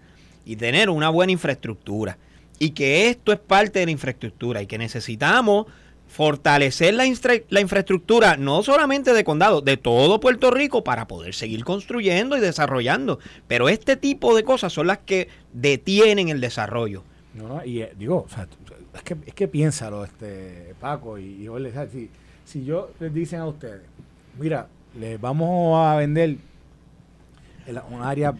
y 0.47 0.55
tener 0.55 0.89
una 0.89 1.09
buena 1.09 1.31
infraestructura. 1.33 2.17
Y 2.57 2.71
que 2.71 3.09
esto 3.09 3.31
es 3.31 3.39
parte 3.39 3.79
de 3.79 3.85
la 3.85 3.91
infraestructura 3.91 4.61
y 4.61 4.65
que 4.67 4.77
necesitamos 4.77 5.67
fortalecer 6.07 6.93
la, 6.93 7.05
instra- 7.05 7.43
la 7.49 7.59
infraestructura, 7.59 8.37
no 8.37 8.63
solamente 8.63 9.13
de 9.13 9.23
condado, 9.23 9.61
de 9.61 9.75
todo 9.77 10.19
Puerto 10.19 10.49
Rico 10.51 10.83
para 10.83 11.07
poder 11.07 11.35
seguir 11.35 11.63
construyendo 11.65 12.37
y 12.37 12.39
desarrollando. 12.39 13.19
Pero 13.47 13.67
este 13.69 13.97
tipo 13.97 14.35
de 14.35 14.43
cosas 14.43 14.71
son 14.71 14.87
las 14.87 14.99
que 14.99 15.27
detienen 15.53 16.29
el 16.29 16.39
desarrollo. 16.41 17.03
No, 17.33 17.47
no, 17.49 17.65
y 17.65 17.81
eh, 17.81 17.93
digo, 17.99 18.25
o 18.25 18.29
sea, 18.33 18.47
es 18.95 19.03
que, 19.03 19.17
es 19.25 19.33
que 19.33 19.47
piénsalo, 19.47 20.03
este, 20.05 20.73
Paco 20.79 21.19
y, 21.19 21.45
y 21.45 21.47
si, 21.91 22.09
si 22.45 22.65
yo 22.65 22.89
les 22.99 23.13
dicen 23.13 23.41
a 23.41 23.45
ustedes, 23.45 23.81
mira, 24.39 24.67
les 24.97 25.21
vamos 25.21 25.77
a 25.85 25.97
vender 25.97 26.37
un 27.91 28.01
área 28.01 28.33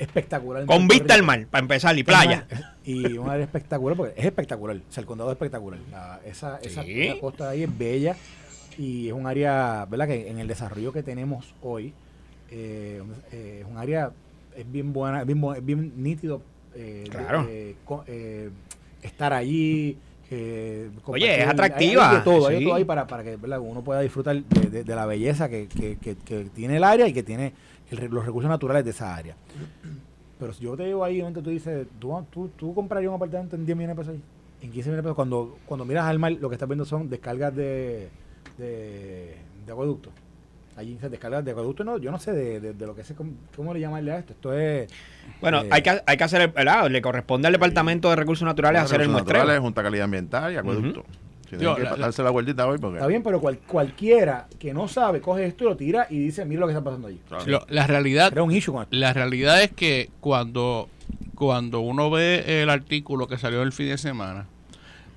espectacular. 0.00 0.66
Con 0.66 0.88
vista 0.88 1.14
al 1.14 1.22
mar, 1.22 1.46
para 1.50 1.62
empezar, 1.62 1.96
y 1.98 2.02
playa. 2.02 2.46
Y 2.84 3.18
un 3.18 3.28
área 3.28 3.44
espectacular, 3.44 3.96
porque 3.96 4.14
es 4.18 4.24
espectacular, 4.26 4.76
o 4.76 4.92
sea, 4.92 5.00
el 5.02 5.06
condado 5.06 5.30
es 5.30 5.34
espectacular. 5.34 5.78
La- 5.90 6.20
esa, 6.24 6.58
esa, 6.62 6.82
Sí. 6.82 7.16
costa 7.20 7.44
de 7.46 7.50
ahí 7.52 7.62
es 7.64 7.78
bella 7.78 8.16
y 8.78 9.08
es 9.08 9.12
un 9.12 9.26
área, 9.26 9.86
¿verdad? 9.90 10.06
Que 10.08 10.28
en 10.30 10.38
el 10.38 10.48
desarrollo 10.48 10.92
que 10.92 11.02
tenemos 11.02 11.54
hoy, 11.62 11.92
eh, 12.50 13.02
eh, 13.32 13.58
es 13.64 13.70
un 13.70 13.76
área, 13.78 14.10
es 14.56 14.70
bien 14.72 14.92
buena, 14.92 15.20
es 15.20 15.26
bien, 15.26 15.40
bu- 15.40 15.56
es 15.56 15.64
bien 15.64 15.92
nítido. 16.02 16.42
eh, 16.74 17.04
Claro. 17.10 17.48
estar 19.02 19.32
allí. 19.32 19.96
eh, 20.32 20.88
compartir- 21.02 21.28
es 21.28 21.48
atractiva, 21.48 22.08
Hay, 22.10 22.16
de 22.18 22.22
todo, 22.22 22.46
hay 22.46 22.54
de 22.54 22.58
sí. 22.60 22.64
todo 22.66 22.74
ahí 22.76 22.84
para, 22.84 23.04
para 23.08 23.24
que 23.24 23.34
¿verdad? 23.34 23.58
uno 23.58 23.82
pueda 23.82 24.00
disfrutar 24.00 24.36
de, 24.44 24.70
de- 24.70 24.84
de 24.84 24.94
la 24.94 25.04
belleza 25.04 25.48
que, 25.48 25.66
que- 25.66 25.96
que- 25.96 26.14
que 26.14 26.44
tiene 26.54 26.76
el 26.76 26.84
área 26.84 27.08
y 27.08 27.12
que 27.12 27.24
tiene 27.24 27.52
el 27.90 27.96
re- 27.98 28.08
los 28.08 28.24
recursos 28.26 28.48
naturales 28.48 28.84
de 28.84 28.90
esa 28.90 29.14
área. 29.14 29.34
Pero 30.38 30.52
si 30.54 30.64
yo 30.64 30.76
te 30.76 30.84
digo 30.84 31.04
ahí, 31.04 31.20
donde 31.20 31.42
tú 31.42 31.50
dices, 31.50 31.86
¿tú, 31.98 32.24
tú, 32.30 32.48
tú 32.56 32.74
comprarías 32.74 33.10
un 33.10 33.16
apartamento 33.16 33.56
en 33.56 33.66
10 33.66 33.76
millones 33.76 33.96
de 33.96 34.00
pesos 34.02 34.14
ahí? 34.14 34.22
En 34.62 34.70
15 34.72 34.88
millones 34.88 34.96
de 34.96 35.02
pesos. 35.02 35.16
Cuando, 35.16 35.58
cuando 35.66 35.84
miras 35.84 36.06
al 36.06 36.18
mar, 36.18 36.32
lo 36.32 36.48
que 36.48 36.54
estás 36.54 36.68
viendo 36.68 36.84
son 36.84 37.08
descargas 37.10 37.54
de, 37.54 38.08
de, 38.58 39.36
de 39.66 39.72
acueducto. 39.72 40.10
Allí 40.76 40.96
se 40.98 41.10
descargas 41.10 41.44
de 41.44 41.50
acueducto, 41.50 41.84
no, 41.84 41.98
yo 41.98 42.10
no 42.10 42.18
sé 42.18 42.32
de, 42.32 42.58
de- 42.60 42.72
de 42.72 42.86
lo 42.86 42.94
que 42.94 43.04
sé, 43.04 43.14
cómo, 43.14 43.32
cómo 43.54 43.74
le 43.74 43.80
llamarle 43.80 44.12
a 44.12 44.18
esto. 44.18 44.32
Esto 44.32 44.54
es... 44.54 44.90
Bueno, 45.40 45.62
Eh, 45.62 45.68
hay, 45.70 45.82
que, 45.82 46.00
hay 46.06 46.16
que 46.16 46.24
hacer 46.24 46.40
el, 46.40 46.48
¿verdad? 46.48 46.88
Le 46.90 47.02
corresponde 47.02 47.48
al 47.48 47.52
Departamento 47.52 48.08
de 48.08 48.16
Recursos 48.16 48.46
Naturales 48.46 48.82
hacer 48.82 48.94
el 49.02 49.08
Recursos 49.08 49.22
muestreo. 49.22 49.38
naturales, 49.42 49.60
Junta 49.60 49.82
de 49.82 49.86
Calidad 49.86 50.04
Ambiental 50.04 50.52
y 50.52 50.56
acueducto. 50.56 51.04
Tienen 51.58 51.76
que 51.76 51.82
darse 52.00 52.22
la 52.22 52.30
vueltita 52.30 52.66
hoy 52.66 52.78
porque... 52.78 52.96
Está 52.98 53.06
bien, 53.06 53.22
pero 53.22 53.40
cual- 53.40 53.58
cualquiera 53.66 54.48
que 54.58 54.72
no 54.74 54.88
sabe 54.88 55.20
coge 55.20 55.46
esto 55.46 55.64
y 55.64 55.66
lo 55.68 55.76
tira 55.76 56.06
y 56.10 56.18
dice, 56.18 56.44
mira 56.44 56.60
lo 56.60 56.66
que 56.66 56.72
está 56.72 56.82
pasando 56.84 57.08
allí. 57.08 57.20
Claro. 57.28 57.44
Lo- 57.46 57.66
la 57.68 57.86
realidad 57.86 58.32
Era 58.32 58.42
un 58.42 58.52
issue 58.52 58.72
con 58.72 58.82
esto. 58.82 58.96
La 58.96 59.12
realidad 59.12 59.62
es 59.62 59.70
que 59.72 60.10
cuando, 60.20 60.88
cuando 61.34 61.80
uno 61.80 62.10
ve 62.10 62.62
el 62.62 62.70
artículo 62.70 63.26
que 63.28 63.38
salió 63.38 63.62
el 63.62 63.72
fin 63.72 63.88
de 63.88 63.98
semana, 63.98 64.46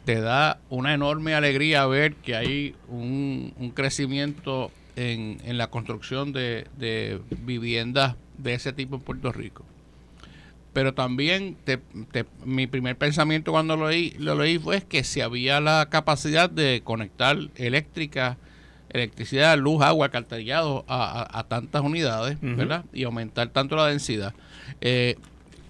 te 0.05 0.19
da 0.19 0.59
una 0.69 0.93
enorme 0.93 1.33
alegría 1.33 1.85
ver 1.85 2.15
que 2.15 2.35
hay 2.35 2.75
un, 2.89 3.53
un 3.57 3.69
crecimiento 3.71 4.69
en, 4.95 5.37
en 5.45 5.57
la 5.57 5.67
construcción 5.67 6.33
de, 6.33 6.67
de 6.77 7.19
viviendas 7.41 8.15
de 8.37 8.53
ese 8.53 8.73
tipo 8.73 8.95
en 8.97 9.01
Puerto 9.01 9.31
Rico. 9.31 9.63
Pero 10.73 10.93
también 10.95 11.55
te- 11.65 11.79
te- 12.11 12.25
mi 12.45 12.65
primer 12.67 12.97
pensamiento 12.97 13.51
cuando 13.51 13.77
lo 13.77 13.89
leí, 13.89 14.11
lo 14.17 14.35
leí 14.35 14.57
fue 14.57 14.81
que 14.81 15.03
si 15.03 15.21
había 15.21 15.59
la 15.61 15.87
capacidad 15.89 16.49
de 16.49 16.81
conectar 16.83 17.37
eléctrica, 17.55 18.37
electricidad, 18.89 19.57
luz, 19.57 19.81
agua, 19.83 20.07
alcantarillado 20.07 20.83
a, 20.87 21.21
a- 21.21 21.39
a 21.39 21.43
tantas 21.43 21.81
unidades. 21.83 22.37
¿verdad? 22.57 22.85
Y 22.91 23.03
aumentar 23.03 23.49
tanto 23.49 23.75
la 23.75 23.85
densidad. 23.87 24.33
Eh, 24.81 25.15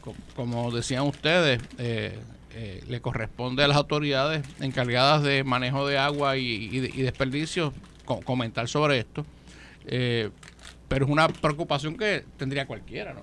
co- 0.02 0.16
como 0.36 0.72
decían 0.72 1.04
ustedes, 1.04 1.62
eh, 1.78 2.18
eh, 2.56 2.84
le 2.88 3.02
corresponde 3.02 3.64
a 3.64 3.68
las 3.68 3.76
autoridades 3.78 4.46
encargadas 4.62 5.22
de 5.24 5.44
manejo 5.44 5.86
de 5.88 5.98
agua 5.98 6.38
y, 6.38 6.46
y 6.72 6.80
de- 6.80 6.92
y 6.94 7.02
desperdicios 7.02 7.74
co- 8.06 8.22
comentar 8.22 8.68
sobre 8.70 9.00
esto. 9.00 9.26
Pero 9.86 11.06
es 11.06 11.12
una 11.12 11.28
preocupación 11.28 11.98
que 11.98 12.24
tendría 12.38 12.68
cualquiera, 12.68 13.14
¿no? 13.14 13.22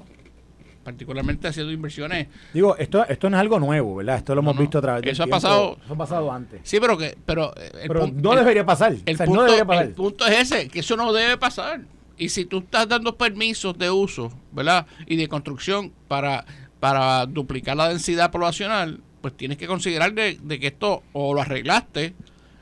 Particularmente 0.85 1.47
haciendo 1.47 1.73
inversiones. 1.73 2.29
Digo, 2.55 2.77
esto, 2.79 3.07
esto 3.07 3.29
no 3.29 3.37
es 3.37 3.41
algo 3.41 3.61
nuevo, 3.61 3.97
¿verdad? 3.97 4.17
Esto 4.17 4.35
lo 4.35 4.41
hemos 4.41 4.55
no. 4.55 4.61
visto 4.63 4.79
a 4.79 4.81
través 4.81 5.03
del 5.03 5.11
Eso 5.13 5.25
ha 5.25 5.27
pasado- 5.27 5.77
Eso 5.85 5.93
ha 5.93 5.97
pasado 5.97 6.33
antes. 6.33 6.61
Sí, 6.65 6.79
pero 6.81 6.97
que 6.97 7.17
pero, 7.27 7.53
eh, 7.57 7.71
el 7.83 7.89
Pero 7.89 8.07
no 8.07 8.33
el- 8.33 8.39
debería 8.39 8.65
pasar. 8.65 8.95
El, 9.05 9.15
O 9.15 9.17
sea, 9.17 9.27
punto, 9.27 9.41
no 9.41 9.45
debería 9.45 9.65
pasar. 9.67 9.85
el 9.87 9.93
punto 9.93 10.27
es 10.27 10.39
ese, 10.53 10.69
que 10.69 10.81
eso 10.81 10.97
no 10.97 11.13
debe 11.13 11.37
pasar. 11.37 11.83
Y 12.17 12.31
si 12.31 12.45
tú 12.47 12.59
estás 12.61 12.89
dando 12.89 13.17
permisos 13.17 13.77
de 13.79 13.91
uso, 13.91 14.33
¿verdad? 14.53 14.87
Y 15.07 15.17
de 15.17 15.29
construcción 15.29 15.93
para, 16.09 16.45
para 16.81 17.27
duplicar 17.27 17.77
la 17.77 17.89
densidad 17.91 18.31
poblacional, 18.31 19.01
pues 19.21 19.37
tienes 19.37 19.59
que 19.59 19.67
considerar 19.67 20.15
de, 20.15 20.39
de 20.43 20.59
que 20.59 20.69
esto 20.69 21.03
o 21.13 21.35
lo 21.35 21.43
arreglaste 21.43 22.15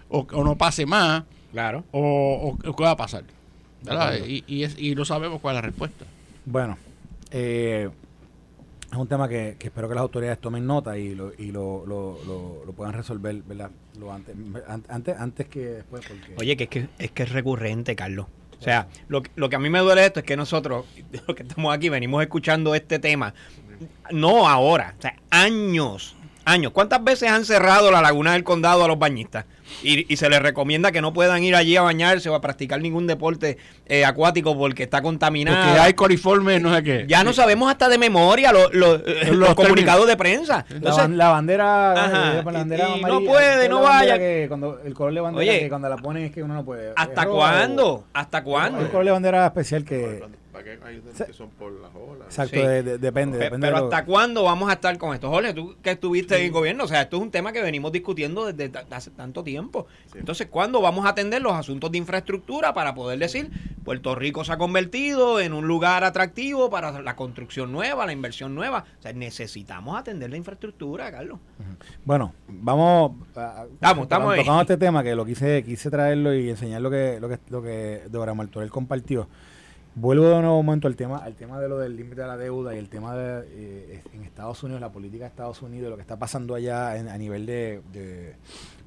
o, 0.08 0.26
o 0.32 0.44
no 0.44 0.56
pase 0.58 0.86
más 0.86 1.22
Claro. 1.52 1.84
o, 1.92 2.00
o- 2.64 2.68
o 2.70 2.76
qué 2.76 2.82
va 2.82 2.90
a 2.90 2.96
pasar. 2.96 3.22
¿verdad? 3.82 4.16
Y, 4.26 4.42
y, 4.48 4.64
es- 4.64 4.76
y 4.76 4.96
no 4.96 5.04
sabemos 5.04 5.40
cuál 5.40 5.54
es 5.54 5.62
la 5.62 5.66
respuesta. 5.68 6.04
Bueno, 6.44 6.76
eh, 7.30 7.88
es 8.90 8.96
un 8.96 9.06
tema 9.06 9.28
que, 9.28 9.56
que 9.58 9.66
espero 9.68 9.88
que 9.88 9.94
las 9.94 10.02
autoridades 10.02 10.38
tomen 10.40 10.66
nota 10.66 10.96
y 10.96 11.14
lo, 11.14 11.32
y 11.36 11.52
lo, 11.52 11.84
lo, 11.86 12.18
lo- 12.26 12.62
lo 12.64 12.72
puedan 12.72 12.94
resolver, 12.94 13.34
¿verdad? 13.42 13.70
Lo 13.98 14.12
antes, 14.12 14.34
an- 14.66 14.84
antes, 14.88 15.16
antes 15.18 15.46
que 15.48 15.60
después. 15.60 16.04
Porque, 16.06 16.34
Oye, 16.38 16.56
que 16.56 16.64
es 16.64 16.70
que 16.70 16.88
es 16.98 17.10
que 17.10 17.22
es 17.24 17.32
recurrente, 17.32 17.94
Carlos. 17.96 18.26
O 18.58 18.62
sea, 18.62 18.88
lo, 19.08 19.22
lo 19.36 19.48
que 19.48 19.54
a 19.56 19.58
mí 19.60 19.70
me 19.70 19.78
duele 19.78 20.04
esto 20.04 20.20
es 20.20 20.26
que 20.26 20.36
nosotros, 20.36 20.84
los 21.26 21.36
que 21.36 21.42
estamos 21.44 21.72
aquí, 21.74 21.88
venimos 21.90 22.22
escuchando 22.22 22.74
este 22.74 22.98
tema, 22.98 23.32
no 24.10 24.48
ahora, 24.48 24.94
o 24.98 25.02
sea, 25.02 25.14
años, 25.30 26.16
años. 26.48 26.72
¿Cuántas 26.72 27.02
veces 27.04 27.30
han 27.30 27.44
cerrado 27.44 27.90
la 27.90 28.00
laguna 28.00 28.32
del 28.32 28.44
condado 28.44 28.84
a 28.84 28.88
los 28.88 28.98
bañistas? 28.98 29.44
Y, 29.82 30.10
y 30.12 30.16
se 30.16 30.30
les 30.30 30.40
recomienda 30.40 30.90
que 30.92 31.00
no 31.02 31.12
puedan 31.12 31.42
ir 31.44 31.54
allí 31.54 31.76
a 31.76 31.82
bañarse 31.82 32.28
o 32.30 32.34
a 32.34 32.40
practicar 32.40 32.80
ningún 32.80 33.06
deporte 33.06 33.58
eh, 33.86 34.04
acuático 34.04 34.56
porque 34.56 34.82
está 34.84 35.02
contaminado. 35.02 35.62
Porque 35.62 35.78
hay 35.80 35.92
coliformes, 35.94 36.62
no 36.62 36.74
sé 36.74 36.82
qué. 36.82 37.04
Ya 37.06 37.22
no 37.22 37.32
sabemos 37.34 37.70
hasta 37.70 37.88
de 37.88 37.98
memoria 37.98 38.50
los, 38.50 38.72
los, 38.72 39.00
eh, 39.06 39.26
Los 39.26 39.36
los 39.36 39.54
comunicados 39.54 40.06
de 40.06 40.16
prensa. 40.16 40.64
Entonces, 40.70 41.10
la 41.10 41.28
bandera, 41.28 41.92
Ajá, 41.92 42.42
con 42.42 42.52
la 42.54 42.58
y- 42.60 42.62
bandera 42.62 42.88
y 42.88 43.00
no 43.02 43.06
amarilla, 43.08 43.30
puede, 43.30 43.50
¿cuál 43.54 43.62
es 43.62 43.68
no 43.70 43.80
vaya? 43.82 44.18
que 44.18 44.44
cuando, 44.48 44.80
el 44.84 44.94
color 44.94 45.14
de 45.14 45.20
bandera 45.20 45.50
Oye, 45.52 45.60
que 45.60 45.68
cuando 45.68 45.88
la 45.90 45.96
ponen 45.96 46.24
es 46.24 46.32
que 46.32 46.42
uno 46.42 46.54
no 46.54 46.64
puede. 46.64 46.92
¿hasta 46.96 47.20
¿Es 47.20 47.26
roja 47.26 47.36
cuándo? 47.36 48.04
¿Hasta 48.14 48.42
cuándo? 48.42 48.78
Un 48.80 48.86
color 48.88 49.04
de 49.04 49.10
bandera 49.12 49.46
especial 49.46 49.84
que. 49.84 50.22
¿Para 50.52 50.64
qué 50.64 50.78
hay 50.82 51.00
que 51.26 51.32
son 51.34 51.50
por 51.50 51.70
las 51.72 51.90
olas? 51.94 52.26
Exacto, 52.28 52.56
Sí. 52.56 52.62
de- 52.66 52.82
de- 52.82 52.98
depende. 52.98 53.36
Pe- 53.38 53.44
depende 53.44 53.66
Pero 53.66 53.76
de 53.76 53.82
lo- 53.82 53.88
¿hasta 53.94 54.04
cuándo 54.06 54.44
vamos 54.44 54.70
a 54.70 54.72
estar 54.74 54.96
con 54.96 55.12
esto? 55.14 55.28
Jorge, 55.28 55.52
tú 55.52 55.76
que 55.82 55.90
estuviste 55.90 56.38
en 56.38 56.46
el 56.46 56.50
gobierno, 56.52 56.84
o 56.84 56.88
sea, 56.88 57.02
esto 57.02 57.16
es 57.18 57.22
un 57.22 57.30
tema 57.30 57.52
que 57.52 57.60
venimos 57.62 57.92
discutiendo 57.92 58.50
desde 58.50 58.72
hace 58.90 59.10
tanto 59.10 59.44
tiempo. 59.44 59.86
Sí. 60.12 60.18
Entonces, 60.18 60.46
¿cuándo 60.48 60.80
vamos 60.80 61.04
a 61.04 61.10
atender 61.10 61.42
los 61.42 61.52
asuntos 61.52 61.92
de 61.92 61.98
infraestructura 61.98 62.72
para 62.72 62.94
poder 62.94 63.18
decir, 63.18 63.50
Puerto 63.84 64.14
Rico 64.14 64.42
se 64.44 64.52
ha 64.52 64.58
convertido 64.58 65.38
en 65.40 65.52
un 65.52 65.66
lugar 65.68 66.02
atractivo 66.04 66.70
para 66.70 67.00
la 67.02 67.14
construcción 67.14 67.70
nueva, 67.70 68.06
la 68.06 68.12
inversión 68.12 68.54
nueva? 68.54 68.84
O 68.98 69.02
sea, 69.02 69.12
necesitamos 69.12 69.98
atender 69.98 70.30
la 70.30 70.38
infraestructura, 70.38 71.10
Carlos. 71.10 71.38
Bueno, 72.04 72.32
vamos. 72.48 73.12
a- 73.36 73.62
a- 73.62 73.64
Estamos, 73.66 74.02
estamos 74.04 74.32
ahí. 74.32 74.40
tocando 74.40 74.62
este 74.62 74.76
tema 74.78 75.02
que 75.02 75.14
lo 75.14 75.24
quise 75.26 75.62
quise 75.62 75.90
traerlo 75.90 76.34
y 76.34 76.48
enseñar 76.50 76.80
lo 76.80 76.90
que 76.90 77.18
lo 77.20 77.28
que 77.28 77.38
lo 77.50 77.62
que 77.62 78.02
Dora 78.10 78.32
Martorell 78.34 78.70
compartió. 78.70 79.28
Vuelvo 80.00 80.28
de 80.28 80.40
nuevo 80.42 80.58
un 80.60 80.66
momento 80.66 80.86
al 80.86 80.94
tema 80.96 81.16
al 81.18 81.34
tema 81.34 81.58
de 81.60 81.68
lo 81.68 81.78
del 81.78 81.96
límite 81.96 82.20
de 82.20 82.26
la 82.28 82.36
deuda 82.36 82.74
y 82.74 82.78
el 82.78 82.88
tema 82.88 83.16
de 83.16 83.44
eh, 83.50 84.02
en 84.14 84.22
Estados 84.22 84.62
Unidos, 84.62 84.80
la 84.80 84.92
política 84.92 85.24
de 85.24 85.28
Estados 85.30 85.60
Unidos, 85.62 85.90
lo 85.90 85.96
que 85.96 86.02
está 86.02 86.16
pasando 86.18 86.54
allá 86.54 86.96
en- 86.96 87.08
a 87.08 87.18
nivel 87.18 87.46
de, 87.46 87.80
de 87.92 88.34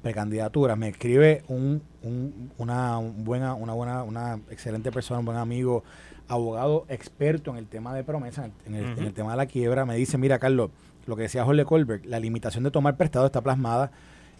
precandidaturas. 0.00 0.78
Me 0.78 0.88
escribe 0.88 1.42
un, 1.48 1.82
un- 2.02 2.50
una 2.56 2.96
un 2.98 3.24
buena 3.24 3.52
una 3.54 3.74
buena 3.74 4.02
una 4.04 4.40
excelente 4.50 4.90
persona, 4.90 5.20
un 5.20 5.26
buen 5.26 5.36
amigo, 5.36 5.84
abogado 6.28 6.86
experto 6.88 7.50
en 7.50 7.58
el 7.58 7.66
tema 7.66 7.94
de 7.94 8.04
promesa, 8.04 8.48
en 8.64 8.74
el, 8.74 8.98
en 8.98 9.12
tema 9.12 9.32
de 9.32 9.36
la 9.36 9.46
quiebra. 9.46 9.84
Me 9.84 9.96
dice, 9.96 10.16
mira 10.16 10.38
Carlos, 10.38 10.70
lo 11.06 11.16
que 11.16 11.22
decía 11.22 11.44
Jorge 11.44 11.64
Colbert, 11.66 12.06
la 12.06 12.20
limitación 12.20 12.64
de 12.64 12.70
tomar 12.70 12.96
prestado 12.96 13.26
está 13.26 13.42
plasmada 13.42 13.90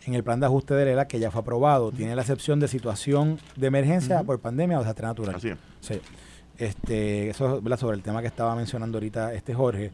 en 0.07 0.14
el 0.14 0.25
plan 0.25 0.41
de 0.41 0.47
ajuste 0.47 0.73
de 0.75 0.91
ELA 0.93 1.07
que 1.07 1.18
ya 1.20 1.31
fue 1.31 1.43
aprobado. 1.43 1.93
Tiene 1.93 2.16
la 2.16 2.23
excepción 2.23 2.61
de 2.61 2.68
situación 2.68 3.39
de 3.57 3.66
emergencia 3.66 4.23
por 4.23 4.41
pandemia 4.41 4.79
o 4.79 4.81
desastre 4.81 5.07
natural. 5.07 5.35
Así 5.35 5.49
es. 5.51 5.59
Sí. 5.81 6.01
Este, 6.59 7.30
eso 7.30 7.61
¿verdad? 7.62 7.78
sobre 7.78 7.96
el 7.96 8.03
tema 8.03 8.20
que 8.20 8.26
estaba 8.28 8.55
mencionando 8.55 8.98
ahorita 8.98 9.32
este 9.34 9.55
Jorge. 9.55 9.90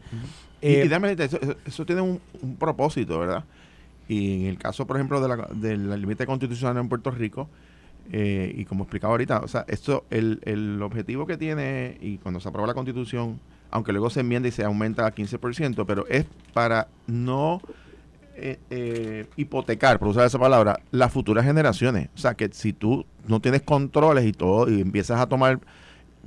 Y- 0.61 0.67
Eh, 0.67 0.83
y 0.85 0.87
decirte, 0.89 1.23
eso, 1.23 1.39
eso- 1.41 1.55
eso 1.65 1.85
tiene 1.85 2.01
un, 2.01 2.19
un 2.41 2.55
propósito, 2.57 3.17
¿verdad? 3.19 3.45
Y 4.07 4.41
en 4.43 4.45
el 4.47 4.57
caso, 4.57 4.85
por 4.85 4.97
ejemplo, 4.97 5.21
de 5.21 5.27
la- 5.29 5.47
del 5.53 6.01
límite 6.01 6.25
constitucional 6.25 6.77
en 6.77 6.89
Puerto 6.89 7.11
Rico, 7.11 7.47
eh, 8.11 8.53
y 8.57 8.65
como 8.65 8.83
explicaba 8.83 9.11
ahorita, 9.13 9.39
o 9.39 9.47
sea, 9.47 9.65
esto, 9.67 10.03
el, 10.09 10.39
el 10.43 10.81
objetivo 10.81 11.25
que 11.27 11.37
tiene, 11.37 11.97
y 12.01 12.17
cuando 12.17 12.39
se 12.39 12.49
aprueba 12.49 12.67
la 12.67 12.73
constitución, 12.73 13.39
aunque 13.71 13.91
luego 13.91 14.09
se 14.09 14.19
enmienda 14.21 14.49
y 14.49 14.51
se 14.51 14.63
aumenta 14.63 15.05
a 15.05 15.11
15%, 15.13 15.85
pero 15.85 16.05
es 16.07 16.25
para 16.53 16.87
no 17.07 17.61
eh, 18.41 18.57
eh, 18.69 19.27
hipotecar, 19.35 19.99
por 19.99 20.07
usar 20.07 20.25
esa 20.25 20.39
palabra, 20.39 20.79
las 20.91 21.11
futuras 21.11 21.45
generaciones. 21.45 22.09
O 22.15 22.17
sea, 22.17 22.33
que 22.35 22.49
si 22.53 22.71
tú 22.73 23.05
no 23.27 23.41
tienes 23.41 23.61
controles 23.63 24.25
y 24.25 24.31
todo, 24.31 24.69
y 24.71 24.79
empiezas 24.81 25.19
a 25.19 25.27
tomar 25.27 25.59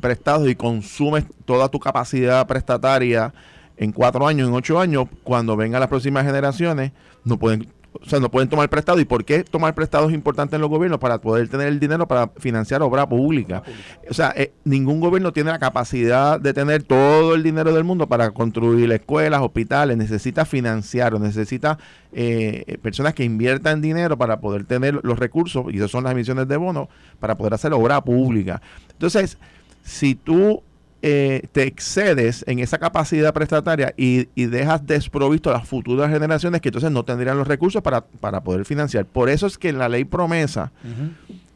prestados 0.01 0.49
y 0.49 0.55
consumes 0.55 1.24
toda 1.45 1.68
tu 1.68 1.78
capacidad 1.78 2.47
prestataria 2.47 3.32
en 3.76 3.93
cuatro 3.93 4.26
años, 4.26 4.49
en 4.49 4.55
ocho 4.55 4.78
años, 4.78 5.07
cuando 5.24 5.57
vengan 5.57 5.80
las 5.80 5.88
próximas 5.88 6.24
generaciones, 6.24 6.93
no 7.24 7.38
pueden, 7.38 7.68
o 7.93 8.05
sea, 8.05 8.20
no 8.20 8.30
pueden 8.30 8.49
tomar 8.49 8.68
prestado. 8.68 9.01
¿Y 9.01 9.05
por 9.05 9.24
qué 9.24 9.45
tomar 9.45 9.74
prestado 9.74 10.09
es 10.09 10.14
importante 10.14 10.57
en 10.57 10.62
los 10.62 10.70
gobiernos? 10.70 11.01
Para 11.01 11.18
poder 11.20 11.49
tener 11.49 11.68
el 11.68 11.80
dinero 11.80 12.07
para 12.07 12.28
financiar 12.36 12.82
obra 12.82 13.09
pública. 13.09 13.62
O 14.09 14.14
sea, 14.14 14.32
eh, 14.36 14.53
ningún 14.64 15.01
gobierno 15.01 15.32
tiene 15.32 15.51
la 15.51 15.59
capacidad 15.59 16.38
de 16.38 16.53
tener 16.53 16.82
todo 16.82 17.34
el 17.34 17.43
dinero 17.43 17.72
del 17.72 17.84
mundo 17.84 18.07
para 18.07 18.30
construir 18.30 18.90
escuelas, 18.93 19.40
hospitales, 19.40 19.97
necesita 19.97 20.45
financiar 20.45 21.14
o 21.14 21.18
necesita 21.18 21.78
eh, 22.12 22.78
personas 22.82 23.14
que 23.14 23.24
inviertan 23.24 23.80
dinero 23.80 24.16
para 24.16 24.38
poder 24.40 24.64
tener 24.64 25.01
los 25.03 25.18
recursos, 25.18 25.66
y 25.70 25.78
esas 25.78 25.90
son 25.90 26.05
las 26.05 26.12
emisiones 26.12 26.47
de 26.47 26.57
bonos, 26.57 26.88
para 27.18 27.36
poder 27.36 27.55
hacer 27.55 27.72
obra 27.72 28.01
pública. 28.03 28.61
Entonces, 28.93 29.38
si 29.82 30.14
tú 30.14 30.62
eh, 31.04 31.48
te 31.50 31.64
excedes 31.64 32.44
en 32.46 32.60
esa 32.60 32.78
capacidad 32.78 33.34
prestataria 33.34 33.92
y, 33.96 34.28
y 34.36 34.46
dejas 34.46 34.86
desprovisto 34.86 35.50
a 35.50 35.54
las 35.54 35.66
futuras 35.68 36.10
generaciones 36.10 36.60
que 36.60 36.68
entonces 36.68 36.92
no 36.92 37.04
tendrían 37.04 37.36
los 37.36 37.48
recursos 37.48 37.82
para, 37.82 38.02
para 38.02 38.40
poder 38.42 38.64
financiar. 38.64 39.04
Por 39.04 39.28
eso 39.28 39.48
es 39.48 39.58
que 39.58 39.70
en 39.70 39.78
la 39.78 39.88
ley 39.88 40.04
promesa, 40.04 40.70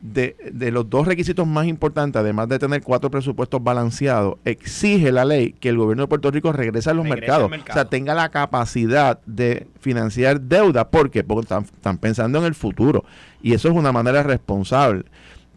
de, 0.01 0.37
de 0.53 0.73
los 0.73 0.91
dos 0.91 1.07
requisitos 1.07 1.47
más 1.47 1.67
importantes, 1.67 2.19
además 2.19 2.49
de 2.49 2.59
tener 2.59 2.83
cuatro 2.83 3.09
presupuestos 3.09 3.63
balanceados, 3.63 4.35
exige 4.45 5.13
la 5.13 5.25
ley 5.25 5.53
que 5.53 5.69
el 5.69 5.77
gobierno 5.77 6.03
de 6.03 6.09
Puerto 6.09 6.31
Rico 6.33 6.53
regrese 6.53 6.91
a 6.91 6.95
los 6.95 7.05
Regrese 7.05 7.21
mercados. 7.21 7.51
mercado. 7.51 7.73
O 7.73 7.75
sea, 7.75 7.89
tenga 7.89 8.15
la 8.15 8.31
capacidad 8.31 9.21
de 9.27 9.69
financiar 9.81 10.41
deuda. 10.41 10.89
¿Por 10.91 11.09
qué? 11.11 11.23
Porque 11.23 11.43
están, 11.43 11.63
están 11.63 11.99
pensando 11.99 12.39
en 12.41 12.47
el 12.47 12.57
futuro. 12.57 13.05
Y 13.43 13.55
eso 13.55 13.69
es 13.69 13.75
una 13.77 13.93
manera 13.93 14.25
responsable. 14.25 15.05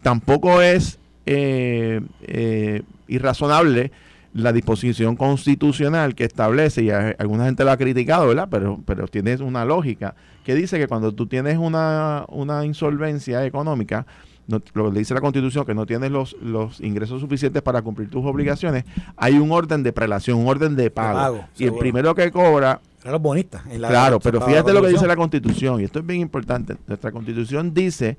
Tampoco 0.02 0.62
es 0.62 1.00
eh, 1.26 2.00
eh, 2.22 2.82
irrazonable 3.08 3.92
la 4.32 4.52
disposición 4.52 5.16
constitucional 5.16 6.14
que 6.14 6.24
establece, 6.24 6.84
y 6.84 6.90
a- 6.90 7.16
alguna 7.18 7.46
gente 7.46 7.64
lo 7.64 7.72
ha 7.72 7.76
criticado, 7.76 8.28
¿verdad? 8.28 8.48
Pero, 8.50 8.80
pero 8.86 9.08
tiene 9.08 9.34
una 9.36 9.64
lógica, 9.64 10.14
que 10.44 10.54
dice 10.54 10.78
que 10.78 10.86
cuando 10.86 11.12
tú 11.12 11.26
tienes 11.26 11.58
una, 11.58 12.24
una 12.28 12.64
insolvencia 12.64 13.44
económica, 13.44 14.06
no- 14.46 14.62
lo 14.74 14.92
que 14.92 15.00
dice 15.00 15.14
la 15.14 15.20
constitución, 15.20 15.64
que 15.64 15.74
no 15.74 15.84
tienes 15.84 16.12
los, 16.12 16.36
los 16.40 16.80
ingresos 16.80 17.20
suficientes 17.20 17.60
para 17.62 17.82
cumplir 17.82 18.08
tus 18.08 18.24
obligaciones, 18.24 18.84
hay 19.16 19.34
un 19.38 19.50
orden 19.50 19.82
de 19.82 19.92
prelación, 19.92 20.38
un 20.38 20.46
orden 20.48 20.76
de 20.76 20.90
pago. 20.92 21.18
pago, 21.18 21.44
y 21.58 21.64
el 21.64 21.74
primero 21.74 22.14
que 22.14 22.30
cobra 22.30 22.80
Eran 23.00 23.12
los 23.12 23.22
bonistas. 23.22 23.62
en 23.68 23.80
la- 23.82 23.88
Claro, 23.88 24.20
pero 24.20 24.38
la 24.38 24.46
fíjate 24.46 24.72
lo 24.72 24.80
que 24.82 24.88
dice 24.88 25.06
la 25.08 25.16
Constitución, 25.16 25.80
y 25.80 25.84
esto 25.84 25.98
es 25.98 26.06
bien 26.06 26.20
importante. 26.20 26.76
Nuestra 26.86 27.10
Constitución 27.10 27.74
dice 27.74 28.16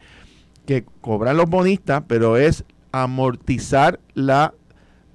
que 0.65 0.83
cobran 0.99 1.37
los 1.37 1.49
bonistas, 1.49 2.03
pero 2.07 2.35
es 2.37 2.65
amortizar 2.91 3.99
la 4.13 4.53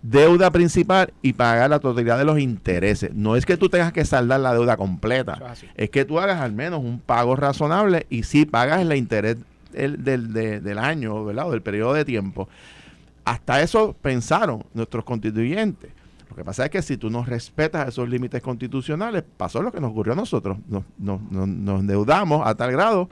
deuda 0.03 0.51
principal 0.53 1.13
y 1.23 1.33
pagar 1.33 1.71
la 1.71 1.81
totalidad 1.81 2.19
de 2.19 2.25
los 2.25 2.39
intereses. 2.39 3.13
No 3.15 3.35
es 3.37 3.45
que 3.45 3.57
tú 3.57 3.69
tengas 3.69 3.93
que 3.93 4.05
saldar 4.05 4.41
la 4.41 4.53
deuda 4.55 4.77
completa, 4.77 5.35
es 5.75 5.91
que 5.91 6.05
tú 6.05 6.21
hagas 6.21 6.41
al 6.41 6.53
menos 6.53 6.81
un 6.81 7.01
pago 7.01 7.35
razonable 7.35 8.07
y 8.09 8.23
sí 8.23 8.45
pagas 8.47 8.81
el 8.83 8.95
interés 8.97 9.37
el- 9.75 10.05
del, 10.05 10.33
de- 10.33 10.61
del 10.61 10.79
año, 10.79 11.25
¿verdad? 11.25 11.49
O 11.49 11.51
del 11.51 11.63
periodo 11.63 11.93
de 11.95 12.05
tiempo. 12.05 12.49
Hasta 13.25 13.61
eso 13.61 13.97
pensaron 14.01 14.65
nuestros 14.75 15.05
constituyentes. 15.05 15.91
Lo 16.31 16.37
que 16.37 16.45
pasa 16.45 16.65
es 16.67 16.71
que 16.71 16.83
si 16.83 16.97
tú 16.97 17.11
no 17.11 17.25
respetas 17.25 17.89
esos 17.89 18.09
límites 18.09 18.41
constitucionales, 18.43 19.25
pasó 19.37 19.63
lo 19.63 19.73
que 19.73 19.81
nos 19.81 19.91
ocurrió 19.91 20.13
a 20.13 20.17
nosotros. 20.17 20.59
Nos, 20.69 20.85
nos- 20.99 21.21
nos- 21.31 21.49
nos 21.49 21.81
endeudamos 21.81 22.47
a 22.47 22.55
tal 22.55 22.71
grado 22.73 23.11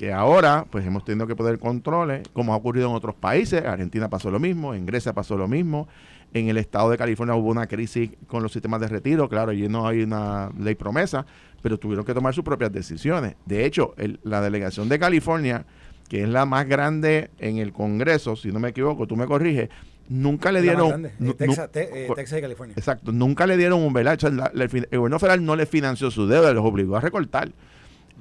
que 0.00 0.14
ahora 0.14 0.64
pues 0.70 0.86
hemos 0.86 1.04
tenido 1.04 1.26
que 1.26 1.36
poner 1.36 1.58
controles, 1.58 2.26
como 2.32 2.54
ha 2.54 2.56
ocurrido 2.56 2.88
en 2.88 2.94
otros 2.96 3.14
países. 3.14 3.62
Argentina 3.66 4.08
pasó 4.08 4.30
lo 4.30 4.40
mismo, 4.40 4.72
en 4.74 4.86
Grecia 4.86 5.12
pasó 5.12 5.36
lo 5.36 5.46
mismo. 5.46 5.88
En 6.32 6.48
el 6.48 6.56
estado 6.56 6.88
de 6.88 6.96
California 6.96 7.34
hubo 7.34 7.50
una 7.50 7.66
crisis 7.66 8.10
con 8.26 8.42
los 8.42 8.50
sistemas 8.50 8.80
de 8.80 8.88
retiro. 8.88 9.28
Claro, 9.28 9.50
allí 9.50 9.68
no 9.68 9.86
hay 9.86 10.00
una 10.02 10.50
ley 10.58 10.74
promesa, 10.74 11.26
pero 11.60 11.76
tuvieron 11.78 12.06
que 12.06 12.14
tomar 12.14 12.32
sus 12.32 12.42
propias 12.42 12.72
decisiones. 12.72 13.34
De 13.44 13.66
hecho, 13.66 13.92
el- 13.98 14.18
la 14.22 14.40
delegación 14.40 14.88
de 14.88 14.98
California, 14.98 15.66
que 16.08 16.22
es 16.22 16.28
la 16.30 16.46
más 16.46 16.66
grande 16.66 17.28
en 17.38 17.58
el 17.58 17.74
Congreso, 17.74 18.36
si 18.36 18.50
no 18.52 18.58
me 18.58 18.70
equivoco, 18.70 19.06
tú 19.06 19.16
me 19.16 19.26
corriges, 19.26 19.68
nunca 20.08 20.50
le 20.50 20.62
dieron... 20.62 21.04
eh, 21.04 21.12
nu- 21.18 21.34
Texas, 21.34 21.70
te- 21.72 22.06
eh, 22.06 22.08
Texas 22.16 22.38
y 22.38 22.40
California. 22.40 22.74
Exacto, 22.74 23.12
nunca 23.12 23.46
le 23.46 23.58
dieron 23.58 23.80
un 23.82 23.92
velacho. 23.92 24.28
el 24.28 24.38
gobierno 24.38 25.18
federal 25.18 25.44
no 25.44 25.56
le 25.56 25.66
financió 25.66 26.10
su 26.10 26.26
deuda, 26.26 26.54
los 26.54 26.64
obligó 26.64 26.96
a 26.96 27.00
recortar. 27.02 27.52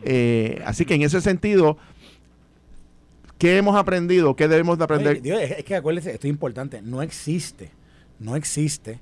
Eh, 0.04 0.62
así 0.66 0.86
que 0.86 0.96
en 0.96 1.02
ese 1.02 1.22
sentido, 1.22 1.78
¿qué 3.38 3.58
hemos 3.58 3.76
aprendido? 3.76 4.36
¿Qué 4.36 4.48
debemos 4.48 4.78
de 4.78 4.84
aprender? 4.84 5.20
Oye, 5.22 5.60
es, 5.60 5.66
que 5.66 5.76
acuérdense, 5.76 6.12
esto 6.12 6.28
es 6.28 6.32
importante, 6.32 6.82
no 6.82 7.02
existe, 7.02 7.72
no 8.20 8.36
existe 8.36 9.00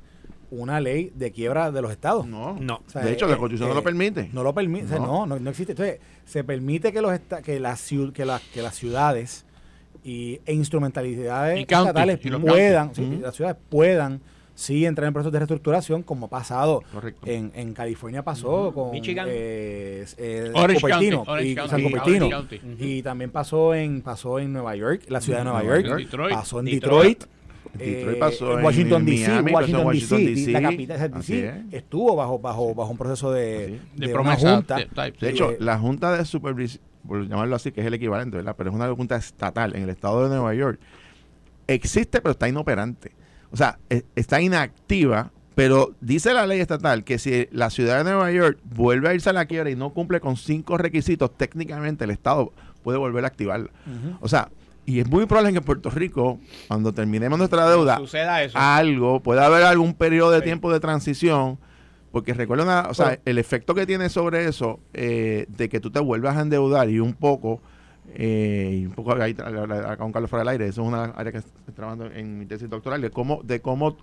una 0.49 0.79
ley 0.79 1.11
de 1.13 1.31
quiebra 1.31 1.71
de 1.71 1.81
los 1.81 1.91
estados. 1.91 2.25
no, 2.25 2.57
No. 2.59 2.81
O 2.87 2.89
sea, 2.89 3.03
de 3.03 3.11
hecho, 3.11 3.25
eh, 3.25 3.31
la 3.31 3.37
Constitución 3.37 3.69
no 3.69 3.73
eh, 3.73 3.77
lo 3.77 3.83
permite. 3.83 4.29
No 4.31 4.43
lo 4.43 4.53
permite, 4.53 4.85
o 4.85 4.89
sea, 4.89 4.99
No. 4.99 5.25
no, 5.25 5.39
no, 5.39 5.49
existe. 5.49 5.73
Entonces, 5.73 5.99
se 6.25 6.43
permite 6.43 6.93
que 6.93 7.01
los 7.01 7.19
que 7.43 7.59
las 7.59 7.89
que 8.13 8.25
las 8.25 8.41
que 8.41 8.61
las 8.61 8.75
ciudades 8.75 9.45
y, 10.03 10.39
e 10.45 10.53
instrumentalidades 10.53 11.59
Y 11.59 11.65
county, 11.65 11.87
estatales 11.89 12.19
y 12.23 12.29
puedan, 12.31 12.91
las 13.21 13.35
ciudades 13.35 13.57
puedan 13.69 14.21
sí 14.58 14.88
entrar 14.88 15.08
en 15.08 15.14
procesos 15.14 15.32
de 15.32 15.38
reestructuración, 15.39 16.01
como 16.01 16.26
ha 16.26 16.30
pasado 16.30 16.82
Correcto. 16.91 17.28
en, 17.28 17.51
en 17.53 17.74
California 17.76 18.24
pasó 18.24 18.72
con 18.74 18.89
Michigan. 18.91 19.28
eh, 19.30 20.03
eh, 20.18 20.51
Cupertino 20.51 21.24
County, 21.24 21.43
y 21.47 21.55
County, 21.55 21.70
San 21.70 21.84
Cupertino. 21.84 22.30
County. 22.30 22.60
Y 22.80 23.03
también 23.03 23.30
pasó 23.30 23.76
en 23.76 24.01
pasó 24.01 24.39
en 24.39 24.51
Nueva 24.53 24.76
York, 24.76 25.03
la 25.10 25.22
ciudad 25.22 25.39
de 25.39 25.43
Nueva 25.45 25.62
Nueva 25.62 25.76
York, 25.78 25.88
York. 25.89 26.01
Detroit. 26.05 26.34
pasó 26.36 26.60
en 26.60 26.66
Detroit. 26.66 27.20
Detroit. 27.20 27.38
Detroit 27.78 28.16
eh, 28.16 28.20
pasó 28.20 28.53
en 28.53 28.60
en 28.60 28.66
Washington 28.66 29.05
DC, 29.05 29.41
Washington, 29.51 29.86
Washington 29.86 30.18
DC, 30.26 30.34
DC. 30.34 30.51
la 30.53 30.62
capital 30.64 30.99
de 30.99 31.10
DC, 31.10 31.47
es. 31.49 31.55
estuvo 31.74 32.16
bajo 32.16 32.39
bajo 32.39 32.74
bajo 32.74 32.89
un 32.91 32.97
proceso 32.97 33.32
de. 33.32 33.80
De, 33.95 34.08
de 34.08 34.10
promesa. 34.14 34.41
una 34.47 34.55
junta. 34.55 34.76
de- 35.20 35.30
hecho, 35.30 35.51
eh, 35.51 35.58
la 35.60 35.78
Junta 35.78 36.18
de 36.18 36.26
Supervisión, 36.26 36.82
por 37.08 37.28
llamarlo 37.28 37.55
así, 37.55 37.72
que 37.72 37.82
es 37.82 37.88
el 37.88 37.93
equivalente, 37.93 38.38
¿verdad? 38.38 38.55
Pero 38.58 38.72
es 38.72 38.76
una 38.76 38.91
junta 38.95 39.18
estatal 39.18 39.76
en 39.76 39.84
el 39.84 39.89
estado 39.91 40.24
de 40.24 40.30
Nueva 40.30 40.55
York. 40.55 40.80
Existe, 41.68 42.22
pero 42.22 42.32
está 42.32 42.47
inoperante. 42.47 43.12
O 43.51 43.57
sea, 43.57 43.77
e- 43.89 44.03
está 44.15 44.41
inactiva, 44.41 45.31
pero 45.55 45.95
dice 46.01 46.33
la 46.33 46.45
ley 46.45 46.59
estatal 46.59 47.03
que 47.03 47.17
si 47.17 47.47
la 47.51 47.69
ciudad 47.69 47.97
de 47.97 48.03
Nueva 48.03 48.31
York 48.31 48.59
vuelve 48.63 49.09
a 49.09 49.13
irse 49.13 49.29
a 49.29 49.33
la 49.33 49.45
quiebra 49.45 49.69
y 49.69 49.75
no 49.75 49.91
cumple 49.91 50.19
con 50.19 50.37
cinco 50.37 50.77
requisitos, 50.77 51.35
técnicamente 51.35 52.03
el 52.03 52.11
Estado 52.11 52.51
puede 52.83 52.97
volver 52.97 53.23
a 53.23 53.27
activarla. 53.27 53.69
O 54.21 54.27
sea, 54.27 54.49
y 54.85 54.99
es 54.99 55.07
muy 55.09 55.25
probable 55.25 55.51
que 55.51 55.57
en 55.57 55.63
Puerto 55.63 55.89
Rico, 55.89 56.39
cuando 56.67 56.93
terminemos 56.93 57.37
nuestra 57.37 57.69
deuda, 57.69 57.97
Suceda 57.97 58.41
eso. 58.43 58.57
algo, 58.57 59.19
puede 59.21 59.43
haber 59.43 59.63
algún 59.63 59.93
periodo 59.93 60.31
de 60.31 60.41
tiempo 60.41 60.71
de 60.71 60.79
transición, 60.79 61.57
porque 62.11 62.33
recuerda, 62.33 62.87
o 62.89 62.93
sea, 62.93 63.05
Bueno. 63.07 63.21
el 63.25 63.37
efecto 63.37 63.75
que 63.75 63.85
tiene 63.85 64.07
sobre 64.09 64.47
eso, 64.47 64.79
eh, 64.93 65.45
de 65.49 65.67
que 65.69 65.79
tú 65.81 65.91
te 65.91 65.99
vuelvas 65.99 66.37
a 66.37 66.41
endeudar 66.41 66.89
y 66.89 66.99
un 66.99 67.13
poco, 67.13 67.61
eh, 68.16 68.80
y 68.82 68.86
un 68.86 68.93
poco 68.93 69.14
ahí 69.14 69.34
con 69.34 70.12
Carlos 70.12 70.30
fuera 70.30 70.41
del 70.41 70.49
aire, 70.49 70.68
eso 70.68 70.82
es 70.82 70.88
una 70.88 71.05
área 71.05 71.32
que 71.32 71.39
estoy 71.39 71.74
trabajando 71.76 72.05
en 72.12 72.39
mi 72.39 72.45
tesis 72.45 72.70
doctoral, 72.70 73.01
de 73.01 73.10
cómo, 73.10 73.41
de 73.43 73.60
cómo, 73.62 73.97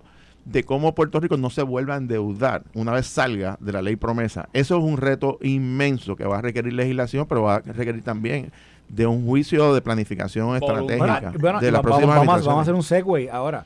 de 0.45 0.63
cómo 0.65 0.95
Puerto 0.95 1.21
Rico 1.21 1.37
no 1.37 1.51
se 1.51 1.63
vuelva 1.63 1.95
a 1.95 1.97
endeudar 1.99 2.65
una 2.75 2.93
vez 2.93 3.07
salga 3.07 3.57
de 3.61 3.73
la 3.73 3.83
ley 3.83 3.97
promesa. 3.97 4.49
Eso 4.53 4.77
es 4.79 4.85
un 4.85 4.97
reto 4.99 5.39
inmenso 5.43 6.17
que 6.17 6.25
va 6.25 6.39
a 6.39 6.43
requerir 6.43 6.73
legislación, 6.75 7.27
pero 7.27 7.43
va 7.43 7.57
a 7.57 7.61
requerir 7.61 8.03
también 8.03 8.53
de 8.89 9.07
un 9.07 9.25
juicio 9.27 9.73
de 9.75 9.81
planificación 9.81 10.55
estratégica 10.57 10.97
Bueno, 11.21 11.39
bueno, 11.41 11.61
de 11.61 11.71
la 11.73 11.79
va- 11.79 11.83
próxima 11.83 12.07
vamos, 12.15 12.27
vamos, 12.27 12.43
a- 12.45 12.49
vamos 12.49 12.63
hacer 12.63 12.75
un 12.75 12.83
segue 12.83 13.31
ahora. 13.31 13.65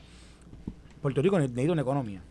Puerto 1.01 1.21
Rico 1.21 1.37
ne- 1.37 1.47
necesita 1.47 1.73
una 1.73 1.81
economía. 1.81 2.21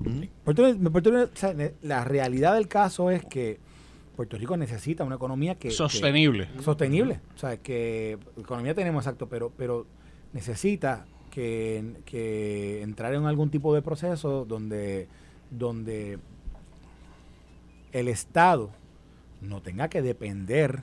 Ujú. 0.00 0.26
Puerto 0.44 0.66
Rico- 0.66 0.90
Puerto 0.90 1.10
Rico- 1.10 1.30
o 1.32 1.36
sea, 1.36 1.54
ne- 1.54 1.74
la 1.82 2.04
realidad 2.04 2.54
del 2.54 2.66
caso 2.68 3.10
es 3.10 3.24
que 3.24 3.60
Puerto 4.16 4.36
Rico 4.36 4.56
necesita 4.56 5.04
una 5.04 5.16
economía 5.16 5.54
que, 5.54 5.68
que- 5.68 5.74
Sostenible. 5.74 6.48
sostenible. 6.60 7.20
O 7.34 7.38
sea, 7.38 7.56
que 7.56 8.18
economía 8.38 8.74
tenemos 8.74 9.04
exacto, 9.04 9.28
pero, 9.28 9.50
pero 9.56 9.86
necesita 10.32 11.06
que, 11.30 11.94
que 12.04 12.82
entrar 12.82 13.14
en 13.14 13.24
algún 13.24 13.50
tipo 13.50 13.74
de 13.74 13.80
proceso 13.82 14.44
donde, 14.44 15.08
donde 15.50 16.18
el 17.92 18.08
Estado 18.08 18.70
no 19.40 19.60
tenga 19.62 19.88
que 19.88 20.02
depender 20.02 20.80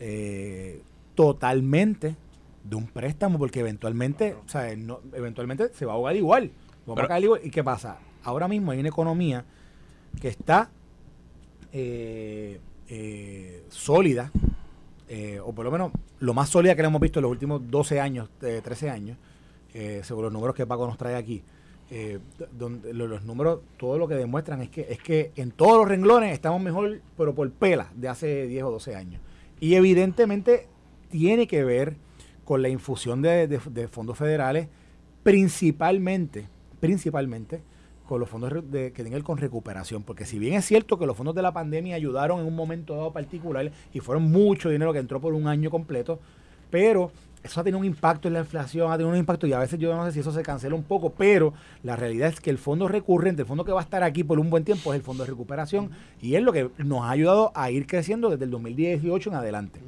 eh, 0.00 0.82
totalmente 1.14 2.16
de 2.64 2.76
un 2.76 2.86
préstamo, 2.88 3.38
porque 3.38 3.60
eventualmente, 3.60 4.34
o 4.44 4.48
sea, 4.48 4.74
no- 4.76 5.00
eventualmente 5.12 5.68
se 5.72 5.86
va 5.86 5.92
a 5.92 5.94
ahogar 5.96 6.16
igual. 6.16 6.50
Va 6.88 6.92
a 6.92 6.96
Pero- 7.08 7.18
igual. 7.24 7.40
¿Y 7.44 7.50
qué 7.50 7.62
pasa? 7.64 7.98
Ahora 8.24 8.48
mismo 8.48 8.72
hay 8.72 8.80
una 8.80 8.88
economía 8.88 9.44
que 10.20 10.28
está 10.28 10.70
eh, 11.78 12.58
eh, 12.88 13.64
sólida, 13.68 14.30
eh, 15.08 15.38
o 15.44 15.52
por 15.52 15.64
lo 15.66 15.70
menos 15.70 15.92
lo 16.20 16.32
más 16.32 16.48
sólida 16.48 16.74
que 16.74 16.80
le 16.82 16.88
hemos 16.88 17.00
visto 17.02 17.18
en 17.18 17.24
los 17.24 17.30
últimos 17.32 17.60
12 17.70 18.00
años, 18.00 18.30
eh, 18.40 18.60
13 18.64 18.88
años, 18.90 19.18
según 20.02 20.22
los 20.24 20.32
números 20.32 20.56
que 20.56 20.66
Paco 20.66 20.86
nos 20.86 20.96
trae 20.96 21.14
aquí. 21.16 21.42
donde 22.58 22.92
lo- 22.92 23.06
los 23.06 23.22
números, 23.24 23.60
todo 23.76 23.96
lo 23.96 24.08
que 24.08 24.14
demuestran 24.16 24.60
es 24.60 24.70
que, 24.70 24.86
es 24.90 24.98
que 25.00 25.30
en 25.36 25.52
todos 25.52 25.76
los 25.76 25.86
renglones 25.88 26.32
estamos 26.32 26.60
mejor, 26.60 27.00
pero 27.16 27.32
por 27.32 27.48
pela, 27.52 27.92
de 27.94 28.08
hace 28.08 28.48
10 28.48 28.64
o 28.64 28.72
12 28.72 28.96
años. 28.96 29.20
Y 29.60 29.74
evidentemente 29.76 30.66
tiene 31.10 31.46
que 31.46 31.62
ver 31.62 31.94
con 32.44 32.60
la 32.62 32.68
infusión 32.70 33.22
de- 33.22 33.46
de 33.46 33.86
fondos 33.86 34.18
federales, 34.18 34.66
principalmente, 35.22 36.48
principalmente 36.80 37.60
con 38.06 38.20
los 38.20 38.28
fondos 38.28 38.52
de- 38.70 38.92
que 38.92 39.02
ver 39.02 39.22
con 39.22 39.38
recuperación, 39.38 40.02
porque 40.02 40.24
si 40.24 40.38
bien 40.38 40.54
es 40.54 40.64
cierto 40.64 40.98
que 40.98 41.06
los 41.06 41.16
fondos 41.16 41.34
de 41.34 41.42
la 41.42 41.52
pandemia 41.52 41.96
ayudaron 41.96 42.40
en 42.40 42.46
un 42.46 42.54
momento 42.56 42.94
dado 42.96 43.12
particular 43.12 43.70
y 43.92 44.00
fueron 44.00 44.30
mucho 44.30 44.68
dinero 44.70 44.92
que 44.92 44.98
entró 44.98 45.20
por 45.20 45.34
un 45.34 45.48
año 45.48 45.70
completo, 45.70 46.18
pero 46.70 47.10
eso 47.42 47.60
ha 47.60 47.64
tenido 47.64 47.78
un 47.78 47.84
impacto 47.84 48.26
en 48.28 48.34
la 48.34 48.40
inflación, 48.40 48.90
ha 48.90 48.96
tenido 48.96 49.10
un 49.12 49.16
impacto 49.18 49.46
y 49.46 49.52
a 49.52 49.58
veces 49.60 49.78
yo 49.78 49.94
no 49.94 50.04
sé 50.04 50.12
si 50.12 50.20
eso 50.20 50.32
se 50.32 50.42
cancela 50.42 50.74
un 50.74 50.82
poco, 50.82 51.10
pero 51.10 51.52
la 51.84 51.94
realidad 51.94 52.28
es 52.28 52.40
que 52.40 52.50
el 52.50 52.58
fondo 52.58 52.88
recurrente, 52.88 53.42
el 53.42 53.48
fondo 53.48 53.64
que 53.64 53.70
va 53.72 53.80
a 53.80 53.84
estar 53.84 54.02
aquí 54.02 54.24
por 54.24 54.40
un 54.40 54.50
buen 54.50 54.64
tiempo 54.64 54.92
es 54.92 54.96
el 54.98 55.02
fondo 55.04 55.22
de 55.24 55.30
recuperación 55.30 55.90
y 56.20 56.34
es 56.34 56.42
lo 56.42 56.52
que 56.52 56.70
nos 56.78 57.02
ha 57.02 57.10
ayudado 57.10 57.52
a 57.54 57.70
ir 57.70 57.86
creciendo 57.86 58.30
desde 58.30 58.44
el 58.46 58.50
2018 58.50 59.30
en 59.30 59.36
adelante. 59.36 59.80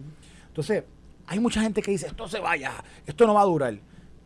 Entonces, 0.48 0.84
hay 1.26 1.40
mucha 1.40 1.60
gente 1.60 1.82
que 1.82 1.90
dice, 1.90 2.06
esto 2.06 2.28
se 2.28 2.38
vaya, 2.40 2.72
esto 3.06 3.26
no 3.26 3.34
va 3.34 3.42
a 3.42 3.46
durar. 3.46 3.74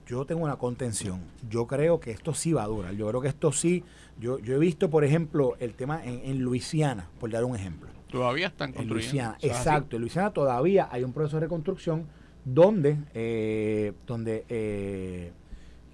Yo 0.07 0.25
tengo 0.25 0.43
una 0.43 0.57
contención. 0.57 1.21
Yo 1.49 1.67
creo 1.67 2.01
que 2.01 2.11
esto 2.11 2.35
sí 2.35 2.53
va 2.53 2.65
a 2.65 2.67
durar. 2.67 2.95
Yo 2.95 3.09
creo 3.09 3.21
que 3.21 3.29
esto 3.29 3.53
sí. 3.53 3.85
Yo, 4.21 4.39
yo 4.39 4.55
he 4.57 4.59
visto, 4.59 4.91
por 4.91 5.05
ejemplo, 5.05 5.57
el 5.61 5.75
tema 5.75 6.05
en, 6.05 6.21
en 6.25 6.41
Luisiana, 6.41 7.09
por 7.21 7.31
dar 7.31 7.45
un 7.45 7.57
ejemplo. 7.57 7.89
Todavía 8.11 8.49
están 8.49 8.71
En 8.71 8.75
construyendo. 8.75 8.95
Luisiana, 8.95 9.37
es 9.41 9.51
así. 9.53 9.59
exacto. 9.61 9.97
En 9.97 10.03
Luisiana 10.03 10.31
todavía 10.33 10.89
hay 10.91 11.03
un 11.05 11.13
proceso 11.13 11.37
de 11.37 11.43
reconstrucción 11.47 12.07
donde, 12.45 12.99
eh, 13.15 13.93
donde 14.07 14.45
eh, 14.49 15.33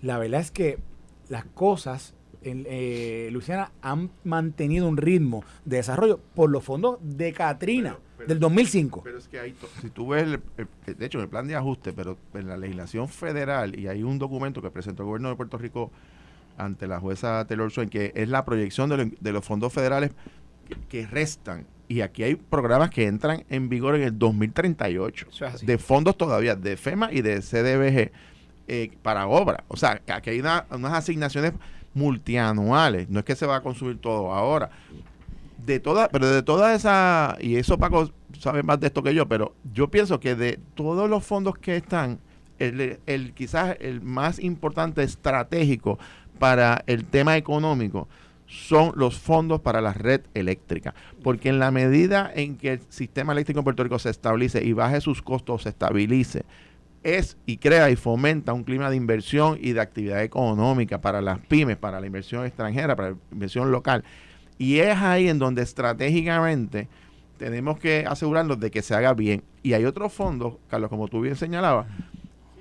la 0.03 0.19
verdad 0.19 0.41
es 0.41 0.51
que 0.51 0.79
las 1.29 1.45
cosas 1.45 2.15
en 2.15 2.18
eh, 2.43 3.29
Luisiana 3.33 3.73
han 3.83 4.11
mantenido 4.25 4.89
un 4.89 4.97
ritmo 4.97 5.45
de 5.65 5.79
desarrollo 5.79 6.21
por 6.35 6.51
los 6.51 6.63
fondos 6.65 6.99
de 7.03 7.33
Katrina 7.33 7.91
Pero- 7.91 8.03
pero- 8.17 8.29
del 8.29 8.39
2005. 8.41 9.01
Pero 9.05 9.19
es 9.19 9.29
que 9.29 9.39
hay, 9.41 9.55
si 9.81 9.91
tú 9.91 10.09
ves, 10.09 10.25
el- 10.25 10.41
el- 10.87 10.97
de 10.97 11.07
hecho, 11.07 11.21
el 11.21 11.29
plan 11.29 11.47
de 11.49 11.57
ajuste, 11.57 11.93
pero 11.93 12.17
en 12.35 12.49
la 12.49 12.57
legislación 12.57 13.09
federal, 13.09 13.79
y 13.79 13.87
hay 13.89 14.03
un 14.03 14.19
documento 14.19 14.61
que 14.63 14.71
presentó 14.71 15.03
el 15.03 15.07
gobierno 15.09 15.29
de 15.31 15.37
Puerto 15.37 15.59
Rico 15.59 15.91
ante 16.57 16.87
la 16.89 16.99
jueza 17.01 17.45
Taylor 17.47 17.71
Swain, 17.71 17.89
que 17.89 18.13
es 18.15 18.29
la 18.29 18.45
proyección 18.45 18.89
de, 18.91 18.97
lo- 18.97 19.11
de 19.21 19.33
los 19.33 19.45
fondos 19.45 19.73
federales 19.73 20.11
que, 20.69 20.77
que 20.89 21.07
restan. 21.07 21.67
Y 21.91 22.03
aquí 22.03 22.23
hay 22.23 22.35
programas 22.35 22.91
que 22.91 23.07
entran 23.07 23.45
en 23.49 23.69
vigor 23.71 23.95
en 23.97 24.03
el 24.03 24.19
2038, 24.19 25.27
Eso 25.31 25.47
es 25.47 25.55
así. 25.55 25.67
de 25.67 25.79
fondos 25.79 26.17
todavía, 26.19 26.55
de 26.55 26.77
FEMA 26.77 27.11
y 27.13 27.23
de 27.23 27.41
CDBG, 27.41 28.11
eh, 28.71 28.91
para 29.03 29.27
obra. 29.27 29.65
O 29.69 29.77
sea, 29.79 29.99
que 29.99 30.13
aquí 30.13 30.31
hay 30.31 30.41
una- 30.41 30.67
unas 30.71 30.93
asignaciones 30.93 31.53
multianuales, 31.95 33.09
no 33.09 33.21
es 33.21 33.25
que 33.25 33.37
se 33.37 33.47
va 33.47 33.57
a 33.57 33.63
consumir 33.63 33.99
todo 33.99 34.33
ahora. 34.33 34.71
De 35.65 35.81
toda, 35.81 36.09
pero 36.09 36.29
de 36.29 36.43
toda 36.43 36.75
esa, 36.75 37.37
y 37.41 37.57
eso 37.57 37.77
Paco 37.77 38.11
sabe 38.39 38.63
más 38.63 38.81
de 38.81 38.87
esto 38.87 39.03
que 39.03 39.15
yo, 39.15 39.29
pero 39.29 39.55
yo 39.73 39.89
pienso 39.89 40.21
que 40.21 40.35
de 40.35 40.59
todos 40.75 41.11
los 41.11 41.25
fondos 41.25 41.59
que 41.59 41.77
están, 41.77 42.21
el, 42.59 43.33
quizás 43.35 43.77
el 43.81 44.01
más 44.01 44.39
importante 44.39 45.03
estratégico 45.03 45.99
para 46.39 46.83
el 46.87 47.05
tema 47.05 47.37
económico 47.37 48.09
son 48.47 48.93
los 48.97 49.19
fondos 49.19 49.61
para 49.61 49.81
la 49.81 49.93
red 49.93 50.23
eléctrica. 50.35 50.95
Porque 51.23 51.51
en 51.51 51.59
la 51.59 51.71
medida 51.71 52.31
en 52.35 52.57
que 52.57 52.75
el 52.75 52.81
sistema 52.89 53.33
eléctrico 53.33 53.61
en 53.61 53.65
Puerto 53.65 53.85
Rico 53.85 53.99
se 53.99 54.11
establece 54.11 54.65
y 54.65 54.73
baje 54.73 55.01
sus 55.01 55.21
costos, 55.21 55.65
se 55.65 55.69
estabilice, 55.69 56.45
es 57.03 57.37
y 57.47 57.59
crea 57.59 57.91
y 57.91 57.97
fomenta 57.97 58.53
un 58.53 58.65
clima 58.65 58.91
de 58.91 58.97
inversión 58.97 59.59
y 59.61 59.73
de 59.73 59.81
actividad 59.81 60.23
económica 60.23 61.01
para 61.01 61.21
las 61.21 61.39
pymes, 61.41 61.77
para 61.77 62.01
la 62.01 62.07
inversión 62.07 62.45
extranjera, 62.45 62.97
para 62.97 63.11
la 63.11 63.17
inversión 63.33 63.71
local. 63.71 64.05
Y 64.59 64.79
es 64.79 64.97
ahí 64.97 65.29
en 65.29 65.39
donde 65.39 65.63
estratégicamente 65.63 66.89
tenemos 67.39 67.79
que 67.79 68.05
asegurarnos 68.07 68.59
de 68.59 68.71
que 68.71 68.83
se 68.83 68.95
haga 68.95 69.15
bien. 69.15 69.43
Y 69.63 69.73
hay 69.73 69.85
otros 69.85 70.13
fondos, 70.13 70.55
Carlos, 70.69 70.91
como 70.91 71.09
tú 71.09 71.21
bien 71.21 71.37
señalabas, 71.37 71.87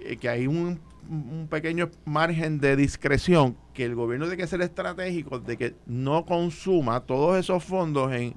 eh, 0.02 0.18
que 0.18 0.30
hay 0.30 0.48
un, 0.48 0.80
un 1.10 1.48
pequeño 1.50 1.90
margen 2.06 2.60
de 2.60 2.76
discreción 2.76 3.58
que 3.74 3.86
el 3.86 3.96
gobierno 3.96 4.26
tiene 4.26 4.42
que 4.42 4.48
ser 4.48 4.62
estratégico 4.62 5.40
de 5.40 5.58
que 5.58 5.76
no 5.88 6.26
consuma 6.26 7.02
todos 7.02 7.38
esos 7.38 7.64
fondos 7.64 8.14
en, 8.14 8.36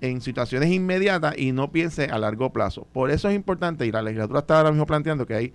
en 0.00 0.20
situaciones 0.20 0.70
inmediatas 0.70 1.36
y 1.38 1.52
no 1.52 1.70
piense 1.70 2.04
a 2.04 2.18
largo 2.18 2.52
plazo. 2.52 2.86
Por 2.92 3.10
eso 3.10 3.28
es 3.28 3.34
importante, 3.34 3.86
y 3.86 3.92
la 3.92 4.02
legislatura 4.02 4.40
está 4.40 4.58
ahora 4.58 4.70
mismo 4.70 4.86
planteando 4.86 5.26
que 5.26 5.34
hay 5.34 5.52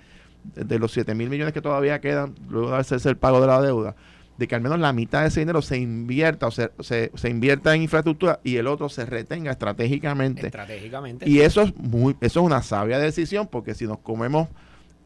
de 0.53 0.79
los 0.79 0.91
7 0.91 1.15
mil 1.15 1.29
millones 1.29 1.53
que 1.53 1.61
todavía 1.61 1.99
quedan, 1.99 2.35
luego 2.49 2.71
de 2.71 2.77
hacerse 2.77 3.09
el 3.09 3.17
pago 3.17 3.41
de 3.41 3.47
la 3.47 3.61
deuda, 3.61 3.95
de 4.37 4.47
que 4.47 4.55
al 4.55 4.61
menos 4.61 4.79
la 4.79 4.93
mitad 4.93 5.21
de 5.21 5.29
ese 5.29 5.39
dinero 5.39 5.61
se 5.61 5.77
invierta 5.77 6.47
o 6.47 6.51
se, 6.51 6.69
se, 6.81 7.11
se 7.15 7.29
invierta 7.29 7.73
en 7.73 7.83
infraestructura 7.83 8.39
y 8.43 8.57
el 8.57 8.67
otro 8.67 8.89
se 8.89 9.05
retenga 9.05 9.51
estratégicamente. 9.51 10.47
Estratégicamente. 10.47 11.27
Y 11.27 11.39
eso 11.39 11.61
es 11.61 11.75
muy, 11.75 12.15
eso 12.21 12.41
es 12.41 12.45
una 12.45 12.61
sabia 12.61 12.99
decisión, 12.99 13.47
porque 13.47 13.73
si 13.73 13.87
nos 13.87 13.99
comemos 13.99 14.49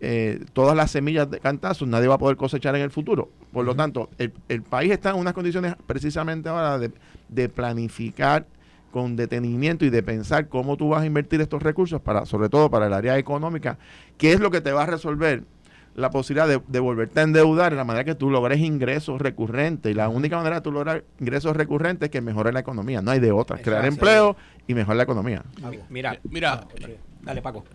eh, 0.01 0.43
todas 0.53 0.75
las 0.75 0.91
semillas 0.91 1.29
de 1.29 1.39
cantazos, 1.39 1.87
nadie 1.87 2.07
va 2.07 2.15
a 2.15 2.19
poder 2.19 2.37
cosechar 2.37 2.75
en 2.75 2.81
el 2.81 2.89
futuro. 2.89 3.29
Por 3.53 3.65
lo 3.65 3.75
tanto, 3.75 4.09
el, 4.17 4.33
el 4.49 4.63
país 4.63 4.91
está 4.91 5.11
en 5.11 5.17
unas 5.17 5.33
condiciones 5.33 5.75
precisamente 5.85 6.49
ahora 6.49 6.79
de, 6.79 6.91
de 7.29 7.49
planificar 7.49 8.45
con 8.91 9.15
detenimiento 9.15 9.85
y 9.85 9.89
de 9.89 10.03
pensar 10.03 10.47
cómo 10.47 10.77
tú 10.77 10.89
vas 10.89 11.03
a 11.03 11.05
invertir 11.05 11.41
estos 11.41 11.61
recursos 11.61 12.01
para, 12.01 12.25
sobre 12.25 12.49
todo 12.49 12.69
para 12.69 12.87
el 12.87 12.93
área 12.93 13.17
económica, 13.17 13.77
qué 14.17 14.33
es 14.33 14.39
lo 14.39 14.51
que 14.51 14.61
te 14.61 14.71
va 14.71 14.83
a 14.83 14.85
resolver 14.85 15.43
la 15.95 16.11
posibilidad 16.11 16.47
de, 16.47 16.61
de 16.67 16.79
volverte 16.79 17.19
a 17.19 17.23
endeudar 17.23 17.71
de 17.71 17.77
la 17.77 17.83
manera 17.83 18.05
que 18.05 18.15
tú 18.15 18.29
logres 18.29 18.59
ingresos 18.59 19.19
recurrentes. 19.19 19.91
Y 19.91 19.95
la 19.95 20.07
única 20.07 20.37
manera 20.37 20.57
de 20.57 20.61
tú 20.61 20.71
lograr 20.71 21.03
ingresos 21.19 21.55
recurrentes 21.57 22.07
es 22.07 22.11
que 22.11 22.21
mejore 22.21 22.53
la 22.53 22.61
economía. 22.61 23.01
No 23.01 23.11
hay 23.11 23.19
de 23.19 23.31
otra. 23.31 23.57
Crear 23.57 23.83
Exacto. 23.83 24.05
empleo 24.05 24.37
y 24.67 24.73
mejorar 24.75 24.97
la 24.97 25.03
economía. 25.03 25.43
Mira, 25.89 26.17
Mira, 26.23 26.67
dale 27.21 27.41
Paco. 27.41 27.65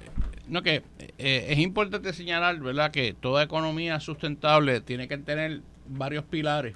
no 0.48 0.62
que 0.62 0.82
eh, 1.18 1.46
es 1.50 1.58
importante 1.58 2.12
señalar, 2.14 2.58
¿verdad?, 2.60 2.92
que 2.92 3.14
toda 3.18 3.42
economía 3.42 4.00
sustentable 4.00 4.80
tiene 4.80 5.06
que 5.06 5.18
tener 5.18 5.60
varios 5.86 6.24
pilares 6.24 6.74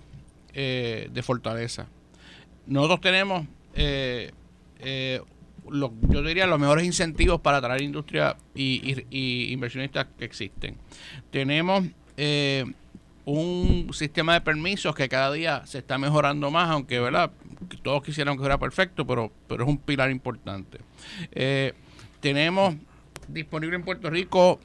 eh, 0.53 1.09
de 1.12 1.22
fortaleza. 1.22 1.86
Nosotros 2.66 3.01
tenemos, 3.01 3.47
eh, 3.79 4.33
eh, 4.81 5.20
lo- 5.70 5.93
yo 6.09 6.22
diría, 6.22 6.47
los 6.47 6.59
mejores 6.59 6.85
incentivos 6.85 7.41
para 7.41 7.59
atraer 7.59 7.83
industria 7.83 8.37
y, 8.55 9.53
inversionistas 9.53 10.07
que 10.18 10.24
existen. 10.24 10.76
Tenemos 11.31 11.85
eh, 12.16 12.64
un 13.24 13.91
sistema 13.93 14.35
de 14.35 14.41
permisos 14.41 14.95
que 14.95 15.09
cada 15.09 15.33
día 15.33 15.62
se 15.66 15.79
está 15.79 15.99
mejorando 15.99 16.51
más, 16.51 16.70
aunque, 16.70 16.99
¿verdad?, 16.99 17.31
todos 17.83 18.03
quisieran 18.03 18.35
que 18.35 18.41
fuera 18.41 18.59
perfecto, 18.59 19.07
pero, 19.07 19.31
pero 19.47 19.64
es 19.64 19.68
un 19.68 19.79
pilar 19.79 20.11
importante. 20.11 20.79
Eh, 21.33 21.74
tenemos 22.20 22.74
disponible 23.29 23.76
en 23.76 23.83
Puerto 23.85 24.09
Rico 24.11 24.59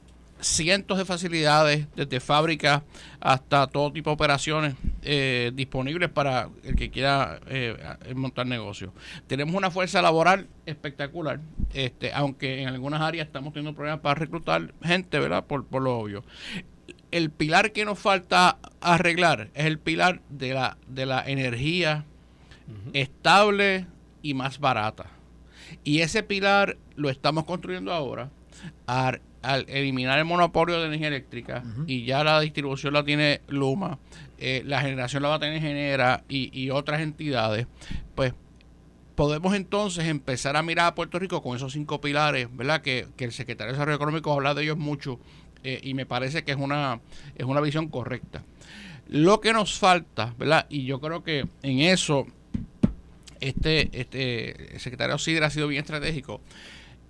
cientos 0.44 0.98
de 0.98 1.06
facilidades, 1.06 1.88
desde 1.96 2.20
fábricas 2.20 2.84
hasta 3.20 3.68
todo 3.68 3.92
tipo 3.92 4.10
de 4.10 4.14
operaciones 4.14 4.76
eh, 5.02 5.52
disponibles 5.54 6.10
para 6.10 6.50
el 6.64 6.76
que 6.76 6.90
quiera 6.90 7.40
eh, 7.48 7.78
montar 8.16 8.46
negocios. 8.46 8.92
Tenemos 9.28 9.56
una 9.56 9.72
fuerza 9.72 10.02
laboral 10.02 10.48
espectacular, 10.66 11.40
este, 11.74 12.14
aunque 12.14 12.62
en 12.62 12.68
algunas 12.68 13.02
áreas 13.02 13.28
estamos 13.28 13.54
teniendo 13.54 13.76
problemas 13.76 14.02
para 14.02 14.16
reclutar 14.16 14.74
gente, 14.84 15.20
¿verdad? 15.20 15.46
Por, 15.46 15.66
por 15.66 15.82
lo 15.82 15.98
obvio. 15.98 16.24
El 17.12 17.30
pilar 17.30 17.72
que 17.72 17.86
nos 17.86 18.00
falta 18.00 18.58
arreglar 18.82 19.50
es 19.54 19.66
el 19.66 19.80
pilar 19.80 20.22
de 20.30 20.54
la, 20.54 20.78
de 20.88 21.06
la 21.06 21.24
energía 21.26 22.06
estable 22.94 23.86
y 24.22 24.34
más 24.34 24.60
barata. 24.60 25.06
Y 25.84 26.00
ese 26.00 26.24
pilar 26.24 26.78
lo 26.96 27.10
estamos 27.10 27.46
construyendo 27.46 27.94
ahora 27.94 28.30
al 29.44 29.66
eliminar 29.70 30.18
el 30.18 30.26
monopolio 30.26 30.80
de 30.80 30.88
energía 30.88 31.10
eléctrica 31.10 31.64
y 31.86 32.06
ya 32.06 32.24
la 32.24 32.40
distribución 32.40 32.94
la 32.94 33.04
tiene 33.04 33.42
Luma, 33.48 34.00
eh, 34.40 34.64
la 34.66 34.82
generación 34.82 35.22
la 35.22 35.30
va 35.30 35.36
a 35.36 35.40
tener 35.40 35.62
Genera 35.62 36.24
y, 36.28 36.50
y 36.60 36.72
otras 36.72 37.02
entidades, 37.02 37.68
pues 38.16 38.34
podemos 39.16 39.54
entonces 39.54 40.06
empezar 40.06 40.58
a 40.58 40.64
mirar 40.64 40.88
a 40.88 40.96
Puerto 40.96 41.20
Rico 41.20 41.42
con 41.44 41.56
esos 41.56 41.74
cinco 41.74 42.02
pilares, 42.02 42.48
¿verdad? 42.56 42.82
Que, 42.82 43.08
que 43.16 43.26
el 43.26 43.32
secretario 43.32 43.72
de 43.72 43.78
Desarrollo 43.78 43.98
Económico 43.98 44.34
habla 44.34 44.54
de 44.54 44.64
ellos 44.64 44.78
mucho 44.78 45.20
eh, 45.64 45.80
y 45.84 45.94
me 45.94 46.06
parece 46.06 46.44
que 46.44 46.52
es 46.52 46.58
una, 46.58 47.00
es 47.36 47.46
una 47.46 47.62
visión 47.62 47.88
correcta. 47.90 48.44
Lo 49.08 49.42
que 49.42 49.54
nos 49.54 49.78
falta, 49.78 50.34
¿verdad? 50.38 50.66
Y 50.70 50.86
yo 50.86 51.00
creo 51.00 51.24
que 51.24 51.46
en 51.62 51.80
eso 51.80 52.26
este, 53.40 53.90
este 54.00 54.74
el 54.74 54.80
secretario 54.80 55.18
Sidra 55.18 55.48
ha 55.48 55.50
sido 55.50 55.68
bien 55.68 55.82
estratégico. 55.82 56.42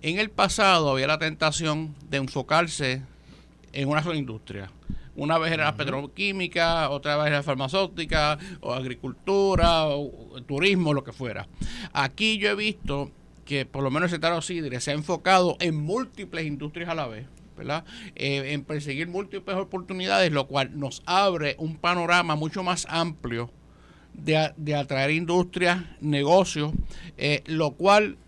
En 0.04 0.18
el 0.18 0.28
pasado 0.28 0.90
había 0.90 1.06
la 1.06 1.18
tentación 1.18 1.94
de 2.10 2.18
enfocarse 2.18 3.00
en 3.72 3.88
una 3.88 4.02
sola 4.02 4.18
industria. 4.18 4.70
Una 5.16 5.38
vez 5.38 5.50
era 5.50 5.64
la 5.64 5.76
petroquímica, 5.78 6.90
otra 6.90 7.16
vez 7.16 7.28
era 7.28 7.36
la 7.36 7.42
farmacéutica, 7.42 8.38
o 8.60 8.74
agricultura, 8.74 9.86
o, 9.86 10.42
turismo, 10.46 10.92
lo 10.92 11.04
que 11.04 11.14
fuera. 11.14 11.48
Aquí 11.94 12.36
yo 12.36 12.50
he 12.50 12.54
visto 12.54 13.12
que 13.46 13.64
por 13.64 13.82
lo 13.82 13.90
menos 13.90 14.08
el 14.08 14.16
secretario 14.16 14.42
Sidre 14.42 14.78
se 14.82 14.90
ha 14.90 14.94
enfocado 14.94 15.56
en 15.58 15.74
múltiples 15.74 16.44
industrias 16.44 16.90
a 16.90 16.94
la 16.94 17.06
vez. 17.06 17.26
¿verdad? 17.56 17.84
Eh, 18.14 18.52
en 18.52 18.62
perseguir 18.62 19.08
múltiples 19.08 19.56
oportunidades, 19.56 20.30
lo 20.32 20.46
cual 20.48 20.78
nos 20.78 21.02
abre 21.06 21.56
un 21.58 21.76
panorama 21.76 22.36
mucho 22.36 22.62
más 22.62 22.86
amplio 22.90 23.50
de 24.12 24.74
atraer 24.74 25.12
industrias, 25.12 25.82
negocios, 26.02 26.72
eh, 27.16 27.42
lo 27.46 27.70
cual 27.70 28.18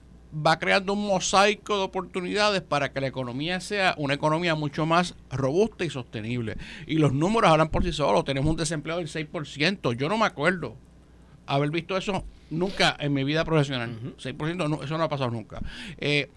va 0.45 0.59
creando 0.59 0.93
un 0.93 1.07
mosaico 1.07 1.76
de 1.76 1.84
oportunidades 1.84 2.61
para 2.62 2.93
que 2.93 3.01
la 3.01 3.07
economía 3.07 3.61
sea 3.61 3.95
una 3.97 4.14
economía 4.14 4.55
mucho 4.55 4.87
más 4.87 5.14
robusta 5.30 5.84
y 5.84 5.91
sostenible. 5.91 6.57
Y 6.87 6.97
los 6.97 7.12
números 7.12 7.51
hablan 7.51 7.68
por 7.68 7.84
sí 7.84 7.93
solos. 7.93 8.24
Tenemos 8.24 8.51
un 8.51 8.57
desempleo 8.57 8.99
del 8.99 9.09
6%. 9.09 9.97
Yo 9.97 10.09
no 10.09 10.18
me 10.18 10.26
acuerdo 10.26 10.76
haber 11.47 11.70
visto 11.70 11.97
eso 11.97 12.24
nunca 12.51 12.97
en 12.99 13.12
mi 13.12 13.24
vida 13.24 13.45
profesional. 13.45 14.14
6% 14.18 14.68
no, 14.68 14.82
eso 14.82 14.99
no 14.99 15.05
ha 15.05 15.09
pasado 15.09 15.30
nunca. 15.30 15.61
Eh, 15.99 16.28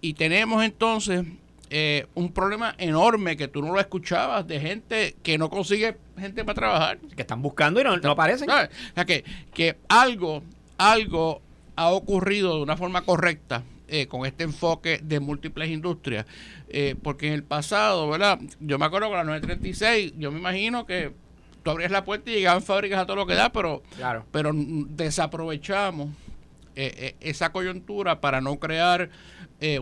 y 0.00 0.14
tenemos 0.14 0.64
entonces 0.64 1.24
eh, 1.70 2.06
un 2.14 2.32
problema 2.32 2.74
enorme 2.78 3.36
que 3.36 3.46
tú 3.46 3.62
no 3.62 3.72
lo 3.72 3.80
escuchabas 3.80 4.46
de 4.46 4.58
gente 4.58 5.16
que 5.22 5.38
no 5.38 5.50
consigue 5.50 5.96
gente 6.18 6.44
para 6.44 6.54
trabajar. 6.54 6.98
Que 7.14 7.22
están 7.22 7.42
buscando 7.42 7.80
y 7.80 7.84
no, 7.84 7.96
no 7.96 8.10
aparecen. 8.10 8.48
¿Sabes? 8.48 8.70
O 8.90 8.94
sea, 8.94 9.04
que, 9.04 9.24
que 9.52 9.76
algo, 9.88 10.42
algo 10.76 11.42
ha 11.78 11.90
ocurrido 11.90 12.56
de 12.56 12.62
una 12.62 12.76
forma 12.76 13.02
correcta 13.02 13.62
eh, 13.86 14.08
con 14.08 14.26
este 14.26 14.42
enfoque 14.42 14.98
de 15.00 15.20
múltiples 15.20 15.70
industrias. 15.70 16.26
Eh, 16.68 16.96
porque 17.02 17.28
en 17.28 17.34
el 17.34 17.44
pasado, 17.44 18.08
¿verdad? 18.10 18.40
Yo 18.58 18.78
me 18.80 18.84
acuerdo 18.84 19.06
con 19.08 19.16
la 19.16 19.22
936, 19.24 20.14
yo 20.18 20.32
me 20.32 20.40
imagino 20.40 20.86
que 20.86 21.12
tú 21.62 21.70
abrías 21.70 21.92
la 21.92 22.04
puerta 22.04 22.30
y 22.30 22.34
llegaban 22.34 22.62
fábricas 22.62 22.98
a 22.98 23.06
todo 23.06 23.14
lo 23.16 23.26
que 23.26 23.34
da, 23.34 23.52
pero, 23.52 23.82
Claro. 23.96 24.26
pero 24.32 24.50
desaprovechamos 24.54 26.08
eh, 26.74 27.14
esa 27.20 27.52
coyuntura 27.52 28.20
para 28.20 28.40
no 28.40 28.56
crear 28.58 29.10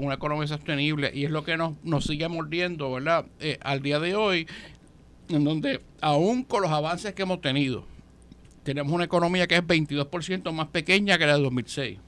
una 0.01 0.15
economía 0.15 0.47
sostenible 0.47 1.11
y 1.15 1.25
es 1.27 1.31
lo 1.31 1.45
que 1.45 1.57
nos, 1.59 1.75
nos 1.85 2.05
sigue 2.05 2.27
mordiendo, 2.29 2.91
¿verdad? 2.93 3.27
Al 3.61 3.83
día 3.83 4.01
de 4.01 4.15
hoy, 4.17 4.47
en 5.29 5.45
donde 5.45 5.83
aún 6.01 6.45
con 6.45 6.63
los 6.63 6.71
avances 6.71 7.13
que 7.15 7.23
hemos 7.23 7.43
tenido, 7.43 7.85
tenemos 8.67 8.93
una 8.93 9.05
economía 9.05 9.47
que 9.47 9.55
es 9.55 9.63
22% 9.63 10.53
más 10.53 10.67
pequeña 10.69 11.17
que 11.19 11.27
la 11.27 11.37
de 11.37 11.43
2006. 11.43 11.99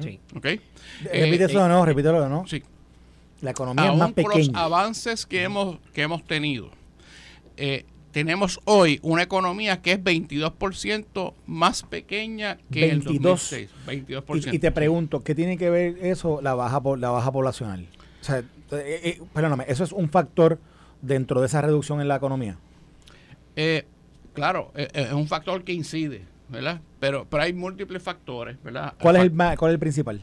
Sí. 0.00 0.20
¿Ok? 0.36 0.44
Repite 0.44 0.62
Eh, 1.12 1.44
eso 1.44 1.62
de 1.62 1.68
nuevo, 1.68 1.86
repítelo 1.86 2.20
de 2.20 2.28
nuevo. 2.28 2.46
Sí. 2.46 2.62
La 3.40 3.52
economía 3.52 3.84
es 3.84 3.90
Aún 3.90 3.98
más 3.98 4.12
con 4.12 4.24
los 4.24 4.34
pequeña. 4.34 4.60
avances 4.60 5.26
que 5.26 5.42
hemos, 5.42 5.78
que 5.92 6.02
hemos 6.02 6.24
tenido, 6.24 6.70
eh, 7.56 7.84
tenemos 8.12 8.60
hoy 8.64 9.00
una 9.02 9.22
economía 9.22 9.80
que 9.80 9.92
es 9.92 10.00
22% 10.04 11.34
más 11.46 11.82
pequeña 11.82 12.58
que 12.70 12.88
22. 12.88 13.52
el 13.52 13.68
2006. 13.68 13.70
22%. 14.26 14.52
Y, 14.52 14.56
y 14.56 14.58
te 14.58 14.70
pregunto, 14.70 15.20
¿qué 15.20 15.34
tiene 15.34 15.56
que 15.56 15.70
ver 15.70 15.96
eso, 16.02 16.40
la 16.42 16.54
baja, 16.54 16.80
la 16.98 17.10
baja 17.10 17.32
poblacional? 17.32 17.86
O 18.20 18.24
sea, 18.24 18.38
eh, 18.38 18.44
eh, 18.72 19.20
perdóname, 19.32 19.64
¿eso 19.68 19.82
es 19.84 19.92
un 19.92 20.08
factor 20.10 20.58
dentro 21.00 21.40
de 21.40 21.46
esa 21.46 21.60
reducción 21.62 22.00
en 22.00 22.08
la 22.08 22.16
economía? 22.16 22.56
Eh, 23.56 23.84
claro, 24.32 24.72
eh, 24.74 24.88
eh, 24.92 25.02
es 25.08 25.12
un 25.12 25.26
factor 25.28 25.64
que 25.64 25.72
incide. 25.72 26.22
¿verdad? 26.48 26.82
Pero, 27.00 27.26
pero 27.30 27.44
hay 27.44 27.54
múltiples 27.54 28.02
factores, 28.02 28.62
¿verdad? 28.62 28.92
¿Cuál 29.00 29.16
es 29.16 29.22
el, 29.22 29.30
ma- 29.30 29.56
cuál 29.56 29.70
es 29.70 29.74
el 29.74 29.78
principal? 29.80 30.22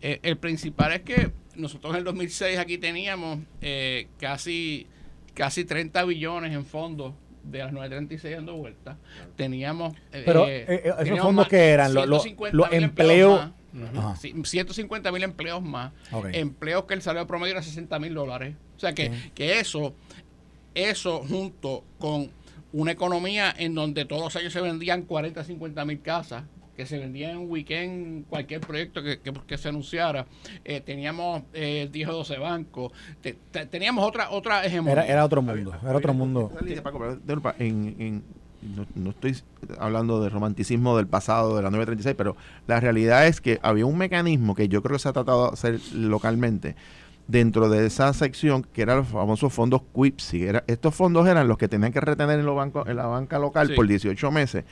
Eh, 0.00 0.20
el 0.22 0.36
principal 0.36 0.92
es 0.92 1.00
que 1.02 1.32
nosotros 1.56 1.92
en 1.94 1.98
el 1.98 2.04
2006 2.04 2.58
aquí 2.60 2.78
teníamos 2.78 3.40
eh, 3.60 4.06
casi, 4.20 4.86
casi 5.34 5.64
30 5.64 6.04
billones 6.04 6.52
en 6.52 6.64
fondos 6.64 7.14
de 7.42 7.58
las 7.58 7.72
936 7.72 8.36
dando 8.36 8.54
vueltas. 8.54 8.96
Teníamos... 9.34 9.96
eh, 10.12 10.22
Pero, 10.24 10.46
eh, 10.46 10.64
eh, 10.68 10.80
esos 10.84 10.98
teníamos 10.98 11.22
fondos 11.24 11.42
más- 11.46 11.48
que 11.48 11.68
eran, 11.70 11.92
Lo- 11.92 12.06
lo- 12.06 12.20
150 12.20 12.56
los 12.56 12.70
mil 12.70 12.84
empleos- 12.84 13.40
más. 13.72 13.96
Ajá. 13.98 14.14
Sí, 14.16 14.32
150 14.44 15.10
mil 15.10 15.24
empleos 15.24 15.60
más. 15.60 15.90
Empleos 16.32 16.84
que 16.84 16.94
el 16.94 17.02
salario 17.02 17.26
promedio 17.26 17.54
era 17.54 17.62
60 17.64 17.98
mil 17.98 18.14
dólares. 18.14 18.54
O 18.76 18.78
sea 18.78 18.92
que, 18.94 19.10
que 19.34 19.58
eso, 19.58 19.92
eso 20.74 21.24
junto 21.28 21.82
con 21.98 22.30
una 22.74 22.90
economía 22.92 23.54
en 23.56 23.74
donde 23.74 24.04
todos 24.04 24.22
los 24.22 24.36
años 24.36 24.52
se 24.52 24.60
vendían 24.60 25.02
40, 25.02 25.44
50 25.44 25.84
mil 25.84 26.00
casas, 26.02 26.42
que 26.76 26.86
se 26.86 26.98
vendían 26.98 27.30
en 27.30 27.36
un 27.36 27.50
weekend 27.50 28.26
cualquier 28.26 28.60
proyecto 28.60 29.00
que, 29.00 29.20
que- 29.20 29.32
que 29.46 29.56
se 29.56 29.68
anunciara. 29.68 30.26
Eh, 30.64 30.80
teníamos 30.80 31.42
eh, 31.52 31.88
10 31.92 32.08
o 32.08 32.12
12 32.14 32.36
bancos. 32.38 32.90
Te- 33.20 33.36
te- 33.52 33.66
teníamos 33.66 34.04
otra, 34.04 34.30
otra 34.30 34.64
hegemonía. 34.66 34.92
Era, 35.04 35.06
era 35.06 35.24
otro 35.24 35.40
mundo, 35.40 35.72
era 35.82 35.96
otro 35.96 36.14
mundo. 36.14 36.50
Esa 36.52 36.64
línea, 36.64 36.82
Paco, 36.82 37.16
en- 37.60 37.94
en- 38.00 38.24
no, 38.74 38.86
no 38.96 39.10
estoy 39.10 39.36
hablando 39.78 40.20
del 40.22 40.32
romanticismo 40.32 40.96
del 40.96 41.06
pasado 41.06 41.54
de 41.54 41.62
la 41.62 41.70
936, 41.70 42.16
pero 42.16 42.34
la 42.66 42.80
realidad 42.80 43.26
es 43.28 43.40
que 43.40 43.60
había 43.62 43.84
un 43.86 43.96
mecanismo 43.98 44.54
que 44.56 44.68
yo 44.68 44.82
creo 44.82 44.96
que 44.96 45.00
se 45.02 45.08
ha 45.08 45.12
tratado 45.12 45.46
de 45.48 45.52
hacer 45.52 45.80
localmente 45.92 46.74
dentro 47.26 47.68
de 47.68 47.86
esa 47.86 48.12
sección 48.12 48.62
que 48.62 48.82
eran 48.82 48.98
los 48.98 49.08
famosos 49.08 49.52
fondos 49.52 49.82
QIPSI. 49.92 50.44
Era, 50.44 50.64
estos 50.66 50.94
fondos 50.94 51.26
eran 51.26 51.48
los 51.48 51.58
que 51.58 51.68
tenían 51.68 51.92
que 51.92 52.00
retener 52.00 52.38
en, 52.38 52.46
los 52.46 52.56
bancos, 52.56 52.86
en 52.88 52.96
la 52.96 53.06
banca 53.06 53.38
local 53.38 53.68
Sí. 53.68 53.74
por 53.74 53.86
18 53.86 54.30
meses. 54.30 54.64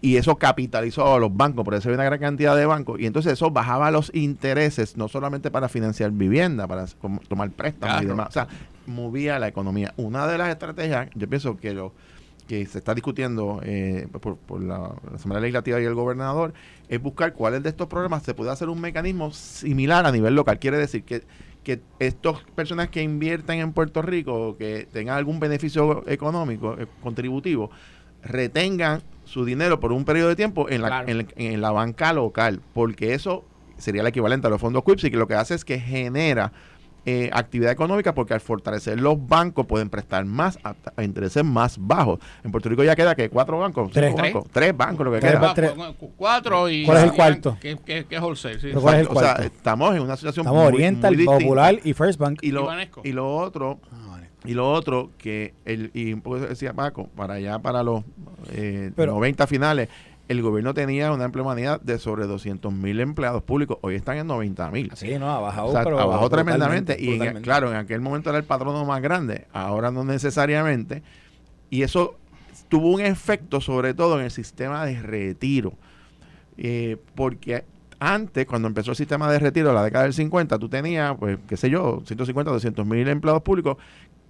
Y 0.00 0.16
eso 0.16 0.36
capitalizó 0.36 1.12
a 1.14 1.18
los 1.18 1.36
bancos, 1.36 1.64
por 1.64 1.74
eso 1.74 1.88
había 1.88 1.96
una 1.96 2.04
gran 2.04 2.20
cantidad 2.20 2.56
de 2.56 2.66
bancos. 2.66 3.00
Y 3.00 3.06
entonces 3.06 3.32
eso 3.32 3.50
bajaba 3.50 3.90
los 3.90 4.12
intereses, 4.14 4.96
no 4.96 5.08
solamente 5.08 5.50
para 5.50 5.68
financiar 5.68 6.12
vivienda, 6.12 6.68
para 6.68 6.86
como 7.00 7.18
tomar 7.20 7.50
préstamos 7.50 8.02
y 8.02 8.06
demás. 8.06 8.28
O 8.28 8.32
sea, 8.32 8.46
movía 8.86 9.38
la 9.40 9.48
economía. 9.48 9.94
Una 9.96 10.26
de 10.28 10.38
las 10.38 10.50
estrategias, 10.50 11.08
yo 11.14 11.28
pienso 11.28 11.56
que 11.56 11.74
lo 11.74 11.92
que 12.46 12.64
se 12.66 12.78
está 12.78 12.94
discutiendo 12.94 13.60
eh, 13.64 14.06
por, 14.20 14.36
por 14.36 14.62
la, 14.62 14.78
la 15.10 15.16
Asamblea 15.16 15.40
Legislativa 15.40 15.80
y 15.80 15.84
el 15.84 15.94
gobernador 15.94 16.54
es 16.88 17.02
buscar 17.02 17.34
cuáles 17.34 17.62
de 17.62 17.68
estos 17.68 17.88
problemas 17.88 18.22
se 18.22 18.34
puede 18.34 18.50
hacer 18.50 18.68
un 18.70 18.80
mecanismo 18.80 19.32
similar 19.32 20.06
a 20.06 20.12
nivel 20.12 20.34
local. 20.34 20.58
Quiere 20.58 20.78
decir 20.78 21.02
que, 21.02 21.24
que 21.68 21.80
estas 21.98 22.38
personas 22.54 22.88
que 22.88 23.02
inviertan 23.02 23.58
en 23.58 23.72
Puerto 23.74 24.00
Rico 24.00 24.32
o 24.32 24.56
que 24.56 24.88
tengan 24.90 25.18
algún 25.18 25.38
beneficio 25.38 26.02
económico, 26.08 26.74
eh, 26.78 26.86
contributivo, 27.02 27.70
retengan 28.22 29.02
su 29.24 29.44
dinero 29.44 29.78
por 29.78 29.92
un 29.92 30.06
periodo 30.06 30.30
de 30.30 30.36
tiempo 30.36 30.70
en 30.70 30.80
la, 30.80 30.88
Claro. 30.88 31.08
en, 31.08 31.18
la- 31.18 31.26
en 31.36 31.60
la 31.60 31.70
banca 31.70 32.14
local, 32.14 32.62
porque 32.72 33.12
eso 33.12 33.44
sería 33.76 34.00
el 34.00 34.06
equivalente 34.06 34.46
a 34.46 34.50
los 34.50 34.60
fondos 34.62 34.82
QIPSI, 34.82 35.10
que 35.10 35.18
lo 35.18 35.28
que 35.28 35.34
hace 35.34 35.54
es 35.54 35.64
que 35.66 35.78
genera 35.78 36.52
eh, 37.10 37.30
actividad 37.32 37.72
económica 37.72 38.12
porque 38.14 38.34
al 38.34 38.40
fortalecer 38.40 39.00
los 39.00 39.16
bancos 39.26 39.64
pueden 39.66 39.88
prestar 39.88 40.24
más 40.26 40.58
a, 40.62 40.74
a 40.96 41.02
intereses 41.02 41.42
más 41.42 41.78
bajos. 41.80 42.18
En 42.44 42.50
Puerto 42.50 42.68
Rico 42.68 42.84
ya 42.84 42.94
queda 42.94 43.14
que 43.14 43.30
cuatro 43.30 43.58
bancos, 43.58 43.90
Tres. 43.92 44.14
bancos, 44.14 44.44
tres 44.52 44.76
bancos 44.76 45.06
lo 45.06 45.12
que 45.12 45.20
Tres 45.20 45.32
queda. 45.32 45.40
ba- 45.40 45.54
tres. 45.54 45.70
Cu- 45.70 45.94
cu- 45.98 46.12
Cuatro 46.16 46.68
y... 46.68 46.84
¿Cuál 46.84 46.98
es 46.98 47.04
el 47.04 47.12
cuarto? 47.12 47.56
Que, 47.60 47.76
que, 47.78 48.04
que 48.04 48.16
es 48.16 48.20
wholesale, 48.20 48.60
sí. 48.60 48.70
¿cuál 48.72 48.94
es 48.96 49.00
el 49.02 49.06
o 49.06 49.12
sea, 49.18 49.34
cuarto? 49.36 49.42
estamos 49.42 49.96
en 49.96 50.02
una 50.02 50.16
situación 50.16 50.44
Estamos 50.44 50.64
muy- 50.64 50.74
Oriental, 50.74 51.16
muy. 51.16 51.24
Popular 51.24 51.78
y 51.82 51.92
First 51.94 52.18
Bank. 52.20 52.40
y 52.42 52.50
lo, 52.50 52.66
Banesco. 52.66 53.00
y 53.04 53.12
lo 53.12 53.34
otro 53.36 53.78
Ah, 53.90 54.20
y 54.44 54.54
lo 54.54 54.70
otro 54.70 55.10
que 55.18 55.54
el 55.64 55.90
y 55.94 56.12
un 56.12 56.20
poco 56.20 56.38
decía 56.40 56.72
Paco 56.72 57.08
para 57.16 57.34
allá 57.34 57.58
para 57.58 57.82
los 57.82 58.04
eh, 58.52 58.92
Pero- 58.94 59.12
90 59.14 59.46
finales 59.46 59.88
el 60.28 60.42
gobierno 60.42 60.74
tenía 60.74 61.12
una 61.12 61.24
empleomanía 61.24 61.78
de 61.82 61.98
sobre 61.98 62.26
200 62.26 62.72
mil 62.72 63.00
empleados 63.00 63.42
públicos 63.42 63.78
hoy 63.80 63.94
están 63.94 64.18
en 64.18 64.26
90 64.26 64.70
mil 64.70 64.90
Sí, 64.94 65.18
no, 65.18 65.30
ha 65.30 65.40
bajado, 65.40 65.68
o 65.68 65.72
sea, 65.72 65.82
pero 65.84 65.98
abajo 65.98 66.20
brutalmente, 66.28 66.58
tremendamente. 66.58 66.96
Y 67.02 67.20
en- 67.20 67.42
claro, 67.42 67.70
en 67.70 67.76
aquel 67.76 68.00
momento 68.00 68.28
era 68.30 68.38
el 68.38 68.44
patrono 68.44 68.84
más 68.84 69.00
grande, 69.02 69.46
ahora 69.52 69.90
no 69.90 70.04
necesariamente. 70.04 71.02
Y 71.70 71.82
eso 71.82 72.16
tuvo 72.68 72.90
un 72.90 73.00
efecto 73.00 73.60
sobre 73.60 73.94
todo 73.94 74.18
en 74.18 74.26
el 74.26 74.30
sistema 74.30 74.84
de 74.84 75.00
retiro. 75.02 75.72
Eh, 76.56 76.96
porque 77.14 77.64
antes, 78.00 78.46
cuando 78.46 78.68
empezó 78.68 78.90
el 78.90 78.96
sistema 78.96 79.30
de 79.30 79.38
retiro, 79.38 79.70
en 79.70 79.74
la 79.74 79.82
década 79.82 80.04
del 80.04 80.12
50, 80.14 80.58
tú 80.58 80.68
tenías, 80.68 81.16
pues, 81.18 81.38
qué 81.48 81.56
sé 81.56 81.70
yo, 81.70 82.02
150, 82.04 82.50
200 82.52 82.86
mil 82.86 83.06
empleados 83.08 83.42
públicos 83.42 83.76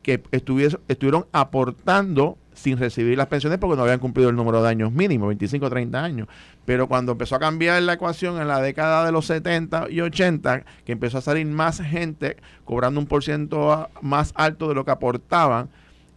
que 0.03 0.23
estuvieron 0.31 1.27
aportando 1.33 2.39
sin 2.59 2.77
recibir 2.77 3.17
las 3.17 3.29
pensiones 3.29 3.59
porque 3.59 3.77
no 3.77 3.83
habían 3.83 4.01
cumplido 4.01 4.31
el 4.31 4.37
número 4.37 4.63
de 4.63 4.69
años 4.69 4.93
mínimo, 4.93 5.29
25 5.29 5.71
30 5.71 6.03
años. 6.03 6.29
Pero 6.65 6.89
cuando 6.89 7.13
empezó 7.13 7.37
a 7.37 7.39
cambiar 7.39 7.81
la 7.83 7.95
ecuación 7.95 8.41
en 8.41 8.49
la 8.49 8.61
década 8.61 9.07
de 9.07 9.13
los 9.13 9.27
70 9.27 9.87
y 9.91 10.01
80, 10.01 10.65
que 10.85 10.93
empezó 10.93 11.19
a 11.19 11.21
salir 11.21 11.47
más 11.47 11.81
gente 11.81 12.37
cobrando 12.65 13.01
un 13.01 13.07
por 13.07 13.23
ciento 13.23 13.89
más 14.03 14.33
alto 14.35 14.69
de 14.69 14.75
lo 14.75 14.85
que 14.85 14.91
aportaban 14.91 15.69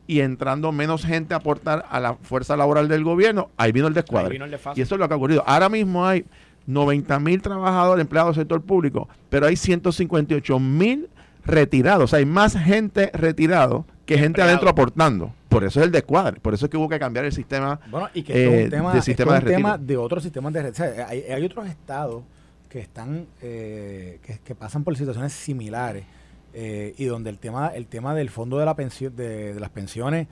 y 0.08 0.20
entrando 0.20 0.72
menos 0.72 1.06
gente 1.06 1.34
a 1.34 1.38
aportar 1.38 1.86
a 1.90 2.00
la 2.00 2.16
fuerza 2.16 2.58
laboral 2.58 2.88
del 2.88 3.04
gobierno, 3.04 3.50
ahí 3.56 3.72
vino 3.72 3.88
el 3.88 3.94
descuadre. 3.94 4.32
Vino 4.32 4.46
el. 4.46 4.58
Y 4.76 4.82
eso 4.82 4.96
es 4.96 5.00
lo 5.00 5.08
que 5.08 5.14
ha 5.14 5.18
ocurrido. 5.18 5.44
Ahora 5.46 5.70
mismo 5.70 6.06
hay 6.06 6.26
90 6.66 7.20
mil 7.20 7.42
trabajadores 7.42 8.02
empleados 8.02 8.36
del 8.36 8.44
sector 8.44 8.62
público, 8.62 9.08
pero 9.30 9.48
hay 9.48 9.56
158 9.56 10.60
mil 10.60 11.08
retirados. 11.46 12.06
O 12.06 12.08
sea, 12.08 12.20
hay 12.20 12.26
más 12.26 12.58
gente 12.58 13.12
retirado 13.14 13.86
que 14.06 14.16
gente 14.16 14.42
Empleado. 14.42 14.50
adentro 14.50 14.70
aportando. 14.70 15.34
Por 15.52 15.64
eso 15.66 15.80
es 15.82 15.86
el 15.86 15.92
descuadre. 15.92 16.40
Por 16.40 16.54
eso 16.54 16.66
es 16.66 16.70
que 16.72 16.78
hubo 16.78 16.88
que 16.90 16.98
cambiar 16.98 17.26
el 17.26 17.32
sistema. 17.34 17.80
Bueno, 17.92 18.10
y 18.14 18.24
que 18.24 18.32
esto 18.34 18.54
es 18.54 18.60
eh, 18.62 18.64
un 18.64 18.70
tema, 18.72 18.94
de 18.94 19.02
sistema 19.02 19.38
es 19.38 19.44
un 19.44 19.50
de 19.50 19.56
tema 19.56 19.78
de 19.78 19.98
otros 19.98 20.24
sistemas 20.24 20.54
de 20.54 20.62
retiro. 20.64 20.90
O 20.90 20.94
sea, 20.96 21.08
hay, 21.10 21.22
hay 21.24 21.44
otros 21.46 21.68
estados 21.68 22.24
que 22.70 22.80
están 22.80 23.28
eh, 23.42 24.20
que, 24.26 24.40
que 24.40 24.56
pasan 24.56 24.84
por 24.86 24.96
situaciones 24.96 25.34
similares 25.34 26.06
eh, 26.54 26.96
y 26.98 27.04
donde 27.06 27.30
el 27.30 27.38
tema 27.38 27.68
el 27.68 27.88
tema 27.88 28.16
del 28.16 28.30
fondo 28.30 28.58
de 28.60 28.66
la 28.66 28.76
pensión 28.76 29.14
de, 29.16 29.54
de 29.54 29.60
las 29.60 29.70
pensiones 29.72 30.28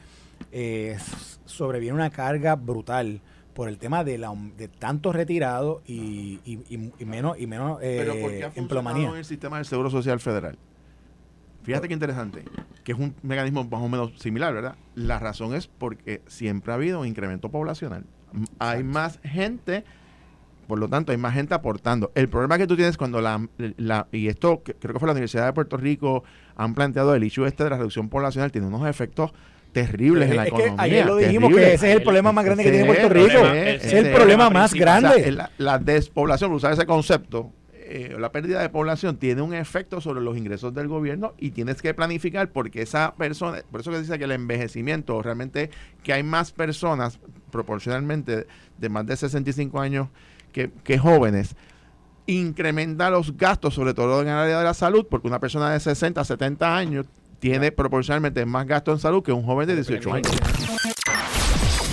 eh, 0.54 0.98
sobreviene 1.46 1.96
una 1.96 2.10
carga 2.10 2.56
brutal 2.56 3.20
por 3.54 3.68
el 3.68 3.78
tema 3.78 4.06
de 4.06 4.18
la 4.18 4.34
de 4.58 4.70
tantos 4.70 5.14
retirados 5.14 5.82
y, 5.86 6.40
y, 6.46 6.60
y- 6.70 6.92
y 6.98 7.06
menos 7.06 7.38
y 7.38 7.46
menos 7.46 7.80
eh, 7.82 7.98
Pero 8.00 8.14
¿por 8.22 8.32
qué 8.32 8.44
ha 8.46 8.52
en 9.12 9.18
el 9.18 9.26
sistema 9.26 9.58
del 9.58 9.66
Seguro 9.66 9.90
Social 9.90 10.20
Federal? 10.22 10.58
Fíjate 11.70 11.88
qué 11.88 11.94
interesante, 11.94 12.44
que 12.84 12.92
es 12.94 12.98
un 12.98 13.14
mecanismo 13.22 13.64
más 13.64 13.82
o 13.82 13.88
menos 13.90 14.12
similar, 14.20 14.54
¿verdad? 14.54 14.76
La 14.96 15.20
razón 15.20 15.54
es 15.54 15.68
porque 15.68 16.22
siempre 16.28 16.72
ha 16.72 16.76
habido 16.76 17.00
un 17.02 17.08
incremento 17.08 17.50
poblacional. 17.50 18.06
Hay 18.58 18.84
más 18.84 19.20
gente, 19.24 19.84
por 20.68 20.80
lo 20.80 20.88
tanto, 20.88 21.12
hay 21.12 21.18
más 21.20 21.34
gente 21.34 21.54
aportando. 21.54 22.12
El 22.16 22.28
problema 22.28 22.58
que 22.58 22.66
tú 22.68 22.76
tienes 22.76 22.98
cuando 22.98 23.22
la, 23.22 23.48
la- 23.78 24.08
y 24.12 24.28
esto 24.28 24.62
creo 24.64 24.94
que 24.94 25.00
fue 25.00 25.08
la 25.08 25.14
Universidad 25.14 25.46
de 25.46 25.54
Puerto 25.54 25.78
Rico, 25.78 26.24
han 26.56 26.74
planteado 26.74 27.14
el 27.16 27.24
issue 27.24 27.46
este 27.46 27.64
de 27.64 27.70
la 27.70 27.78
reducción 27.78 28.10
poblacional, 28.10 28.52
tiene 28.52 28.66
unos 28.68 28.88
efectos 28.88 29.32
terribles 29.72 30.32
en 30.32 30.38
la 30.38 30.46
es 30.46 30.52
que 30.52 30.58
economía. 30.58 30.84
ayer 30.84 31.06
lo 31.06 31.18
dijimos 31.18 31.50
terribles. 31.50 31.68
que 31.70 31.74
ese 31.76 31.90
es 31.92 31.98
el 31.98 32.04
problema 32.04 32.32
más 32.32 32.46
grande 32.46 32.64
que 32.64 32.72
tiene 32.72 32.86
Puerto 32.86 33.10
Rico. 33.10 33.46
Ese 33.54 33.76
es 33.88 33.94
el 33.94 34.12
problema 34.14 34.50
más 34.50 34.74
grande. 34.74 35.10
O 35.10 35.14
sea, 35.20 35.32
la, 35.32 35.52
la 35.60 35.78
despoblación, 35.78 36.52
usar 36.52 36.74
ese 36.74 36.88
concepto, 36.88 37.52
eh, 37.92 38.16
la 38.20 38.32
pérdida 38.32 38.62
de 38.62 38.70
población 38.70 39.18
tiene 39.18 39.42
un 39.42 39.56
efecto 39.56 40.00
sobre 40.00 40.22
los 40.22 40.38
ingresos 40.38 40.76
del 40.76 40.88
gobierno 40.88 41.34
y 41.40 41.50
tienes 41.50 41.82
que 41.82 41.96
planificar 41.96 42.52
porque 42.52 42.84
esa 42.84 43.16
persona, 43.16 43.64
por 43.72 43.82
eso 43.82 43.90
que 43.90 44.00
dice 44.00 44.20
que 44.20 44.26
el 44.26 44.32
envejecimiento, 44.32 45.20
realmente 45.24 45.72
que 46.04 46.14
hay 46.14 46.22
más 46.22 46.52
personas 46.52 47.20
proporcionalmente 47.50 48.46
de 48.78 48.90
más 48.90 49.08
de 49.08 49.18
65 49.18 49.80
años 49.80 50.08
que, 50.52 50.70
que 50.84 51.00
jóvenes, 51.00 51.56
incrementa 52.28 53.10
los 53.10 53.36
gastos, 53.36 53.74
sobre 53.74 53.96
todo 53.96 54.22
en 54.22 54.28
el 54.28 54.36
área 54.36 54.60
de 54.60 54.64
la 54.66 54.76
salud, 54.76 55.08
porque 55.10 55.28
una 55.28 55.40
persona 55.40 55.72
de 55.72 55.80
60, 55.80 56.24
70 56.24 56.78
años 56.78 57.08
tiene 57.40 57.72
proporcionalmente 57.72 58.46
más 58.46 58.68
gasto 58.68 58.92
en 58.92 59.00
salud 59.00 59.24
que 59.24 59.32
un 59.32 59.44
joven 59.44 59.68
de 59.68 59.76
18 59.78 60.14
años. 60.14 60.32